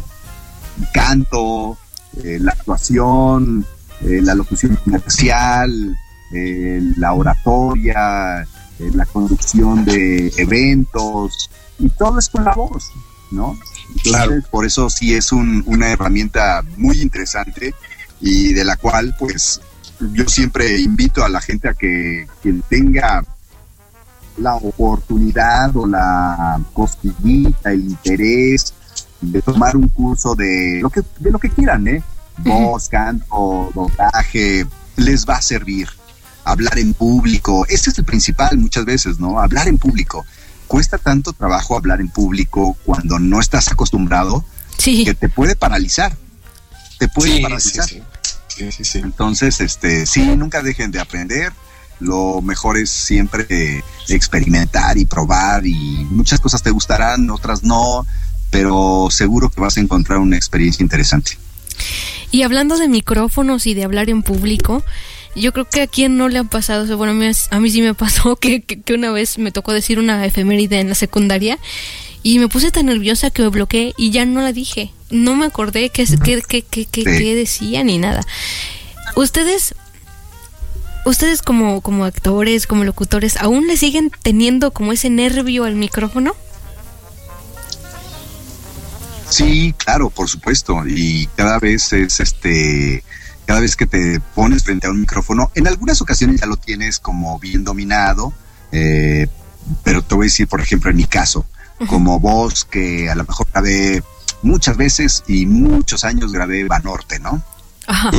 canto, 0.93 1.78
eh, 2.24 2.38
la 2.39 2.51
actuación, 2.51 3.66
eh, 4.01 4.20
la 4.22 4.36
locución 4.36 4.76
comercial, 4.84 5.97
eh, 6.34 6.82
la 6.97 7.14
oratoria, 7.14 8.45
la 8.80 9.05
conducción 9.05 9.86
de 9.86 10.34
eventos, 10.38 11.49
y 11.78 11.89
todo 11.89 12.20
es 12.20 12.30
con 12.30 12.43
la 12.43 12.53
voz, 12.53 12.91
¿no? 13.30 13.57
claro. 14.03 14.41
por 14.49 14.66
eso 14.66 14.89
sí 14.89 15.14
es 15.14 15.32
una 15.32 15.91
herramienta 15.91 16.64
muy 16.78 16.99
interesante 17.01 17.76
y 18.22 18.53
de 18.53 18.63
la 18.63 18.78
cual, 18.78 19.15
pues, 19.17 19.61
yo 20.13 20.28
siempre 20.28 20.80
invito 20.80 21.24
a 21.24 21.30
la 21.30 21.41
gente 21.41 21.69
a 21.69 21.74
que 21.74 22.28
quien 22.41 22.61
tenga 22.69 23.24
la 24.38 24.55
oportunidad 24.55 25.76
o 25.76 25.86
la 25.86 26.59
cosquillita, 26.74 27.72
el 27.72 27.82
interés 27.82 28.74
de 29.19 29.41
tomar 29.41 29.76
un 29.76 29.88
curso 29.89 30.36
de 30.36 30.80
lo 30.82 30.89
que, 30.89 31.01
de 31.19 31.32
lo 31.32 31.39
que 31.39 31.49
quieran, 31.49 31.88
¿eh? 31.88 32.03
Voz, 32.38 32.89
canto, 32.89 33.72
doblaje, 33.76 34.65
les 34.95 35.28
va 35.28 35.36
a 35.36 35.41
servir. 35.41 35.89
Hablar 36.43 36.80
en 36.80 36.93
público, 36.93 37.65
ese 37.69 37.91
es 37.91 37.97
el 37.99 38.05
principal 38.05 38.57
muchas 38.57 38.86
veces, 38.86 39.19
¿no? 39.19 39.39
Hablar 39.39 39.67
en 39.67 39.78
público. 39.78 40.26
Cuesta 40.67 40.97
tanto 40.97 41.34
trabajo 41.34 41.78
hablar 41.78 42.01
en 42.01 42.09
público 42.09 42.76
cuando 42.86 43.19
no 43.19 43.39
estás 43.39 43.72
acostumbrado 43.72 44.43
que 44.84 45.13
te 45.13 45.30
puede 45.30 45.55
paralizar. 45.55 46.17
Te 46.97 47.07
puede 47.07 47.41
paralizar. 47.41 47.88
Sí, 47.88 48.01
Entonces, 48.95 49.62
este, 49.62 50.05
sí, 50.05 50.22
nunca 50.36 50.62
dejen 50.62 50.91
de 50.91 50.99
aprender 50.99 51.53
lo 52.01 52.41
mejor 52.41 52.78
es 52.78 52.89
siempre 52.89 53.84
experimentar 54.09 54.97
y 54.97 55.05
probar 55.05 55.66
y 55.66 56.05
muchas 56.09 56.39
cosas 56.39 56.62
te 56.64 56.72
gustarán, 56.72 57.30
otras 57.30 57.64
no, 57.64 58.05
pero 58.49 59.07
seguro 59.09 59.49
que 59.49 59.62
vas 59.62 59.78
a 59.78 59.82
encontrar 59.82 60.20
una 60.20 60.36
experiencia 60.36 60.84
interesante. 60.84 61.38
Y 62.32 62.43
hablando 62.43 62.78
de 62.78 62.88
micrófonos 62.88 63.68
y 63.68 63.74
de 63.74 63.84
hablar 63.84 64.09
en 64.09 64.24
público, 64.24 64.84
yo 65.36 65.53
creo 65.53 65.66
que 65.66 65.84
a 65.84 65.88
quien 65.88 66.18
no 66.18 66.28
le 66.28 66.39
ha 66.39 66.43
pasado, 66.43 66.97
bueno, 66.97 67.14
a 67.51 67.59
mí, 67.59 67.70
sí 67.70 67.82
me 67.82 67.93
pasó 67.93 68.36
que, 68.41 68.62
que, 68.62 68.93
una 68.93 69.12
vez 69.12 69.38
me 69.38 69.51
tocó 69.51 69.72
decir 69.72 69.99
una 69.99 70.26
efeméride 70.26 70.80
en 70.80 70.89
la 70.89 70.95
secundaria 70.95 71.59
y 72.24 72.39
me 72.39 72.47
puse 72.47 72.72
tan 72.72 72.88
nerviosa 72.88 73.30
que 73.30 73.43
me 73.43 73.49
bloqueé 73.49 73.93
y 73.97 74.12
ya 74.12 74.26
no 74.26 74.41
la 74.41 74.51
dije. 74.51 74.91
No 75.12 75.36
me 75.36 75.45
acordé 75.45 75.89
qué, 75.89 76.05
qué, 76.05 76.64
qué, 76.64 76.86
qué 76.86 77.36
decía 77.36 77.84
ni 77.84 77.97
nada. 77.97 78.22
Ustedes 79.16 79.76
ustedes 81.05 81.41
como, 81.41 81.82
como 81.82 82.05
actores, 82.05 82.68
como 82.68 82.84
locutores, 82.84 83.38
¿aún 83.38 83.68
le 83.68 83.78
siguen 83.78 84.12
teniendo 84.22 84.72
como 84.72 84.91
ese 84.91 85.09
nervio 85.09 85.66
al 85.66 85.76
micrófono? 85.76 86.36
Sí, 89.30 89.74
claro, 89.78 90.09
por 90.09 90.28
supuesto. 90.28 90.84
Y 90.86 91.28
cada 91.36 91.57
vez 91.57 91.93
es 91.93 92.20
este, 92.20 93.03
cada 93.45 93.62
vez 93.62 93.76
que 93.76 93.88
te 93.88 94.20
pones 94.36 94.64
frente 94.64 94.88
a 94.88 94.91
un 94.91 94.99
micrófono, 94.99 95.51
en 95.55 95.68
algunas 95.68 96.01
ocasiones 96.01 96.41
ya 96.41 96.47
lo 96.47 96.57
tienes 96.57 96.99
como 96.99 97.39
bien 97.39 97.64
dominado, 97.64 98.34
eh, 98.72 99.28
pero 99.84 100.01
te 100.01 100.16
voy 100.16 100.26
a 100.26 100.28
decir, 100.28 100.47
por 100.47 100.59
ejemplo, 100.59 100.91
en 100.91 100.97
mi 100.97 101.05
caso, 101.05 101.45
como 101.88 102.20
voz 102.20 102.66
que 102.66 103.09
a 103.09 103.16
lo 103.16 103.24
mejor 103.24 103.47
grabé 103.51 104.03
muchas 104.41 104.77
veces 104.77 105.23
y 105.27 105.45
muchos 105.45 106.03
años 106.03 106.31
grabé 106.31 106.63
Banorte, 106.65 107.19
¿no? 107.19 107.41
Ajá. 107.87 108.11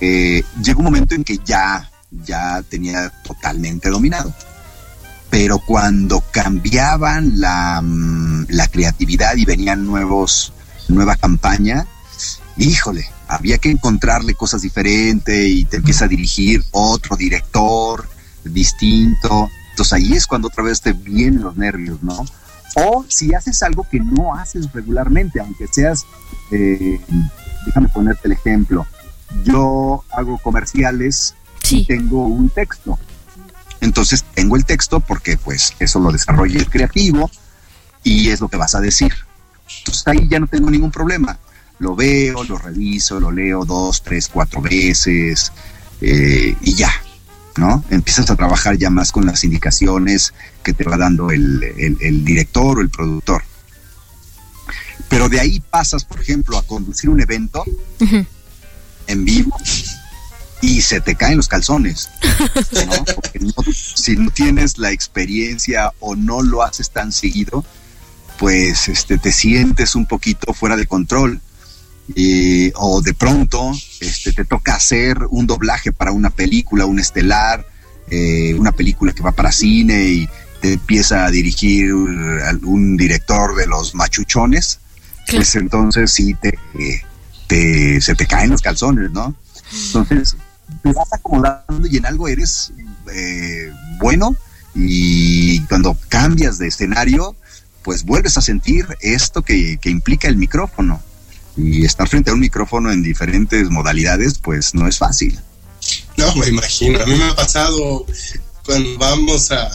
Eh, 0.00 0.44
llegó 0.62 0.80
un 0.80 0.86
momento 0.86 1.14
en 1.14 1.24
que 1.24 1.38
ya, 1.44 1.90
ya 2.10 2.62
tenía 2.62 3.10
totalmente 3.22 3.88
dominado. 3.88 4.32
Pero 5.30 5.58
cuando 5.58 6.22
cambiaban 6.30 7.40
la, 7.40 7.80
mm, 7.82 8.46
la 8.50 8.68
creatividad 8.68 9.36
y 9.36 9.44
venían 9.44 9.86
nuevos, 9.86 10.52
nueva 10.88 11.16
campaña, 11.16 11.86
híjole, 12.56 13.08
había 13.28 13.58
que 13.58 13.70
encontrarle 13.70 14.34
cosas 14.34 14.62
diferentes 14.62 15.48
y 15.48 15.64
te 15.64 15.78
empieza 15.78 16.04
a 16.04 16.08
dirigir 16.08 16.64
otro 16.70 17.16
director 17.16 18.08
distinto. 18.44 19.48
Entonces 19.70 19.92
ahí 19.92 20.12
es 20.12 20.26
cuando 20.26 20.48
otra 20.48 20.64
vez 20.64 20.80
te 20.80 20.92
vienen 20.92 21.42
los 21.42 21.56
nervios, 21.56 22.02
¿no? 22.02 22.24
O 22.78 23.06
si 23.08 23.34
haces 23.34 23.62
algo 23.62 23.86
que 23.90 24.00
no 24.00 24.34
haces 24.34 24.70
regularmente, 24.72 25.40
aunque 25.40 25.66
seas, 25.66 26.04
eh, 26.50 27.00
déjame 27.64 27.88
ponerte 27.88 28.28
el 28.28 28.32
ejemplo, 28.32 28.86
yo 29.44 30.04
hago 30.10 30.36
comerciales 30.38 31.34
y 31.70 31.86
tengo 31.86 32.26
un 32.26 32.50
texto. 32.50 32.98
Entonces 33.80 34.24
tengo 34.34 34.56
el 34.56 34.66
texto 34.66 35.00
porque 35.00 35.38
pues 35.38 35.72
eso 35.78 36.00
lo 36.00 36.12
desarrolla 36.12 36.58
el 36.58 36.68
creativo 36.68 37.30
y 38.02 38.28
es 38.28 38.40
lo 38.40 38.48
que 38.48 38.58
vas 38.58 38.74
a 38.74 38.80
decir. 38.80 39.12
Entonces 39.78 40.06
ahí 40.06 40.28
ya 40.28 40.38
no 40.38 40.46
tengo 40.46 40.70
ningún 40.70 40.90
problema. 40.90 41.38
Lo 41.78 41.96
veo, 41.96 42.44
lo 42.44 42.58
reviso, 42.58 43.18
lo 43.20 43.32
leo 43.32 43.64
dos, 43.64 44.02
tres, 44.02 44.28
cuatro 44.28 44.60
veces 44.60 45.50
eh, 46.02 46.54
y 46.60 46.74
ya, 46.74 46.90
¿no? 47.58 47.84
Empiezas 47.90 48.30
a 48.30 48.36
trabajar 48.36 48.76
ya 48.76 48.90
más 48.90 49.12
con 49.12 49.26
las 49.26 49.44
indicaciones 49.44 50.34
que 50.62 50.72
te 50.72 50.84
va 50.84 50.96
dando 50.96 51.30
el, 51.30 51.60
director 52.24 52.78
o 52.78 52.80
el 52.80 52.90
productor. 52.90 53.42
Pero 55.08 55.28
de 55.28 55.40
ahí 55.40 55.60
pasas, 55.60 56.04
por 56.04 56.20
ejemplo, 56.20 56.58
a 56.58 56.62
conducir 56.62 57.10
un 57.10 57.20
evento 57.20 57.64
en 59.06 59.24
vivo 59.24 59.56
y 60.60 60.82
se 60.82 61.00
te 61.00 61.14
caen 61.14 61.36
los 61.36 61.48
calzones. 61.48 62.08
Porque 63.14 63.40
si 63.72 64.16
no 64.16 64.30
tienes 64.30 64.78
la 64.78 64.90
experiencia 64.90 65.92
o 66.00 66.16
no 66.16 66.42
lo 66.42 66.62
haces 66.62 66.90
tan 66.90 67.12
seguido, 67.12 67.64
pues 68.38 68.88
este, 68.88 69.18
te 69.18 69.32
sientes 69.32 69.94
un 69.94 70.06
poquito 70.06 70.52
fuera 70.52 70.76
de 70.76 70.86
control. 70.86 71.40
O 72.74 73.02
de 73.02 73.14
pronto 73.14 73.72
este, 74.00 74.32
te 74.32 74.44
toca 74.44 74.76
hacer 74.76 75.18
un 75.30 75.46
doblaje 75.46 75.92
para 75.92 76.12
una 76.12 76.30
película, 76.30 76.86
un 76.86 77.00
estelar, 77.00 77.66
eh, 78.10 78.54
una 78.54 78.72
película 78.72 79.12
que 79.12 79.22
va 79.22 79.32
para 79.32 79.50
cine 79.50 80.08
y 80.08 80.28
te 80.60 80.74
empieza 80.74 81.26
a 81.26 81.30
dirigir 81.30 81.92
un 81.92 82.96
director 82.96 83.56
de 83.56 83.66
los 83.66 83.94
machuchones, 83.94 84.78
pues 85.30 85.56
entonces 85.56 86.10
sí 86.12 86.34
te, 86.34 86.58
se 88.00 88.14
te 88.14 88.26
caen 88.26 88.50
los 88.50 88.62
calzones, 88.62 89.10
¿no? 89.10 89.34
Entonces, 89.86 90.36
te 90.82 90.92
vas 90.92 91.12
acomodando 91.12 91.86
y 91.90 91.96
en 91.96 92.06
algo 92.06 92.28
eres 92.28 92.72
eh, 93.12 93.72
bueno 93.98 94.36
y 94.74 95.60
cuando 95.62 95.96
cambias 96.08 96.58
de 96.58 96.68
escenario, 96.68 97.34
pues 97.82 98.04
vuelves 98.04 98.36
a 98.36 98.42
sentir 98.42 98.86
esto 99.00 99.42
que, 99.42 99.78
implica 99.84 100.28
el 100.28 100.36
micrófono. 100.36 101.00
Y 101.56 101.84
estar 101.84 102.08
frente 102.08 102.30
a 102.30 102.34
un 102.34 102.40
micrófono 102.40 102.92
en 102.92 103.02
diferentes 103.02 103.70
modalidades, 103.70 104.38
pues 104.38 104.74
no 104.74 104.86
es 104.86 104.98
fácil. 104.98 105.38
No, 106.16 106.34
me 106.36 106.48
imagino. 106.48 107.00
A 107.00 107.06
mí 107.06 107.14
me 107.14 107.24
ha 107.24 107.36
pasado 107.36 108.06
cuando 108.64 108.98
vamos 108.98 109.50
a... 109.52 109.70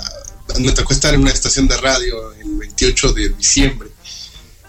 Me 0.59 0.71
tocó 0.73 0.93
estar 0.93 1.13
en 1.13 1.21
una 1.21 1.31
estación 1.31 1.67
de 1.67 1.77
radio 1.77 2.33
el 2.33 2.57
28 2.57 3.13
de 3.13 3.29
diciembre. 3.29 3.89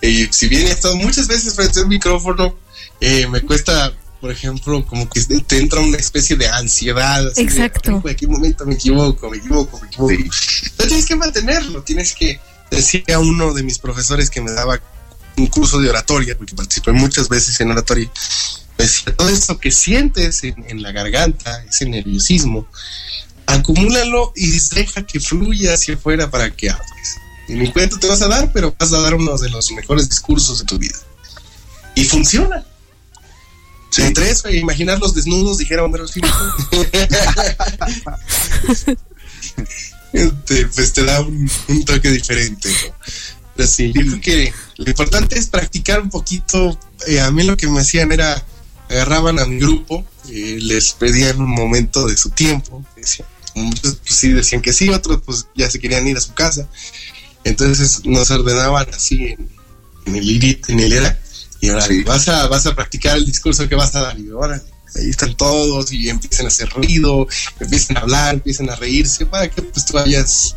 Y 0.00 0.26
si 0.30 0.48
bien 0.48 0.66
he 0.66 0.70
estado 0.70 0.96
muchas 0.96 1.28
veces 1.28 1.54
frente 1.54 1.80
a 1.80 1.82
un 1.82 1.88
micrófono, 1.88 2.56
eh, 3.00 3.26
me 3.28 3.40
cuesta, 3.42 3.92
por 4.20 4.30
ejemplo, 4.30 4.84
como 4.86 5.08
que 5.08 5.20
te 5.22 5.58
entra 5.58 5.80
una 5.80 5.96
especie 5.96 6.36
de 6.36 6.48
ansiedad. 6.48 7.32
Exacto. 7.36 8.02
¿En 8.04 8.16
qué 8.16 8.26
momento 8.26 8.64
me 8.64 8.74
equivoco? 8.74 9.30
Me 9.30 9.38
equivoco, 9.38 9.80
me 9.80 9.86
equivoco. 9.86 10.12
Pero 10.76 10.88
tienes 10.88 11.06
que 11.06 11.16
mantenerlo, 11.16 11.82
tienes 11.82 12.14
que 12.14 12.40
decir 12.70 13.04
a 13.12 13.18
uno 13.18 13.52
de 13.54 13.62
mis 13.62 13.78
profesores 13.78 14.30
que 14.30 14.40
me 14.40 14.52
daba 14.52 14.80
un 15.36 15.46
curso 15.46 15.80
de 15.80 15.88
oratoria, 15.88 16.36
porque 16.36 16.54
participé 16.54 16.92
muchas 16.92 17.28
veces 17.28 17.60
en 17.60 17.70
oratoria, 17.70 18.10
decía, 18.78 19.14
todo 19.16 19.28
eso 19.28 19.58
que 19.58 19.70
sientes 19.70 20.42
en, 20.44 20.82
la 20.82 20.92
garganta, 20.92 21.64
ese 21.64 21.86
nerviosismo, 21.86 22.66
acumúlalo 23.46 24.32
y 24.36 24.50
deja 24.74 25.06
que 25.06 25.20
fluya 25.20 25.74
hacia 25.74 25.94
afuera 25.94 26.30
para 26.30 26.50
que 26.50 26.70
hables. 26.70 27.16
Y 27.48 27.54
mi 27.54 27.72
cuento 27.72 27.98
te 27.98 28.06
vas 28.06 28.22
a 28.22 28.28
dar, 28.28 28.52
pero 28.52 28.74
vas 28.78 28.92
a 28.92 29.00
dar 29.00 29.14
uno 29.14 29.36
de 29.36 29.50
los 29.50 29.72
mejores 29.72 30.08
discursos 30.08 30.60
de 30.60 30.64
tu 30.64 30.78
vida. 30.78 30.98
Y 31.94 32.04
funciona. 32.04 32.64
Entre 33.98 34.30
eso 34.30 34.48
e 34.48 34.56
imaginar 34.56 34.98
los 34.98 35.14
desnudos, 35.14 35.58
dijera 35.58 35.84
Homero 35.84 36.08
Simpson. 36.08 36.52
pues 40.74 40.92
te 40.92 41.04
da 41.04 41.20
un, 41.20 41.50
toque 41.84 42.10
diferente. 42.10 42.70
Pero 43.54 43.68
sí, 43.68 43.92
yo 43.92 44.00
creo 44.00 44.20
que 44.20 44.54
lo 44.82 44.90
importante 44.90 45.38
es 45.38 45.46
practicar 45.46 46.00
un 46.00 46.10
poquito. 46.10 46.78
Eh, 47.06 47.20
a 47.20 47.30
mí 47.30 47.42
lo 47.42 47.56
que 47.56 47.68
me 47.68 47.80
hacían 47.80 48.12
era 48.12 48.44
agarraban 48.92 49.38
a 49.38 49.46
mi 49.46 49.58
grupo, 49.58 50.04
y 50.28 50.60
les 50.60 50.92
pedían 50.92 51.40
un 51.40 51.50
momento 51.50 52.06
de 52.06 52.16
su 52.16 52.30
tiempo, 52.30 52.84
decían, 52.94 53.26
muchos 53.54 53.96
pues, 53.96 54.14
sí 54.14 54.28
decían 54.28 54.62
que 54.62 54.72
sí, 54.72 54.90
otros 54.90 55.22
pues 55.24 55.46
ya 55.54 55.70
se 55.70 55.78
querían 55.78 56.06
ir 56.06 56.16
a 56.16 56.20
su 56.20 56.34
casa, 56.34 56.68
entonces 57.44 58.04
nos 58.04 58.30
ordenaban 58.30 58.86
así 58.94 59.28
en, 59.28 59.48
en 60.06 60.16
el 60.16 60.30
IRIT, 60.30 60.70
en 60.70 60.80
el 60.80 60.92
ERA, 60.92 61.18
y 61.60 61.70
ahora 61.70 61.86
vas, 62.04 62.28
a, 62.28 62.48
vas 62.48 62.66
a 62.66 62.74
practicar 62.74 63.16
el 63.16 63.24
discurso 63.24 63.68
que 63.68 63.74
vas 63.74 63.94
a 63.94 64.02
dar, 64.02 64.18
y 64.18 64.30
ahora 64.30 64.62
ahí 64.94 65.08
están 65.08 65.34
todos 65.36 65.90
y 65.90 66.10
empiezan 66.10 66.46
a 66.46 66.48
hacer 66.48 66.68
ruido, 66.68 67.26
empiezan 67.60 67.96
a 67.96 68.00
hablar, 68.00 68.34
empiezan 68.34 68.68
a 68.68 68.76
reírse, 68.76 69.26
para 69.26 69.48
que 69.48 69.62
pues 69.62 69.86
tú 69.86 69.94
vayas 69.94 70.54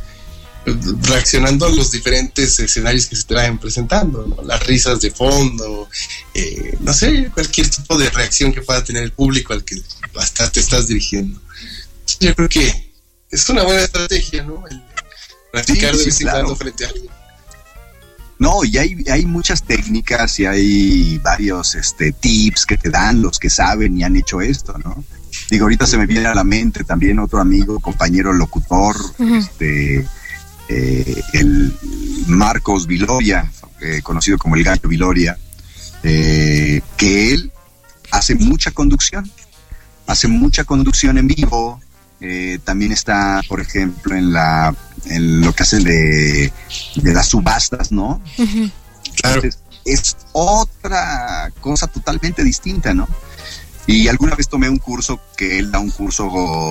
reaccionando 0.66 1.66
a 1.66 1.70
los 1.70 1.91
diferentes 1.91 2.59
escenarios 2.59 3.05
que 3.05 3.16
se 3.16 3.24
te 3.24 3.36
vayan 3.36 3.59
presentando, 3.59 4.26
¿no? 4.26 4.41
las 4.43 4.66
risas 4.66 4.99
de 4.99 5.11
fondo, 5.11 5.88
eh, 6.34 6.78
no 6.80 6.93
sé, 6.93 7.30
cualquier 7.34 7.70
tipo 7.70 7.97
de 7.97 8.09
reacción 8.09 8.51
que 8.51 8.61
pueda 8.61 8.84
tener 8.84 9.03
el 9.03 9.11
público 9.11 9.53
al 9.53 9.63
que 9.63 9.76
hasta 10.16 10.49
te 10.51 10.59
estás 10.59 10.88
dirigiendo. 10.88 11.39
Yo 12.20 12.36
creo 12.36 12.49
que 12.49 12.93
es 13.30 13.49
una 13.49 13.63
buena 13.63 13.82
estrategia, 13.82 14.43
¿no? 14.43 14.63
El 14.70 14.82
practicar 15.51 15.91
Sí, 15.93 15.97
de 15.97 16.03
sí, 16.03 16.09
vez 16.09 16.22
en 16.22 16.28
claro. 16.28 16.39
cuando 16.39 16.55
frente 16.55 16.86
a 16.86 16.88
alguien. 16.89 17.09
No, 18.38 18.66
y 18.66 18.78
hay, 18.78 18.97
hay 19.09 19.26
muchas 19.26 19.63
técnicas 19.63 20.39
y 20.39 20.45
hay 20.45 21.18
varios 21.20 21.76
este, 21.76 22.11
tips 22.11 22.66
que 22.66 22.78
te 22.78 22.89
dan 22.89 23.22
los 23.22 23.39
que 23.39 23.49
saben 23.49 23.97
y 23.97 24.03
han 24.03 24.16
hecho 24.18 24.41
esto, 24.41 24.78
¿no? 24.84 25.03
Digo, 25.49 25.66
ahorita 25.66 25.86
se 25.86 25.97
me 25.97 26.05
viene 26.05 26.28
a 26.28 26.36
la 26.36 26.43
mente 26.43 26.84
también 26.84 27.20
otro 27.20 27.39
amigo, 27.39 27.80
compañero 27.80 28.34
locutor, 28.34 28.95
este, 29.38 30.05
eh, 30.70 31.22
el 31.34 31.76
Marcos 32.28 32.88
Viloria, 32.88 33.51
eh, 33.82 34.01
conocido 34.01 34.38
como 34.38 34.55
el 34.55 34.63
Gallo 34.63 34.89
Viloria, 34.89 35.38
eh, 36.03 36.82
que 36.97 37.34
él 37.34 37.51
hace 38.11 38.36
mucha 38.36 38.72
conducción, 38.72 39.30
hace 40.07 40.28
mucha 40.28 40.63
conducción 40.63 41.18
en 41.18 41.28
vivo, 41.28 41.80
eh, 42.22 42.59
también 42.63 42.91
está, 42.91 43.41
por 43.47 43.59
ejemplo, 43.59 44.16
en 44.16 44.32
la 44.32 44.76
en 45.05 45.41
lo 45.41 45.53
que 45.53 45.63
hace 45.63 45.80
de, 45.80 46.51
de 46.95 47.13
las 47.13 47.28
subastas, 47.28 47.91
¿no? 47.91 48.22
Entonces, 48.38 49.59
es 49.86 50.18
otra 50.32 51.51
cosa 51.61 51.88
totalmente 51.88 52.43
distinta, 52.43 52.93
¿no? 52.93 53.07
Y 53.88 54.07
alguna 54.07 54.36
vez 54.36 54.47
tomé 54.49 54.67
un 54.67 54.79
curso 54.79 55.19
que 55.38 55.59
él 55.59 55.71
da 55.71 55.79
un 55.79 55.91
curso 55.91 56.25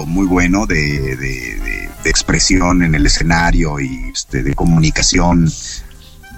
muy 0.07 0.27
bueno 0.27 0.67
de, 0.67 1.17
de- 1.17 1.91
expresión 2.07 2.83
en 2.83 2.95
el 2.95 3.07
escenario 3.07 3.81
y 3.81 4.11
este, 4.13 4.43
de 4.43 4.55
comunicación. 4.55 5.51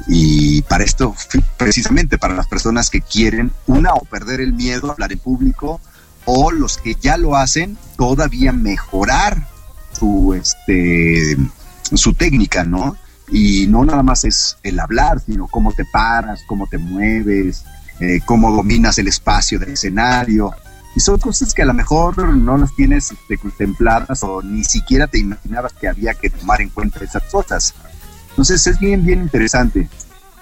Y 0.07 0.63
para 0.63 0.85
esto, 0.85 1.15
precisamente 1.57 2.19
para 2.19 2.35
las 2.35 2.47
personas 2.47 2.89
que 2.91 3.01
quieren, 3.01 3.51
una, 3.67 3.93
o 3.95 4.05
perder 4.05 4.41
el 4.41 4.53
miedo 4.53 4.89
a 4.89 4.93
hablar 4.93 5.13
en 5.13 5.19
público, 5.19 5.81
o 6.25 6.53
los 6.53 6.77
que 6.79 6.95
ya 7.01 7.17
lo 7.17 7.37
hacen, 7.37 7.77
todavía 7.97 8.53
mejorar 8.53 9.49
su, 9.93 10.35
este, 10.35 11.37
su 11.95 12.13
técnica, 12.15 12.63
¿no? 12.65 12.97
Y 13.29 13.67
no 13.67 13.85
nada 13.85 14.05
más 14.05 14.25
es 14.25 14.59
el 14.63 14.79
hablar, 14.79 15.21
sino 15.25 15.49
cómo 15.49 15.73
te 15.73 15.85
paras, 15.85 16.43
cómo 16.47 16.69
te 16.69 16.79
mueves, 16.79 17.65
eh, 17.99 18.21
cómo 18.25 18.53
dominas 18.53 18.99
el 18.99 19.09
espacio 19.09 19.59
del 19.59 19.71
escenario. 19.71 20.53
Y 20.97 21.01
son 21.01 21.19
cosas 21.19 21.53
que 21.53 21.61
a 21.61 21.67
lo 21.67 21.75
mejor 21.75 22.35
no 22.35 22.57
las 22.57 22.75
tienes 22.75 23.13
este, 23.13 23.37
contempladas 23.37 24.23
o 24.23 24.41
ni 24.43 24.65
siquiera 24.65 25.07
te 25.07 25.19
imaginabas 25.19 25.75
que 25.75 25.89
había 25.89 26.15
que 26.15 26.31
tomar 26.31 26.63
en 26.63 26.71
cuenta 26.71 27.05
esas 27.05 27.23
cosas. 27.25 27.75
Entonces 28.31 28.67
es 28.67 28.79
bien, 28.79 29.05
bien 29.05 29.21
interesante. 29.21 29.91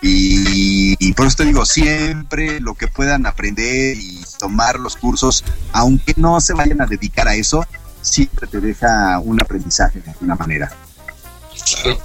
Y, 0.01 0.95
y 1.05 1.13
por 1.15 1.27
eso 1.27 1.39
te 1.39 1.45
digo, 1.45 1.67
siempre 1.67 2.61
lo 2.61 2.75
que 2.75 2.87
puedan 2.87 3.27
aprender 3.27 3.97
y 3.97 4.23
tomar 4.39 4.79
los 4.79 4.95
cursos, 4.95 5.45
aunque 5.73 6.15
no 6.17 6.41
se 6.41 6.55
vayan 6.55 6.81
a 6.81 6.87
dedicar 6.87 7.27
a 7.27 7.35
eso, 7.35 7.67
siempre 8.01 8.47
te 8.47 8.61
deja 8.61 9.19
un 9.19 9.41
aprendizaje 9.41 10.03
de 10.03 10.11
alguna 10.13 10.37
manera. 10.37 10.71
Claro. 11.83 11.99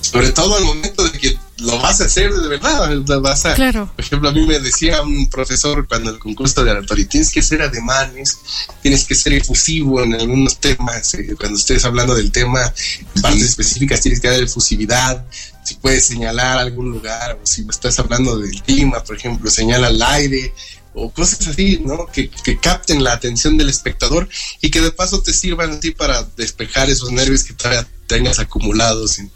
Sobre 0.00 0.30
todo 0.30 0.56
al 0.56 0.64
momento 0.64 1.04
de 1.04 1.18
que 1.18 1.38
lo 1.62 1.78
vas 1.78 2.00
a 2.00 2.04
hacer 2.04 2.32
de 2.32 2.48
verdad. 2.48 3.20
Vas 3.20 3.46
a, 3.46 3.54
Claro. 3.54 3.90
Por 3.94 4.04
ejemplo, 4.04 4.28
a 4.28 4.32
mí 4.32 4.46
me 4.46 4.58
decía 4.58 5.02
un 5.02 5.28
profesor 5.28 5.86
cuando 5.86 6.10
el 6.10 6.18
concurso 6.18 6.64
de 6.64 6.70
oratoria, 6.70 7.08
tienes 7.08 7.30
que 7.30 7.42
ser 7.42 7.62
ademanes, 7.62 8.38
tienes 8.82 9.04
que 9.04 9.14
ser 9.14 9.32
efusivo 9.34 10.02
en 10.02 10.14
algunos 10.14 10.58
temas. 10.58 11.14
eh, 11.14 11.34
cuando 11.38 11.58
estés 11.58 11.84
hablando 11.84 12.14
del 12.14 12.30
tema, 12.30 12.72
en 13.14 13.22
partes 13.22 13.42
específicas 13.42 14.00
tienes 14.00 14.20
que 14.20 14.28
dar 14.28 14.42
efusividad. 14.42 15.24
Si 15.64 15.74
puedes 15.74 16.04
señalar 16.04 16.58
algún 16.58 16.90
lugar, 16.90 17.38
o 17.42 17.46
si 17.46 17.64
estás 17.68 17.98
hablando 17.98 18.38
del 18.38 18.62
clima, 18.62 19.02
por 19.04 19.16
ejemplo, 19.16 19.48
señala 19.50 19.86
al 19.86 20.02
aire, 20.02 20.52
o 20.94 21.10
cosas 21.10 21.46
así, 21.46 21.80
¿no? 21.84 22.06
Que, 22.06 22.28
que 22.28 22.58
capten 22.58 23.02
la 23.02 23.12
atención 23.12 23.56
del 23.56 23.70
espectador 23.70 24.28
y 24.60 24.70
que 24.70 24.80
de 24.80 24.90
paso 24.90 25.22
te 25.22 25.32
sirvan 25.32 25.72
a 25.72 25.80
ti 25.80 25.92
para 25.92 26.22
despejar 26.36 26.90
esos 26.90 27.10
nervios 27.12 27.44
que 27.44 27.54
todavía 27.54 27.88
tengas 28.06 28.38
acumulados 28.38 29.18
en, 29.18 29.30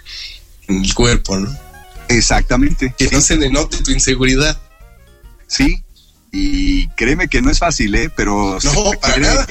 en 0.69 0.85
el 0.85 0.95
cuerpo, 0.95 1.39
¿no? 1.39 1.66
Exactamente. 2.09 2.95
Que 2.97 3.09
no 3.11 3.21
se 3.21 3.37
denote 3.37 3.79
tu 3.83 3.91
inseguridad. 3.91 4.59
Sí, 5.47 5.85
y 6.33 6.89
créeme 6.89 7.29
que 7.29 7.41
no 7.41 7.51
es 7.51 7.59
fácil, 7.59 7.95
¿eh? 7.95 8.11
Pero 8.15 8.59
No, 8.63 8.91
para 9.01 9.17
nada. 9.19 9.47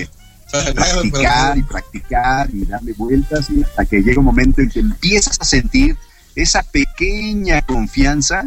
Para 0.51 0.73
practicar 0.73 1.23
nada. 1.23 1.57
y 1.57 1.63
practicar 1.63 2.49
y 2.53 2.65
darle 2.65 2.93
vueltas 2.93 3.49
y 3.49 3.63
hasta 3.63 3.85
que 3.85 4.01
llega 4.01 4.19
un 4.19 4.25
momento 4.25 4.61
en 4.61 4.69
que 4.69 4.79
empiezas 4.79 5.37
a 5.39 5.45
sentir 5.45 5.97
esa 6.35 6.63
pequeña 6.63 7.61
confianza. 7.61 8.45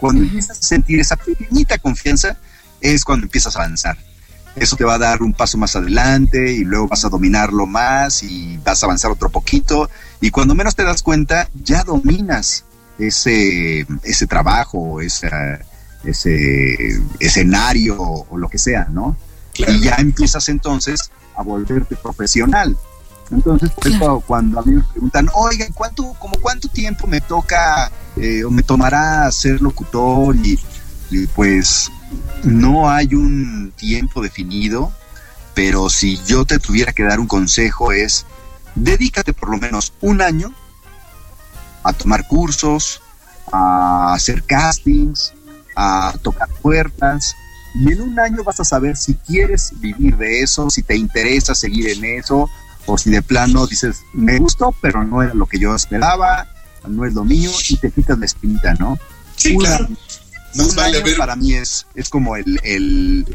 Cuando 0.00 0.24
empiezas 0.24 0.58
a 0.58 0.62
sentir 0.62 1.00
esa 1.00 1.16
pequeñita 1.16 1.78
confianza 1.78 2.36
es 2.80 3.04
cuando 3.04 3.26
empiezas 3.26 3.56
a 3.56 3.60
avanzar. 3.60 3.96
Eso 4.56 4.76
te 4.76 4.84
va 4.84 4.94
a 4.94 4.98
dar 4.98 5.22
un 5.22 5.32
paso 5.32 5.58
más 5.58 5.74
adelante 5.74 6.52
y 6.52 6.64
luego 6.64 6.88
vas 6.88 7.04
a 7.04 7.08
dominarlo 7.08 7.66
más 7.66 8.22
y 8.22 8.56
vas 8.58 8.82
a 8.82 8.86
avanzar 8.86 9.10
otro 9.10 9.28
poquito 9.30 9.90
y 10.20 10.30
cuando 10.30 10.54
menos 10.54 10.76
te 10.76 10.84
das 10.84 11.02
cuenta 11.02 11.48
ya 11.64 11.82
dominas 11.82 12.64
ese, 12.98 13.86
ese 14.02 14.26
trabajo, 14.26 15.00
esa, 15.00 15.60
ese 16.04 17.00
escenario 17.20 17.96
o 18.00 18.38
lo 18.38 18.48
que 18.48 18.58
sea, 18.58 18.86
¿no? 18.90 19.16
Y 19.54 19.80
ya 19.80 19.96
empiezas 19.96 20.48
entonces 20.48 21.10
a 21.36 21.42
volverte 21.42 21.96
profesional. 21.96 22.76
Entonces, 23.30 23.70
por 23.70 23.86
eso 23.86 24.22
cuando 24.26 24.60
a 24.60 24.62
mí 24.62 24.74
me 24.74 24.82
preguntan, 24.82 25.28
oigan, 25.32 25.72
¿cuánto, 25.72 26.14
como 26.18 26.34
cuánto 26.40 26.68
tiempo 26.68 27.06
me 27.06 27.20
toca 27.20 27.90
eh, 28.16 28.44
o 28.44 28.50
me 28.50 28.62
tomará 28.62 29.30
ser 29.32 29.62
locutor? 29.62 30.36
Y, 30.36 30.58
y 31.10 31.26
pues 31.28 31.90
no 32.42 32.90
hay 32.90 33.14
un 33.14 33.72
tiempo 33.76 34.22
definido, 34.22 34.92
pero 35.54 35.88
si 35.88 36.20
yo 36.26 36.44
te 36.44 36.58
tuviera 36.58 36.92
que 36.92 37.02
dar 37.02 37.18
un 37.18 37.26
consejo 37.26 37.92
es, 37.92 38.26
dedícate 38.74 39.32
por 39.32 39.50
lo 39.50 39.56
menos 39.56 39.92
un 40.00 40.20
año 40.20 40.52
a 41.84 41.92
tomar 41.92 42.26
cursos, 42.26 43.00
a 43.52 44.14
hacer 44.14 44.42
castings, 44.42 45.32
a 45.76 46.14
tocar 46.22 46.48
puertas. 46.62 47.36
Y 47.76 47.92
en 47.92 48.00
un 48.02 48.18
año 48.20 48.42
vas 48.44 48.60
a 48.60 48.64
saber 48.64 48.96
si 48.96 49.14
quieres 49.14 49.72
vivir 49.80 50.16
de 50.16 50.40
eso, 50.40 50.70
si 50.70 50.82
te 50.82 50.96
interesa 50.96 51.54
seguir 51.54 51.88
en 51.90 52.04
eso, 52.04 52.48
o 52.86 52.98
si 52.98 53.10
de 53.10 53.22
plano 53.22 53.66
dices, 53.66 53.98
me 54.12 54.38
gustó, 54.38 54.74
pero 54.80 55.04
no 55.04 55.22
era 55.22 55.34
lo 55.34 55.46
que 55.46 55.58
yo 55.58 55.74
esperaba, 55.74 56.46
no 56.86 57.04
es 57.04 57.14
lo 57.14 57.24
mío, 57.24 57.50
y 57.68 57.76
te 57.76 57.90
quitas 57.90 58.18
la 58.18 58.26
espinita, 58.26 58.74
¿no? 58.74 58.98
Sí, 59.36 59.56
Un 59.56 59.64
claro. 59.64 59.88
Más 60.54 60.68
un 60.68 60.76
vale 60.76 60.98
año 60.98 61.06
ver- 61.06 61.16
para 61.16 61.34
mí 61.34 61.54
es, 61.54 61.86
es 61.96 62.08
como 62.08 62.36
el, 62.36 62.60
el, 62.62 63.26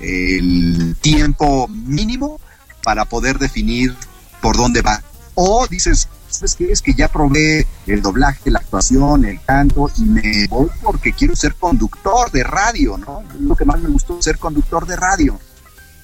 el 0.00 0.96
tiempo 1.00 1.68
mínimo 1.68 2.38
para 2.82 3.04
poder 3.06 3.38
definir 3.38 3.96
por 4.42 4.56
dónde 4.56 4.82
va. 4.82 5.02
O 5.34 5.66
dices, 5.68 6.08
¿sabes 6.28 6.54
qué? 6.54 6.70
Es 6.70 6.82
que 6.82 6.94
ya 6.94 7.08
probé 7.08 7.66
el 7.86 8.02
doblaje, 8.02 8.50
la 8.50 8.58
actuación, 8.58 9.24
el 9.24 9.40
canto 9.42 9.90
y 9.96 10.02
me 10.02 10.46
voy 10.48 10.68
porque 10.82 11.12
quiero 11.12 11.36
ser 11.36 11.54
conductor 11.54 12.30
de 12.30 12.44
radio, 12.44 12.96
¿no? 12.98 13.22
Lo 13.40 13.56
que 13.56 13.64
más 13.64 13.80
me 13.80 13.88
gustó, 13.88 14.20
ser 14.20 14.38
conductor 14.38 14.86
de 14.86 14.96
radio. 14.96 15.38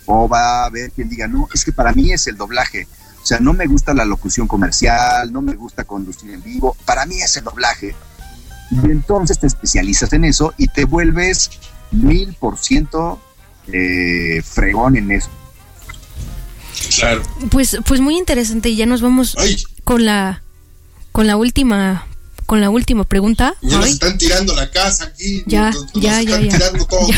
O 0.06 0.28
va 0.28 0.62
a 0.62 0.66
haber 0.66 0.90
quien 0.90 1.08
diga, 1.08 1.28
no, 1.28 1.48
es 1.54 1.64
que 1.64 1.72
para 1.72 1.92
mí 1.92 2.12
es 2.12 2.26
el 2.26 2.36
doblaje. 2.36 2.86
O 3.22 3.26
sea, 3.26 3.38
no 3.38 3.52
me 3.52 3.66
gusta 3.66 3.94
la 3.94 4.04
locución 4.04 4.48
comercial, 4.48 5.32
no 5.32 5.42
me 5.42 5.54
gusta 5.54 5.84
conducir 5.84 6.30
en 6.32 6.42
vivo, 6.42 6.76
para 6.84 7.06
mí 7.06 7.20
es 7.20 7.36
el 7.36 7.44
doblaje. 7.44 7.94
Y 8.70 8.86
entonces 8.86 9.38
te 9.38 9.46
especializas 9.46 10.12
en 10.12 10.24
eso 10.24 10.54
y 10.56 10.66
te 10.68 10.84
vuelves 10.84 11.50
mil 11.92 12.34
por 12.34 12.58
ciento 12.58 13.20
eh, 13.68 14.42
fregón 14.42 14.96
en 14.96 15.12
eso. 15.12 15.28
Claro. 16.98 17.22
Pues, 17.50 17.76
pues 17.86 18.00
muy 18.00 18.18
interesante 18.18 18.70
y 18.70 18.76
ya 18.76 18.86
nos 18.86 19.02
vamos 19.02 19.36
con 19.84 20.04
la 20.04 20.42
con 21.12 21.26
la 21.26 21.36
última 21.36 22.06
con 22.46 22.60
la 22.60 22.70
última 22.70 23.04
pregunta. 23.04 23.54
Ya 23.62 23.76
nos 23.78 23.88
están 23.88 24.18
tirando 24.18 24.54
la 24.54 24.70
casa 24.70 25.04
aquí. 25.04 25.42
Ya, 25.46 25.70
nos- 25.70 25.94
nos 25.94 26.02
ya, 26.02 26.20
están 26.20 26.42
ya, 26.42 26.48
ya. 26.50 26.56
tirando 26.58 26.86
todo. 26.86 27.08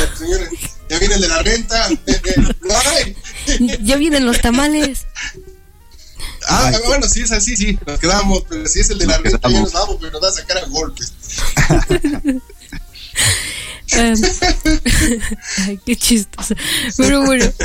Ya 0.89 0.99
viene 0.99 1.15
el 1.15 1.21
de 1.21 1.29
la 1.29 1.43
renta. 1.43 1.89
Ya 3.83 3.97
vienen 3.97 4.25
los 4.25 4.41
tamales. 4.41 5.07
Ah, 6.49 6.73
bueno, 6.87 7.07
si 7.09 7.21
es 7.23 7.33
así, 7.33 7.57
sí, 7.57 7.79
nos 7.87 7.99
quedamos. 7.99 8.45
Pero 8.49 8.67
si 8.67 8.81
es 8.81 8.89
el 8.91 8.99
de 8.99 9.07
la 9.07 9.19
renta, 9.19 9.49
ya 9.51 9.61
nos 9.61 9.73
vamos, 9.73 9.97
pero 10.01 10.13
nos 10.13 10.23
va 10.23 10.29
a 10.29 10.33
sacar 10.33 10.59
a 10.59 10.65
golpes. 10.67 11.13
Ay, 15.59 15.79
qué 15.85 15.97
chistoso. 15.97 16.55
Pero 16.97 17.23
bueno. 17.25 17.47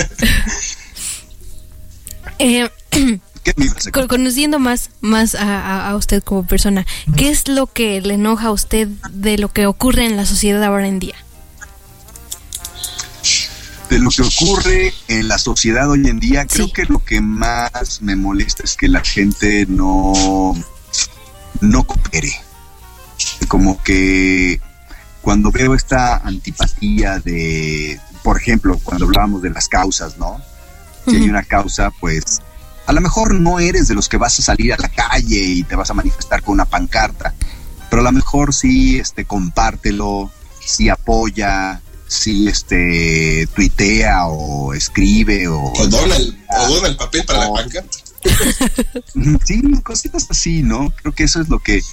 Eh, 2.41 2.69
con- 3.91 4.07
conociendo 4.07 4.59
más, 4.59 4.89
más 5.01 5.35
a, 5.35 5.41
a- 5.59 5.89
a 5.89 5.95
usted 5.95 6.23
como 6.23 6.45
persona, 6.45 6.85
¿qué 7.15 7.29
es 7.29 7.47
lo 7.47 7.67
que 7.67 8.01
le 8.01 8.15
enoja 8.15 8.47
a 8.47 8.51
usted 8.51 8.87
de 9.11 9.37
lo 9.37 9.49
que 9.51 9.65
ocurre 9.65 10.05
en 10.05 10.15
la 10.17 10.25
sociedad 10.25 10.63
ahora 10.63 10.87
en 10.87 10.99
día? 10.99 11.15
de 13.89 13.97
lo 13.97 14.11
que 14.11 14.21
ocurre 14.21 14.93
en 15.07 15.27
la 15.27 15.39
sociedad 15.39 15.89
hoy 15.89 16.07
en 16.07 16.19
día, 16.19 16.45
creo 16.45 16.71
que 16.71 16.85
lo 16.85 17.03
que 17.03 17.21
más 17.21 18.03
me 18.03 18.15
molesta 18.15 18.61
es 18.63 18.75
que 18.77 18.87
la 18.87 19.01
gente 19.01 19.65
no, 19.67 20.53
no 21.61 21.83
coopere. 21.85 22.31
Como 23.47 23.81
que 23.81 24.61
cuando 25.21 25.49
veo 25.51 25.73
esta 25.73 26.17
antipatía 26.17 27.17
de, 27.19 27.99
por 28.23 28.37
ejemplo, 28.37 28.79
cuando 28.83 29.05
hablábamos 29.05 29.41
de 29.41 29.49
las 29.49 29.67
causas, 29.67 30.19
¿no? 30.19 30.39
Si 31.07 31.15
hay 31.15 31.23
una 31.27 31.41
causa, 31.43 31.89
pues 31.99 32.41
a 32.89 32.91
lo 32.91 33.01
mejor 33.01 33.35
no 33.35 33.59
eres 33.59 33.87
de 33.87 33.93
los 33.93 34.09
que 34.09 34.17
vas 34.17 34.39
a 34.39 34.41
salir 34.41 34.73
a 34.73 34.77
la 34.77 34.89
calle 34.89 35.39
y 35.39 35.63
te 35.63 35.75
vas 35.75 35.91
a 35.91 35.93
manifestar 35.93 36.41
con 36.41 36.53
una 36.53 36.65
pancarta, 36.65 37.35
pero 37.87 38.01
a 38.01 38.05
lo 38.05 38.11
mejor 38.11 38.51
sí 38.51 38.97
este, 38.97 39.25
compártelo, 39.25 40.31
sí 40.59 40.89
apoya, 40.89 41.81
sí 42.07 42.47
este, 42.47 43.47
tuitea 43.53 44.25
o 44.25 44.73
escribe 44.73 45.47
o... 45.47 45.71
O 45.71 45.87
dona 45.87 46.15
el, 46.15 46.43
o 46.47 46.67
dona 46.67 46.87
el 46.87 46.97
papel 46.97 47.25
para 47.25 47.41
la 47.41 47.53
pancarta. 47.53 47.97
Sí, 49.45 49.61
cositas 49.83 50.25
así, 50.27 50.63
¿no? 50.63 50.91
Creo 50.95 51.13
que 51.13 51.25
eso 51.25 51.41
es 51.41 51.47
lo 51.47 51.59
que... 51.59 51.83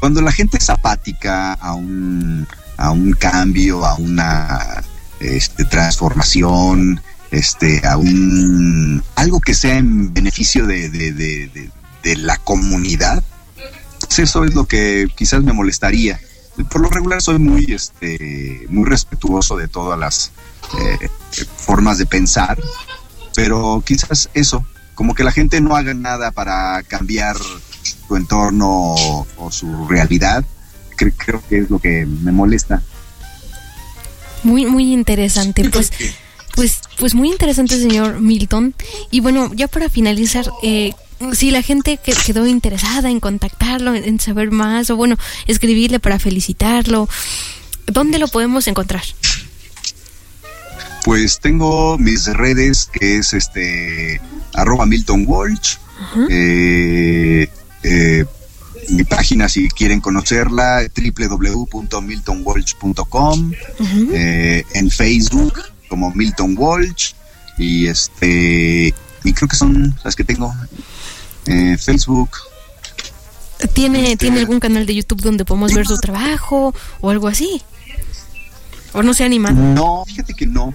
Cuando 0.00 0.22
la 0.22 0.32
gente 0.32 0.56
es 0.56 0.70
apática 0.70 1.52
a 1.52 1.74
un, 1.74 2.48
a 2.78 2.90
un 2.90 3.12
cambio, 3.12 3.84
a 3.84 3.96
una 3.96 4.82
este, 5.20 5.66
transformación, 5.66 7.02
este, 7.32 7.84
a 7.86 7.96
un... 7.96 9.02
algo 9.16 9.40
que 9.40 9.54
sea 9.54 9.76
en 9.78 10.14
beneficio 10.14 10.66
de, 10.66 10.88
de, 10.88 11.12
de- 11.12 11.46
de- 11.48 11.70
de 12.04 12.16
la 12.16 12.36
comunidad, 12.36 13.22
pues 14.00 14.18
eso 14.20 14.44
es 14.44 14.54
lo 14.54 14.66
que 14.66 15.08
quizás 15.16 15.42
me 15.42 15.52
molestaría. 15.52 16.20
Por 16.70 16.80
lo 16.82 16.88
regular 16.90 17.22
soy 17.22 17.38
muy, 17.38 17.64
este, 17.68 18.66
muy 18.68 18.88
respetuoso 18.88 19.56
de 19.56 19.68
todas 19.68 19.98
las 19.98 20.32
eh, 20.78 21.08
formas 21.56 21.98
de 21.98 22.06
pensar, 22.06 22.58
pero 23.34 23.82
quizás 23.86 24.28
eso, 24.34 24.66
como 24.94 25.14
que 25.14 25.24
la 25.24 25.32
gente 25.32 25.60
no 25.60 25.74
haga 25.76 25.94
nada 25.94 26.30
para 26.32 26.82
cambiar 26.82 27.36
su 28.08 28.16
entorno 28.16 28.68
o, 28.68 29.26
o 29.38 29.50
su 29.52 29.86
realidad, 29.88 30.44
cre- 30.98 31.14
creo 31.16 31.42
que 31.48 31.58
es 31.58 31.70
lo 31.70 31.78
que 31.78 32.04
me 32.04 32.32
molesta. 32.32 32.82
Muy, 34.42 34.66
muy 34.66 34.92
interesante. 34.92 35.70
Pues, 35.70 35.90
pues, 36.54 36.80
pues 36.98 37.14
muy 37.14 37.30
interesante, 37.30 37.78
señor 37.78 38.20
Milton. 38.20 38.74
Y 39.10 39.20
bueno, 39.20 39.50
ya 39.54 39.68
para 39.68 39.88
finalizar, 39.88 40.50
eh, 40.62 40.92
si 41.32 41.50
la 41.50 41.62
gente 41.62 41.98
que 41.98 42.12
quedó 42.12 42.46
interesada 42.46 43.10
en 43.10 43.20
contactarlo, 43.20 43.94
en, 43.94 44.04
en 44.04 44.20
saber 44.20 44.50
más, 44.50 44.90
o 44.90 44.96
bueno, 44.96 45.16
escribirle 45.46 46.00
para 46.00 46.18
felicitarlo, 46.18 47.08
¿dónde 47.86 48.18
lo 48.18 48.28
podemos 48.28 48.66
encontrar? 48.68 49.04
Pues 51.04 51.40
tengo 51.40 51.98
mis 51.98 52.26
redes 52.26 52.88
que 52.92 53.18
es 53.18 53.32
este 53.32 54.20
arroba 54.54 54.86
Milton 54.86 55.24
Walsh. 55.26 55.76
Eh, 56.28 57.48
eh, 57.82 58.24
mi 58.88 59.04
página 59.04 59.48
si 59.48 59.68
quieren 59.68 60.00
conocerla 60.00 60.82
www.miltonwalsh.com 60.96 63.52
eh, 64.12 64.64
en 64.74 64.90
Facebook 64.90 65.54
como 65.92 66.10
Milton 66.10 66.54
Walsh 66.56 67.12
y 67.58 67.86
este 67.86 68.94
y 69.24 69.32
creo 69.34 69.46
que 69.46 69.56
son 69.56 69.94
las 70.02 70.16
que 70.16 70.24
tengo 70.24 70.50
eh, 71.44 71.76
Facebook 71.76 72.30
¿Tiene, 73.74 74.16
¿Tiene 74.16 74.40
algún 74.40 74.58
canal 74.58 74.86
de 74.86 74.94
YouTube 74.94 75.20
donde 75.20 75.44
podemos 75.44 75.74
ver 75.74 75.86
su 75.86 75.98
trabajo 75.98 76.74
o 77.02 77.10
algo 77.10 77.28
así? 77.28 77.60
¿O 78.94 79.02
no 79.02 79.12
se 79.12 79.22
anima? 79.22 79.50
No, 79.50 80.02
fíjate 80.06 80.34
que 80.34 80.46
no. 80.46 80.74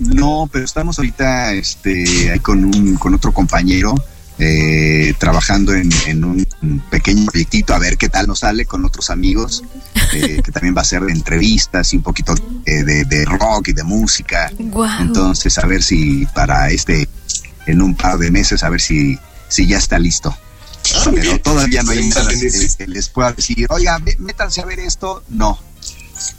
No, 0.00 0.48
pero 0.52 0.66
estamos 0.66 0.98
ahorita 0.98 1.54
este, 1.54 2.30
ahí 2.30 2.38
con, 2.40 2.62
un, 2.62 2.96
con 2.96 3.14
otro 3.14 3.32
compañero 3.32 3.94
eh, 4.38 5.14
trabajando 5.18 5.74
en, 5.74 5.90
en 6.06 6.24
un 6.24 6.46
pequeño 6.90 7.26
proyectito 7.26 7.74
a 7.74 7.78
ver 7.78 7.96
qué 7.96 8.08
tal 8.08 8.26
nos 8.26 8.40
sale 8.40 8.66
con 8.66 8.84
otros 8.84 9.10
amigos, 9.10 9.62
eh, 10.12 10.40
que 10.44 10.52
también 10.52 10.76
va 10.76 10.82
a 10.82 10.84
ser 10.84 11.02
de 11.02 11.12
entrevistas 11.12 11.92
y 11.92 11.96
un 11.96 12.02
poquito 12.02 12.34
de, 12.64 12.84
de- 12.84 13.04
de 13.04 13.24
rock 13.24 13.68
y 13.68 13.72
de 13.72 13.82
música. 13.84 14.52
Entonces, 15.02 15.56
a 15.58 15.66
ver 15.66 15.82
si 15.82 16.26
para 16.34 16.70
este, 16.70 17.08
en 17.66 17.80
un 17.82 17.94
par 17.94 18.18
de 18.18 18.30
meses, 18.30 18.62
a 18.62 18.68
ver 18.68 18.80
si, 18.80 19.18
si 19.48 19.66
ya 19.66 19.78
está 19.78 19.98
listo. 19.98 20.36
Pero 21.14 21.40
todavía 21.40 21.82
no 21.82 21.90
hay 21.90 22.08
nada 22.08 22.28
que, 22.76 22.86
les 22.86 23.08
pueda 23.08 23.32
decir, 23.32 23.66
oiga, 23.70 23.98
mé- 23.98 24.16
métanse 24.18 24.60
a 24.60 24.66
ver 24.66 24.78
esto. 24.80 25.22
No, 25.28 25.58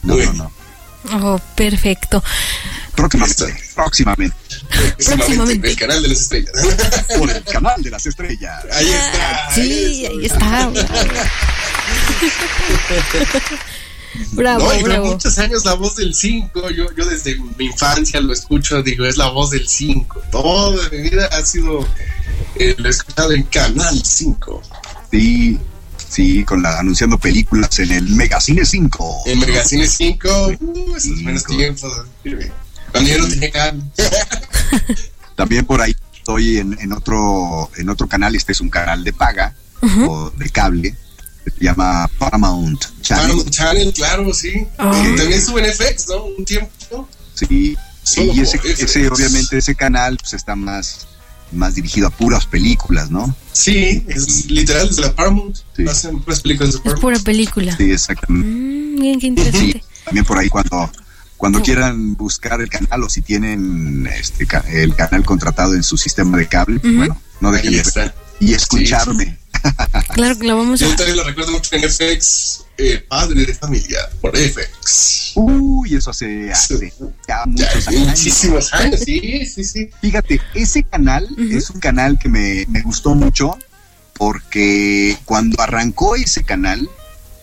no, 0.04 0.16
no, 0.26 0.34
no. 0.34 0.52
Oh, 1.14 1.40
perfecto. 1.56 2.24
Próximamente, 2.96 3.46
próximamente. 3.76 4.36
Próximamente. 5.06 5.70
El 5.70 5.78
canal 5.78 6.02
de 6.02 6.10
las 6.10 6.22
estrellas. 6.22 6.54
Por 7.18 7.30
el 7.30 7.44
canal 7.44 7.82
de 7.82 7.92
las 7.92 8.06
estrellas. 8.06 8.66
Ahí 8.72 8.90
está. 8.90 9.52
Sí, 9.54 10.06
ahí 10.06 10.26
está. 10.26 10.72
Bravo, 14.32 14.66
no, 14.66 14.80
y 14.80 14.84
bravo. 14.84 15.08
muchos 15.08 15.38
años 15.38 15.66
la 15.66 15.74
voz 15.74 15.98
del 15.98 16.14
5. 16.14 16.70
Yo, 16.72 16.86
yo 16.96 17.06
desde 17.06 17.38
mi 17.58 17.66
infancia 17.66 18.20
lo 18.20 18.34
escucho, 18.34 18.82
digo, 18.82 19.06
es 19.06 19.18
la 19.18 19.30
voz 19.30 19.52
del 19.52 19.68
5. 19.68 20.24
Toda 20.32 20.90
mi 20.90 21.02
vida 21.02 21.30
ha 21.32 21.46
sido, 21.46 21.88
eh, 22.56 22.76
lo 22.78 22.88
he 22.88 22.92
escuchado 22.92 23.32
en 23.34 23.44
Canal 23.44 24.02
5. 24.04 24.62
Sí, 25.12 25.60
sí, 26.10 26.44
con 26.44 26.62
la 26.62 26.80
anunciando 26.80 27.18
películas 27.18 27.80
en 27.80 27.92
el 27.92 28.10
Megacine 28.10 28.66
5. 28.66 29.24
En 29.26 29.40
Megacine 29.40 29.88
5, 29.88 30.48
uh, 30.60 30.96
esos 30.96 31.24
buenos 31.24 31.44
tiempos. 31.44 31.94
Cuando 32.92 33.10
yo 33.10 33.20
no 33.20 33.28
tenía 33.28 33.52
cable. 33.52 33.84
También 35.36 35.66
por 35.66 35.82
ahí 35.82 35.96
estoy 36.16 36.58
en, 36.58 36.78
en 36.80 36.92
otro 36.94 37.70
en 37.78 37.90
otro 37.90 38.08
canal, 38.08 38.36
este 38.36 38.52
es 38.52 38.62
un 38.62 38.70
canal 38.70 39.04
de 39.04 39.14
paga 39.14 39.56
o 40.08 40.32
de 40.32 40.50
cable, 40.50 40.96
se 41.46 41.64
llama 41.64 42.10
Paramount 42.18 42.84
Channel. 43.02 43.26
Paramount 43.26 43.50
Channel, 43.50 43.94
claro, 43.94 44.34
sí. 44.34 44.68
Ah. 44.78 44.92
Que 45.04 45.16
También 45.16 45.42
sube 45.42 45.66
en 45.66 45.74
FX, 45.74 46.08
¿no? 46.10 46.26
Un 46.26 46.44
tiempo. 46.44 47.08
Sí, 47.36 47.78
Solo 48.08 48.34
y 48.34 48.40
ese, 48.40 48.60
ese, 48.64 49.10
obviamente 49.10 49.58
ese 49.58 49.76
canal 49.76 50.18
pues 50.18 50.34
está 50.34 50.56
más 50.56 51.08
más 51.52 51.76
dirigido 51.76 52.08
a 52.08 52.10
puras 52.10 52.46
películas, 52.46 53.10
¿no? 53.12 53.36
Sí, 53.52 54.04
es 54.08 54.50
literal 54.50 54.88
desde 54.88 55.02
la 55.02 55.16
Paramount. 55.16 55.58
Hacen 55.90 56.20
puras 56.22 56.42
películas 56.42 56.72
de 56.74 56.78
Es 56.78 56.82
Paramount. 56.84 57.02
pura 57.02 57.20
película. 57.20 57.76
Sí, 57.78 57.92
exactamente. 57.92 58.48
Mm, 58.48 59.02
bien, 59.02 59.20
qué 59.20 59.28
interesante. 59.28 59.84
También 60.06 60.26
por 60.26 60.38
ahí 60.38 60.50
cuando 60.50 60.92
cuando 61.38 61.62
quieran 61.62 62.16
buscar 62.16 62.62
el 62.62 62.70
canal 62.70 63.04
o 63.04 63.10
si 63.10 63.22
tienen 63.22 64.08
este 64.08 64.48
el 64.72 64.96
canal 64.96 65.24
contratado 65.24 65.76
en 65.76 65.84
su 65.84 65.96
sistema 65.98 66.38
de 66.38 66.48
cable, 66.48 66.80
bueno, 66.84 67.22
no 67.42 67.52
dejen 67.52 67.74
Ahí 67.74 67.82
de 67.82 68.12
y 68.40 68.54
escucharme. 68.54 69.38
Claro 70.14 70.38
que 70.40 70.48
la 70.48 70.56
vamos 70.56 70.80
Yo 70.80 70.92
a... 70.92 70.96
también 70.96 71.18
lo 71.18 71.24
recuerdo 71.24 71.52
mucho 71.52 71.76
en 71.76 71.84
FX, 71.90 72.64
eh, 72.78 73.06
Padre 73.08 73.46
de 73.46 73.54
Familia, 73.54 74.00
por 74.22 74.36
FX. 74.36 75.32
Uy, 75.36 75.96
eso 75.96 76.10
hace, 76.12 76.52
hace 76.52 76.92
ya 77.28 77.46
muchos 77.46 77.86
Ya, 77.86 77.92
años. 77.92 78.08
muchísimos 78.08 78.74
años, 78.74 79.00
sí, 79.06 79.46
sí, 79.46 79.64
sí. 79.64 79.90
Fíjate, 80.02 80.42
ese 80.56 80.84
canal 80.84 81.28
es 81.38 81.70
un 81.70 81.80
canal 81.80 82.18
que 82.20 82.30
me, 82.30 82.66
me 82.70 82.82
gustó 82.82 83.14
mucho 83.16 83.58
porque 84.18 85.18
cuando 85.26 85.62
arrancó 85.62 86.16
ese 86.16 86.44
canal 86.44 86.90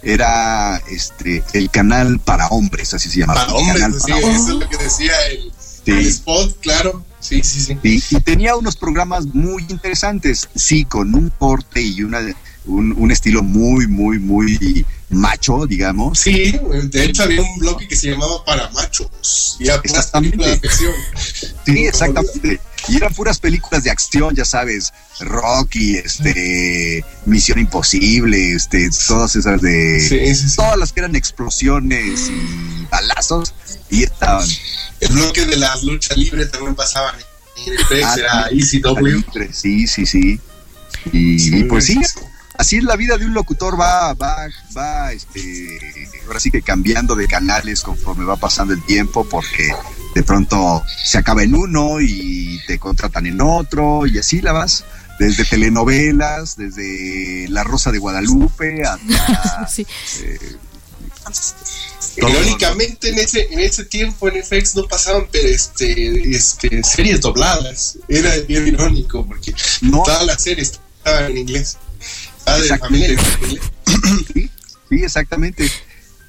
era 0.02 0.82
este 0.90 1.42
el 1.54 1.70
canal 1.70 2.18
para 2.20 2.48
hombres, 2.48 2.92
así 2.94 3.08
se 3.08 3.20
llamaba. 3.20 3.46
Para 3.46 3.54
hombres, 3.54 3.80
canal 3.80 4.00
sí, 4.00 4.10
para 4.12 4.18
eso 4.18 4.28
hombres. 4.28 4.48
es 4.48 4.54
lo 4.60 4.68
que 4.68 4.84
decía 4.84 5.12
el, 5.30 5.52
Sí. 5.84 5.90
el 5.92 6.06
spot, 6.06 6.60
claro. 6.60 7.04
Sí, 7.24 7.42
sí, 7.42 7.60
sí. 7.60 7.78
Y, 7.82 8.16
y 8.16 8.20
tenía 8.20 8.54
unos 8.54 8.76
programas 8.76 9.26
muy 9.26 9.64
interesantes, 9.70 10.48
sí, 10.54 10.84
con 10.84 11.14
un 11.14 11.30
corte 11.30 11.80
y 11.80 12.02
una 12.02 12.20
un, 12.66 12.94
un 12.96 13.10
estilo 13.10 13.42
muy, 13.42 13.86
muy, 13.86 14.18
muy 14.18 14.84
macho, 15.10 15.66
digamos. 15.66 16.18
Sí, 16.18 16.58
de 16.84 17.04
hecho 17.04 17.22
había 17.24 17.42
un 17.42 17.58
bloque 17.58 17.86
que 17.86 17.96
se 17.96 18.10
llamaba 18.10 18.44
Para 18.44 18.70
Machos. 18.70 19.56
Y 19.60 19.64
era 19.64 19.76
Exactamente. 19.84 20.36
películas 20.38 20.60
de 20.60 20.68
acción. 20.68 20.92
Sí, 21.64 21.86
exactamente. 21.86 22.60
Y 22.88 22.96
eran 22.96 23.14
puras 23.14 23.38
películas 23.38 23.84
de 23.84 23.90
acción, 23.90 24.34
ya 24.34 24.44
sabes, 24.44 24.92
Rocky, 25.20 25.96
este, 25.96 27.02
Misión 27.24 27.58
Imposible, 27.58 28.52
este, 28.54 28.90
todas 29.08 29.36
esas 29.36 29.60
de, 29.62 30.00
Sí, 30.00 30.34
sí, 30.34 30.48
sí. 30.50 30.56
todas 30.56 30.76
las 30.76 30.92
que 30.92 31.00
eran 31.00 31.16
explosiones 31.16 32.28
y 32.30 32.83
balazos, 32.94 33.54
y 33.90 34.02
estaban. 34.04 34.46
El 35.00 35.08
bloque 35.12 35.44
de 35.46 35.56
la 35.56 35.74
lucha 35.82 36.14
libre 36.14 36.46
también 36.46 36.74
pasaban 36.74 37.14
en 37.66 37.74
FX, 37.78 38.04
Ah, 38.04 38.14
era. 38.18 38.48
ECW. 38.50 39.22
Sí, 39.52 39.86
sí, 39.86 40.06
sí. 40.06 40.40
Y, 41.12 41.38
Sí, 41.38 41.56
y 41.58 41.64
pues 41.64 41.86
sí. 41.86 42.00
así 42.58 42.76
es 42.78 42.84
la 42.84 42.96
vida 42.96 43.18
de 43.18 43.26
un 43.26 43.34
locutor, 43.34 43.78
va, 43.78 44.14
va, 44.14 44.36
va, 44.76 45.12
este, 45.12 45.68
ahora 46.26 46.40
sí 46.40 46.50
que 46.50 46.62
cambiando 46.62 47.14
de 47.14 47.26
canales 47.26 47.82
conforme 47.82 48.24
va 48.24 48.36
pasando 48.36 48.72
el 48.72 48.82
tiempo, 48.84 49.24
porque 49.28 49.70
de 50.14 50.22
pronto 50.22 50.82
se 51.04 51.18
acaba 51.18 51.42
en 51.42 51.54
uno 51.54 52.00
y 52.00 52.60
te 52.66 52.78
contratan 52.78 53.26
en 53.26 53.40
otro, 53.40 54.06
y 54.06 54.18
así 54.18 54.40
la 54.40 54.52
vas. 54.52 54.84
Desde 55.18 55.44
telenovelas, 55.44 56.56
desde 56.56 57.46
La 57.48 57.62
Rosa 57.62 57.92
de 57.92 57.98
Guadalupe 57.98 58.82
hasta 58.82 59.66
Sí. 59.68 59.86
eh, 60.22 60.38
Irónicamente, 62.16 63.08
en 63.08 63.18
ese, 63.18 63.48
en 63.50 63.60
ese 63.60 63.84
tiempo 63.84 64.28
en 64.28 64.42
FX 64.44 64.76
no 64.76 64.84
pasaban 64.86 65.26
pero, 65.32 65.48
este, 65.48 66.30
este, 66.36 66.82
series 66.84 67.20
dobladas. 67.20 67.98
Era, 68.08 68.36
irónico 68.48 69.26
porque 69.26 69.52
todas 69.90 70.24
las 70.24 70.42
series 70.42 70.80
estaban 70.98 71.30
en 71.32 71.38
inglés. 71.38 71.76
Sí, 74.32 74.50
sí, 74.90 74.96
exactamente. 75.02 75.68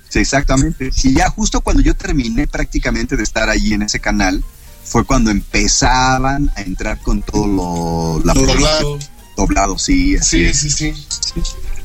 Sí, 0.09 0.19
exactamente. 0.19 0.89
Y 1.03 1.13
ya 1.13 1.29
justo 1.29 1.61
cuando 1.61 1.83
yo 1.83 1.93
terminé 1.95 2.47
prácticamente 2.47 3.15
de 3.17 3.23
estar 3.23 3.49
ahí 3.49 3.73
en 3.73 3.81
ese 3.83 3.99
canal, 3.99 4.43
fue 4.83 5.03
cuando 5.05 5.29
empezaban 5.31 6.51
a 6.55 6.61
entrar 6.61 6.99
con 7.01 7.21
todo 7.21 7.47
lo 7.47 8.21
la 8.25 8.33
Lo 8.33 8.45
doblado. 8.45 8.99
doblado, 9.35 9.77
sí, 9.77 10.15
así 10.15 10.37
Sí, 10.39 10.45
es. 10.45 10.59
sí, 10.59 10.69
sí. 10.69 10.93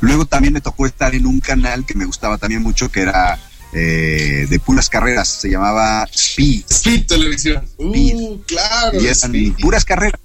Luego 0.00 0.26
también 0.26 0.54
me 0.54 0.60
tocó 0.60 0.86
estar 0.86 1.14
en 1.14 1.26
un 1.26 1.40
canal 1.40 1.84
que 1.84 1.94
me 1.94 2.04
gustaba 2.04 2.38
también 2.38 2.62
mucho, 2.62 2.90
que 2.90 3.02
era 3.02 3.38
eh, 3.72 4.46
de 4.48 4.60
puras 4.60 4.88
carreras, 4.88 5.28
se 5.28 5.50
llamaba 5.50 6.08
Speed. 6.12 6.64
Speed 6.68 7.06
Televisión. 7.06 7.68
Uh, 7.76 8.38
claro. 8.46 9.00
y 9.00 9.04
eran 9.04 9.34
Speed. 9.34 9.54
puras 9.60 9.84
carreras. 9.84 10.20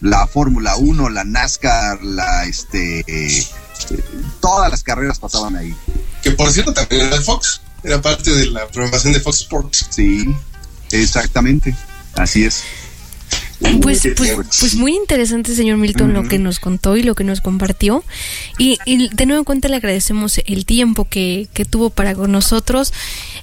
La 0.00 0.26
Fórmula 0.26 0.76
1, 0.76 1.08
la 1.10 1.22
NASCAR, 1.24 2.02
la 2.02 2.44
este 2.44 3.04
eh, 3.06 3.46
todas 4.40 4.70
las 4.70 4.82
carreras 4.82 5.18
pasaban 5.18 5.56
ahí. 5.56 5.74
Que 6.22 6.32
por 6.32 6.50
cierto 6.50 6.72
también 6.74 7.06
era 7.06 7.16
de 7.18 7.22
Fox. 7.22 7.60
Era 7.84 8.00
parte 8.02 8.30
de 8.32 8.46
la 8.46 8.66
programación 8.68 9.12
de 9.12 9.20
Fox 9.20 9.40
Sports. 9.40 9.86
Sí, 9.90 10.24
exactamente. 10.90 11.74
Así 12.14 12.44
es. 12.44 12.64
Pues, 13.80 14.08
pues, 14.16 14.32
pues 14.60 14.74
muy 14.74 14.94
interesante, 14.94 15.54
señor 15.54 15.76
Milton, 15.76 16.12
lo 16.12 16.28
que 16.28 16.38
nos 16.38 16.60
contó 16.60 16.96
y 16.96 17.02
lo 17.02 17.14
que 17.14 17.24
nos 17.24 17.40
compartió. 17.40 18.04
Y, 18.58 18.78
y 18.84 19.08
de 19.08 19.26
nuevo 19.26 19.44
cuenta 19.44 19.68
le 19.68 19.76
agradecemos 19.76 20.40
el 20.46 20.64
tiempo 20.66 21.06
que, 21.08 21.48
que 21.52 21.64
tuvo 21.64 21.90
para 21.90 22.14
con 22.14 22.32
nosotros, 22.32 22.92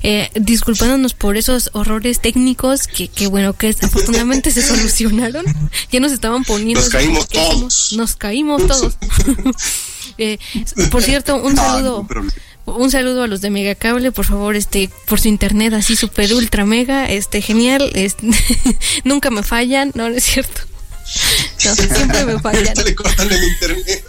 eh, 0.04 0.30
disculpándonos 0.36 1.14
por 1.14 1.38
esos 1.38 1.70
horrores 1.74 2.20
técnicos 2.20 2.88
que, 2.88 3.08
que 3.08 3.28
bueno, 3.28 3.54
que 3.54 3.76
afortunadamente 3.82 4.52
se 4.52 4.62
solucionaron. 4.62 5.46
Ya 5.92 6.00
nos 6.00 6.12
estaban 6.12 6.44
poniendo... 6.44 6.80
Nos 6.80 6.90
caímos 6.90 7.28
todos. 7.28 7.94
Nos 7.94 8.16
caímos 8.16 8.68
todos. 8.68 8.98
Eh, 10.22 10.38
por 10.92 11.02
cierto, 11.02 11.38
un 11.42 11.56
No, 11.56 11.62
saludo. 11.62 12.08
Un 12.78 12.92
saludo 12.92 13.24
a 13.24 13.28
los 13.28 13.42
de 13.42 13.50
Megacable, 13.50 14.12
por 14.12 14.26
favor, 14.26 14.56
este, 14.56 14.90
por 15.08 15.20
su 15.20 15.28
internet 15.28 15.74
así 15.74 15.96
super 15.96 16.34
ultra 16.34 16.66
mega, 16.66 17.06
este, 17.06 17.42
genial, 17.42 17.92
este, 17.96 18.28
nunca 19.04 19.30
me 19.30 19.44
fallan, 19.44 19.92
no, 19.96 20.10
no 20.10 20.16
es 20.16 20.24
cierto. 20.24 20.62
No, 21.66 21.76
siempre 21.76 22.24
me 22.24 22.40
fallan. 22.40 22.68
Ahorita 22.68 22.84
le 22.84 22.96
cortan 22.96 23.32
el 23.32 23.44
internet. 23.44 24.06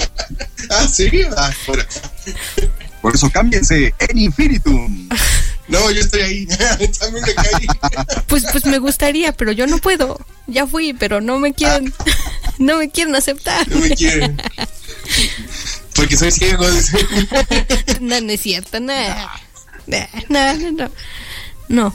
ah, 0.70 0.86
sí. 0.86 1.10
Ah. 1.36 1.50
Por 3.02 3.14
eso 3.14 3.30
cámbiense 3.30 3.92
en 3.98 4.18
Infinitum. 4.18 5.08
No, 5.68 5.90
yo 5.90 6.00
estoy 6.00 6.20
ahí. 6.20 6.46
También 6.46 7.24
me 7.26 7.34
caí. 7.34 7.66
Pues, 8.26 8.44
pues 8.52 8.66
me 8.66 8.78
gustaría, 8.78 9.32
pero 9.32 9.52
yo 9.52 9.66
no 9.66 9.78
puedo. 9.78 10.18
Ya 10.46 10.66
fui, 10.66 10.92
pero 10.92 11.20
no 11.20 11.38
me 11.38 11.52
quieren, 11.52 11.92
no 12.58 12.78
me 12.78 12.90
quieren 12.90 13.14
aceptar. 13.14 13.66
No 13.68 13.80
me 13.80 13.90
quieren. 13.90 14.40
Porque 15.94 16.16
soy 16.16 16.30
ciego. 16.32 16.64
No, 18.00 18.20
no 18.20 18.32
es 18.32 18.40
cierto, 18.40 18.80
no. 18.80 18.92
No, 19.86 19.98
no, 20.28 20.54
no, 20.54 20.72
no. 20.72 20.90
No. 21.68 21.94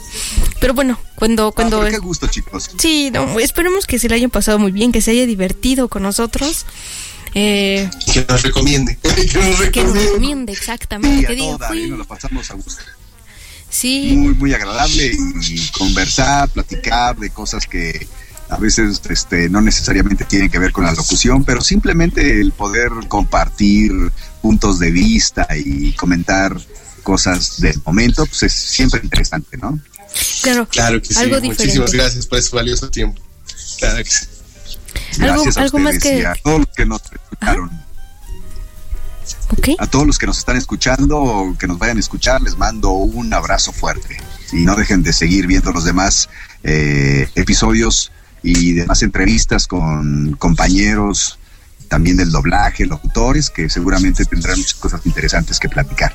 Pero 0.59 0.73
bueno, 0.73 0.99
cuando, 1.15 1.51
cuando. 1.51 1.77
Ah, 1.81 1.85
pero 1.85 1.99
qué 1.99 2.05
gusto, 2.05 2.27
chicos. 2.27 2.69
Sí, 2.77 3.11
no, 3.11 3.39
esperemos 3.39 3.85
que 3.85 3.99
se 3.99 4.09
le 4.09 4.15
hayan 4.15 4.29
pasado 4.31 4.57
muy 4.59 4.71
bien, 4.71 4.91
que 4.91 5.01
se 5.01 5.11
haya 5.11 5.25
divertido 5.25 5.87
con 5.89 6.03
nosotros. 6.03 6.65
Eh, 7.35 7.89
Que 8.11 8.25
nos 8.27 8.41
recomiende. 8.41 8.97
Que 9.03 9.09
nos 9.09 9.15
que 9.31 9.37
nos 9.39 9.59
recomiende. 9.59 9.99
recomiende 10.05 10.51
exactamente. 10.53 11.27
Que 11.27 11.35
diga, 11.35 11.57
toda, 11.57 11.67
fui. 11.67 11.87
nos 11.89 11.99
lo 11.99 12.05
pasamos 12.05 12.49
a 12.49 12.53
gusto. 12.55 12.83
Sí, 13.69 14.13
Muy, 14.17 14.33
muy 14.33 14.53
agradable 14.53 15.11
y 15.47 15.67
conversar, 15.69 16.49
platicar 16.49 17.15
de 17.17 17.29
cosas 17.29 17.67
que 17.67 18.07
a 18.49 18.57
veces 18.57 19.01
este, 19.09 19.49
no 19.49 19.61
necesariamente 19.61 20.25
tienen 20.25 20.49
que 20.49 20.59
ver 20.59 20.71
con 20.71 20.83
la 20.85 20.93
locución, 20.93 21.43
pero 21.43 21.61
simplemente 21.61 22.41
el 22.41 22.51
poder 22.51 22.89
compartir 23.07 23.91
puntos 24.41 24.79
de 24.79 24.91
vista 24.91 25.47
y 25.55 25.93
comentar 25.93 26.59
cosas 27.03 27.59
del 27.61 27.79
momento, 27.85 28.25
pues 28.25 28.43
es 28.43 28.53
siempre 28.53 28.99
interesante, 29.03 29.57
¿no? 29.57 29.79
claro. 30.41 30.67
Claro 30.67 31.01
que 31.01 31.13
sí. 31.13 31.19
Algo 31.19 31.35
Muchísimas 31.41 31.67
diferente. 31.73 31.97
gracias 31.97 32.25
por 32.27 32.39
ese 32.39 32.55
valioso 32.55 32.89
tiempo. 32.89 33.21
Claro 33.77 34.03
que 34.03 34.09
sí. 34.09 34.25
Algo- 35.19 35.33
Gracias 35.43 35.57
a 35.57 35.61
algo 35.61 35.79
más 35.79 35.95
ustedes 35.95 36.15
que- 36.15 36.21
y 36.21 36.25
a 36.25 36.33
todos 36.43 36.59
los 36.59 36.69
que 36.75 36.85
nos 36.85 37.01
escucharon. 37.03 37.69
Ok. 39.51 39.67
A 39.79 39.87
todos 39.87 40.07
los 40.07 40.17
que 40.17 40.25
nos 40.25 40.37
están 40.39 40.57
escuchando 40.57 41.17
o 41.19 41.57
que 41.57 41.67
nos 41.67 41.77
vayan 41.77 41.97
a 41.97 41.99
escuchar, 41.99 42.41
les 42.41 42.57
mando 42.57 42.91
un 42.91 43.33
abrazo 43.33 43.71
fuerte. 43.71 44.17
Y 44.51 44.57
no 44.65 44.75
dejen 44.75 45.03
de 45.03 45.13
seguir 45.13 45.45
viendo 45.47 45.71
los 45.71 45.83
demás 45.85 46.29
eh, 46.63 47.29
episodios 47.35 48.11
y 48.43 48.73
demás 48.73 49.01
entrevistas 49.03 49.67
con 49.67 50.35
compañeros 50.39 51.37
también 51.87 52.17
del 52.17 52.31
doblaje, 52.31 52.85
locutores, 52.85 53.49
que 53.49 53.69
seguramente 53.69 54.25
tendrán 54.25 54.57
muchas 54.59 54.75
cosas 54.75 55.01
interesantes 55.05 55.59
que 55.59 55.69
platicar. 55.69 56.13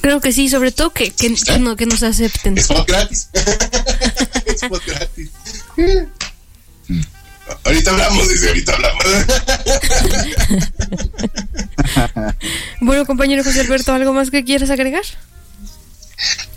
Creo 0.00 0.20
que 0.20 0.32
sí, 0.32 0.48
sobre 0.48 0.72
todo 0.72 0.92
que, 0.92 1.10
que, 1.10 1.34
que 1.34 1.58
no- 1.58 1.76
que 1.76 1.86
nos 1.86 2.02
acepten. 2.02 2.56
Es 2.56 2.68
gratis. 2.86 3.28
es 4.46 4.60
gratis. 4.86 5.30
Ahorita 7.64 7.90
hablamos, 7.90 8.28
dice, 8.28 8.48
ahorita 8.48 8.72
hablamos. 8.74 9.04
Bueno, 12.80 13.06
compañero 13.06 13.44
José 13.44 13.60
Alberto, 13.60 13.92
¿algo 13.92 14.12
más 14.12 14.30
que 14.30 14.44
quieras 14.44 14.70
agregar? 14.70 15.02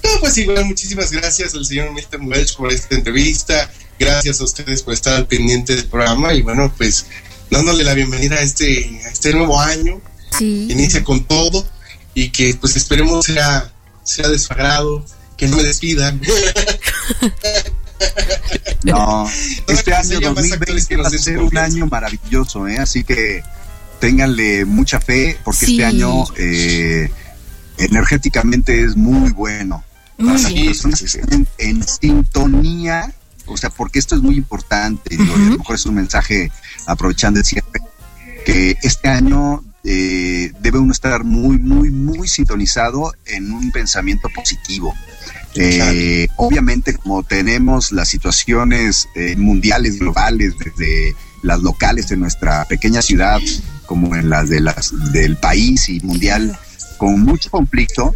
No, 0.04 0.10
pues 0.20 0.38
igual, 0.38 0.66
muchísimas 0.66 1.12
gracias 1.12 1.54
al 1.54 1.66
señor 1.66 1.92
Milton 1.92 2.28
Welch 2.28 2.56
por 2.56 2.72
esta 2.72 2.96
entrevista. 2.96 3.70
Gracias 4.00 4.42
a 4.42 4.44
ustedes 4.44 4.84
por 4.84 4.94
estar 4.94 5.16
al 5.16 5.28
pendiente 5.28 5.76
del 5.76 5.86
programa. 5.86 6.34
Y 6.34 6.42
bueno, 6.42 6.74
pues 6.78 7.06
dándole 7.50 7.84
la 7.84 7.94
bienvenida 7.94 8.36
a 8.36 8.42
este, 8.42 9.02
a 9.06 9.10
este 9.10 9.34
nuevo 9.34 9.60
año. 9.60 10.02
Sí. 10.38 10.68
Inicia 10.70 11.04
con 11.04 11.26
todo 11.26 11.66
y 12.14 12.30
que 12.30 12.56
pues 12.56 12.76
esperemos 12.76 13.26
sea, 13.26 13.72
sea 14.04 14.28
de 14.28 14.38
su 14.40 14.54
agrado, 14.54 15.06
que 15.38 15.48
no 15.48 15.58
me 15.58 15.64
despidan. 15.64 16.22
No, 18.84 19.28
este 19.68 19.84
que 19.86 19.94
año 19.94 20.18
haya 20.18 20.32
más 20.32 20.52
actores 20.52 20.88
2020 20.88 20.88
que 20.88 20.98
nos 20.98 21.06
va 21.06 21.16
a 21.16 21.20
ser 21.20 21.40
un 21.40 21.58
año 21.58 21.88
maravilloso, 21.88 22.68
¿eh? 22.68 22.78
así 22.78 23.04
que 23.04 23.44
ténganle 24.00 24.66
mucha 24.66 25.00
fe 25.00 25.38
porque 25.44 25.66
Sí. 25.66 25.72
este 25.74 25.86
año 25.86 26.24
eh, 26.38 27.10
energéticamente 27.78 28.84
es 28.84 28.96
muy 28.96 29.32
bueno. 29.32 29.84
Muy 30.18 30.36
Para 30.36 30.50
las 30.50 30.54
personas 30.54 31.00
que 31.00 31.06
estén 31.06 31.48
en 31.58 31.88
sintonía, 31.88 33.14
o 33.48 33.58
sea, 33.58 33.70
porque 33.70 34.00
esto 34.00 34.16
es 34.16 34.22
muy 34.22 34.36
importante, 34.36 35.16
digo, 35.16 35.38
y 35.38 35.42
a 35.42 35.50
lo 35.50 35.58
mejor 35.58 35.76
es 35.76 35.86
un 35.86 35.96
mensaje 35.96 36.52
aprovechando 36.86 37.40
el 37.40 37.46
cierre, 37.46 37.82
que 38.46 38.78
este 38.82 39.10
año 39.10 39.64
eh, 39.90 40.52
debe 40.60 40.80
uno 40.80 40.92
estar 40.92 41.24
muy, 41.24 41.58
muy, 41.58 41.90
muy 41.92 42.28
sintonizado 42.28 43.14
en 43.26 43.54
un 43.54 43.72
pensamiento 43.72 44.28
positivo. 44.36 44.94
Eh, 45.56 46.28
obviamente, 46.36 46.94
como 46.94 47.24
tenemos 47.24 47.94
las 47.94 48.10
situaciones 48.10 49.08
eh, 49.16 49.38
mundiales, 49.38 49.98
globales, 49.98 50.54
desde 50.58 51.16
las 51.42 51.62
locales 51.62 52.12
en 52.12 52.20
nuestra 52.20 52.66
pequeña 52.66 53.02
ciudad, 53.02 53.40
como 53.86 54.16
en 54.16 54.30
las 54.30 54.50
de 54.50 54.60
las 54.60 54.94
del 55.14 55.38
país 55.38 55.88
y 55.88 56.02
mundial, 56.02 56.60
con 56.98 57.22
mucho 57.22 57.50
conflicto, 57.50 58.14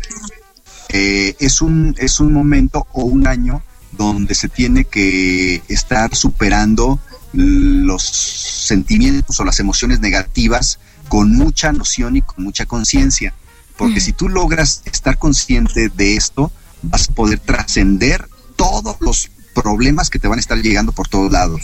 es 0.90 1.62
un 1.62 1.96
es 2.00 2.20
un 2.20 2.34
momento 2.34 2.86
o 2.92 3.04
un 3.04 3.28
año 3.28 3.64
donde 3.92 4.36
se 4.36 4.50
tiene 4.50 4.86
que 4.86 5.62
estar 5.68 6.16
superando 6.16 7.00
los 7.34 8.04
sentimientos 8.04 9.40
o 9.40 9.46
las 9.46 9.60
emociones 9.60 10.00
negativas 10.00 10.80
con 11.08 11.36
mucha 11.36 11.72
noción 11.72 12.18
y 12.18 12.22
con 12.22 12.44
mucha 12.44 12.66
conciencia. 12.66 13.34
Porque 13.78 14.00
Mm. 14.00 14.04
si 14.04 14.14
tú 14.14 14.30
logras 14.30 14.82
estar 14.86 15.18
consciente 15.18 15.90
de 15.90 16.16
esto, 16.16 16.52
vas 16.82 17.10
a 17.10 17.14
poder 17.14 17.40
trascender 17.40 18.28
todos 18.56 18.98
los 19.00 19.30
problemas 19.54 20.10
que 20.10 20.20
te 20.20 20.28
van 20.28 20.40
a 20.40 20.42
estar 20.42 20.58
llegando 20.62 20.92
por 20.92 21.08
todos 21.08 21.32
lados. 21.32 21.62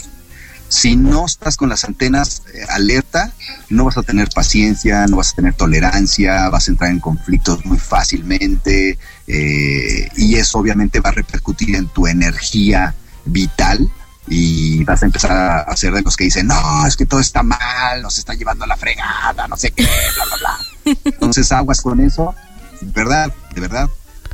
Si 0.68 0.96
no 0.96 1.24
estás 1.24 1.56
con 1.56 1.70
las 1.70 1.84
antenas 1.84 2.42
eh, 2.52 2.60
alerta, 2.68 3.32
no 3.70 3.84
vas 3.84 3.96
a 3.96 4.02
tener 4.02 4.28
paciencia, 4.34 5.06
no 5.06 5.16
vas 5.16 5.32
a 5.32 5.36
tener 5.36 5.54
tolerancia, 5.54 6.48
vas 6.50 6.68
a 6.68 6.72
entrar 6.72 6.90
en 6.90 7.00
conflictos 7.00 7.64
muy 7.64 7.78
fácilmente 7.78 8.98
eh, 9.28 10.08
y 10.16 10.36
eso 10.36 10.58
obviamente 10.58 11.00
va 11.00 11.10
a 11.10 11.12
repercutir 11.12 11.76
en 11.76 11.86
tu 11.88 12.06
energía 12.06 12.94
vital 13.26 13.90
y 14.26 14.82
vas 14.84 15.02
a 15.02 15.06
empezar 15.06 15.32
a 15.32 15.58
hacer 15.60 15.92
de 15.92 16.02
los 16.02 16.16
que 16.16 16.24
dicen, 16.24 16.46
no, 16.46 16.86
es 16.86 16.96
que 16.96 17.06
todo 17.06 17.20
está 17.20 17.42
mal, 17.42 18.02
nos 18.02 18.18
está 18.18 18.34
llevando 18.34 18.64
a 18.64 18.66
la 18.66 18.76
fregada, 18.76 19.46
no 19.48 19.56
sé 19.56 19.70
qué, 19.70 19.82
bla, 19.84 20.24
bla, 20.24 20.36
bla. 20.36 20.96
Entonces 21.04 21.52
aguas 21.52 21.80
con 21.80 22.00
eso, 22.00 22.34
de 22.80 22.92
verdad, 22.92 23.32
de 23.54 23.60
verdad, 23.60 23.88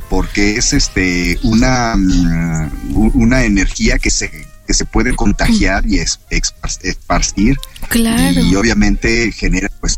porque 0.09 0.57
es 0.57 0.73
este 0.73 1.39
una, 1.43 1.95
mm, 1.95 3.11
una 3.15 3.43
energía 3.43 3.99
que 3.99 4.09
se, 4.09 4.29
que 4.65 4.73
se 4.73 4.85
puede 4.85 5.15
contagiar 5.15 5.85
y 5.85 5.99
es, 5.99 6.19
esparcir. 6.29 7.57
Claro. 7.89 8.39
Y 8.39 8.55
obviamente 8.55 9.31
genera 9.31 9.69
pues 9.79 9.97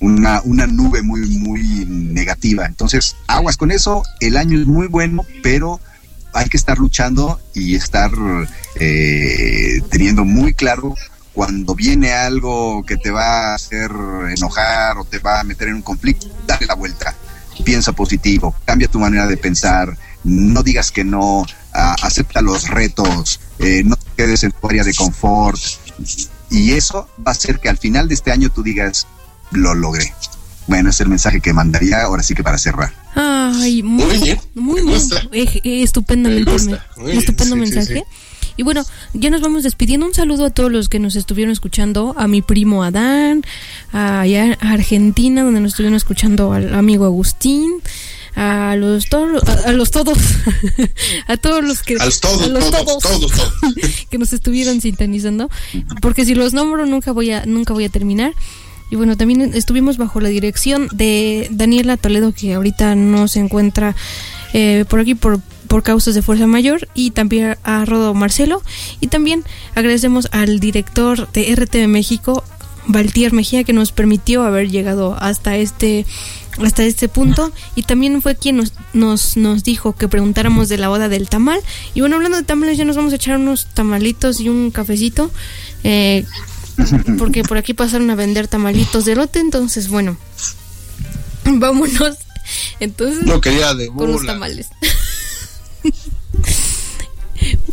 una, 0.00 0.40
una 0.44 0.66
nube 0.66 1.02
muy, 1.02 1.20
muy 1.38 1.84
negativa. 1.86 2.66
Entonces, 2.66 3.16
aguas 3.26 3.56
con 3.56 3.70
eso, 3.70 4.02
el 4.20 4.36
año 4.36 4.58
es 4.58 4.66
muy 4.66 4.86
bueno, 4.86 5.24
pero 5.42 5.80
hay 6.32 6.48
que 6.48 6.56
estar 6.56 6.78
luchando 6.78 7.40
y 7.54 7.74
estar 7.74 8.10
eh, 8.76 9.80
teniendo 9.90 10.24
muy 10.24 10.54
claro 10.54 10.94
cuando 11.32 11.74
viene 11.74 12.12
algo 12.12 12.84
que 12.84 12.96
te 12.96 13.10
va 13.10 13.52
a 13.52 13.54
hacer 13.54 13.90
enojar 14.36 14.98
o 14.98 15.04
te 15.04 15.18
va 15.18 15.40
a 15.40 15.44
meter 15.44 15.68
en 15.68 15.76
un 15.76 15.82
conflicto, 15.82 16.26
dale 16.46 16.66
la 16.66 16.74
vuelta, 16.74 17.14
piensa 17.64 17.92
positivo, 17.92 18.54
cambia 18.64 18.88
tu 18.88 18.98
manera 18.98 19.26
de 19.26 19.36
pensar, 19.36 19.96
no 20.24 20.62
digas 20.62 20.90
que 20.90 21.04
no, 21.04 21.46
acepta 21.72 22.42
los 22.42 22.68
retos, 22.68 23.40
eh, 23.58 23.82
no 23.84 23.96
te 23.96 24.06
quedes 24.16 24.44
en 24.44 24.52
tu 24.52 24.66
área 24.66 24.84
de 24.84 24.94
confort 24.94 25.60
y 26.50 26.72
eso 26.72 27.08
va 27.18 27.30
a 27.30 27.32
hacer 27.32 27.60
que 27.60 27.68
al 27.68 27.78
final 27.78 28.08
de 28.08 28.14
este 28.14 28.32
año 28.32 28.50
tú 28.50 28.62
digas, 28.62 29.06
lo 29.52 29.74
logré. 29.74 30.12
Bueno, 30.66 30.90
es 30.90 31.00
el 31.00 31.08
mensaje 31.08 31.40
que 31.40 31.52
mandaría 31.52 32.02
ahora 32.02 32.22
sí 32.22 32.34
que 32.34 32.44
para 32.44 32.58
cerrar. 32.58 32.92
Ay, 33.14 33.82
muy, 33.82 34.38
muy, 34.54 34.82
muy, 34.82 35.00
eh, 35.32 35.60
eh, 35.64 35.82
estupendamente, 35.82 36.78
estupendo 37.12 37.56
mensaje. 37.56 38.04
Y 38.56 38.62
bueno, 38.62 38.84
ya 39.14 39.30
nos 39.30 39.40
vamos 39.40 39.62
despidiendo. 39.62 40.06
Un 40.06 40.14
saludo 40.14 40.44
a 40.44 40.50
todos 40.50 40.70
los 40.70 40.88
que 40.88 40.98
nos 40.98 41.16
estuvieron 41.16 41.50
escuchando, 41.50 42.14
a 42.16 42.28
mi 42.28 42.42
primo 42.42 42.84
Adán, 42.84 43.42
a, 43.92 44.24
Argentina, 44.60 45.42
donde 45.42 45.60
nos 45.60 45.72
estuvieron 45.72 45.96
escuchando 45.96 46.52
al 46.52 46.74
amigo 46.74 47.04
Agustín, 47.04 47.80
a 48.36 48.76
los 48.76 49.08
todos 49.08 49.42
a, 49.48 49.72
los 49.72 49.90
todos 49.90 50.18
a 51.26 51.36
todos 51.36 51.64
los 51.64 51.82
que 51.82 51.96
a 51.98 52.04
los 52.04 52.20
todos, 52.20 52.70
todos, 52.70 53.02
todos, 53.02 53.32
que 54.10 54.18
nos 54.18 54.32
estuvieron 54.32 54.80
sintonizando. 54.80 55.50
Porque 56.00 56.24
si 56.24 56.34
los 56.34 56.52
nombro 56.52 56.86
nunca 56.86 57.12
voy 57.12 57.32
a 57.32 57.46
nunca 57.46 57.72
voy 57.72 57.86
a 57.86 57.88
terminar 57.88 58.34
y 58.90 58.96
bueno, 58.96 59.16
también 59.16 59.52
estuvimos 59.54 59.96
bajo 59.96 60.20
la 60.20 60.28
dirección 60.28 60.88
de 60.92 61.48
Daniela 61.52 61.96
Toledo, 61.96 62.32
que 62.32 62.54
ahorita 62.54 62.96
no 62.96 63.28
se 63.28 63.38
encuentra 63.38 63.94
eh, 64.52 64.84
por 64.88 64.98
aquí 64.98 65.14
por, 65.14 65.40
por 65.68 65.84
causas 65.84 66.16
de 66.16 66.22
fuerza 66.22 66.48
mayor, 66.48 66.88
y 66.92 67.12
también 67.12 67.56
a 67.62 67.84
Rodo 67.84 68.12
Marcelo. 68.14 68.62
Y 69.00 69.06
también 69.06 69.44
agradecemos 69.76 70.28
al 70.32 70.58
director 70.58 71.30
de 71.30 71.54
RTV 71.54 71.86
México, 71.86 72.42
Valtier 72.88 73.32
Mejía, 73.32 73.62
que 73.62 73.72
nos 73.72 73.92
permitió 73.92 74.42
haber 74.42 74.68
llegado 74.70 75.16
hasta 75.20 75.56
este 75.56 76.04
hasta 76.58 76.82
este 76.82 77.08
punto. 77.08 77.52
Y 77.74 77.84
también 77.84 78.20
fue 78.22 78.34
quien 78.34 78.56
nos, 78.56 78.72
nos, 78.92 79.36
nos 79.36 79.62
dijo 79.62 79.94
que 79.94 80.08
preguntáramos 80.08 80.68
de 80.68 80.78
la 80.78 80.88
boda 80.88 81.08
del 81.08 81.28
tamal. 81.28 81.60
Y 81.94 82.00
bueno 82.00 82.16
hablando 82.16 82.38
de 82.38 82.42
tamales 82.44 82.76
ya 82.76 82.84
nos 82.84 82.96
vamos 82.96 83.12
a 83.12 83.16
echar 83.16 83.36
unos 83.36 83.66
tamalitos 83.66 84.40
y 84.40 84.48
un 84.48 84.70
cafecito. 84.70 85.30
Eh, 85.84 86.24
porque 87.18 87.42
por 87.42 87.58
aquí 87.58 87.74
pasaron 87.74 88.10
a 88.10 88.14
vender 88.14 88.48
tamalitos 88.48 89.04
de 89.04 89.16
lote, 89.16 89.40
entonces 89.40 89.88
bueno, 89.88 90.16
vámonos. 91.44 92.16
Entonces, 92.80 93.24
no 93.24 93.40
quería 93.40 93.74
de 93.74 93.88
con 93.88 94.10
los 94.10 94.26
tamales. 94.26 94.68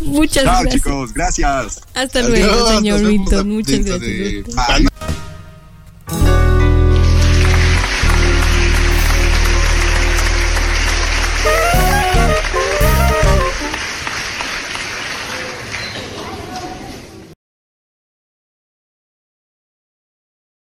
Muchas 0.02 0.44
Chao, 0.44 0.62
gracias. 0.62 0.74
chicos, 0.76 1.14
gracias. 1.14 1.82
Hasta 1.94 2.22
luego, 2.22 2.70
señor 2.70 3.02
Milton. 3.02 3.50
Muchas 3.50 3.84
gracias. 3.84 4.46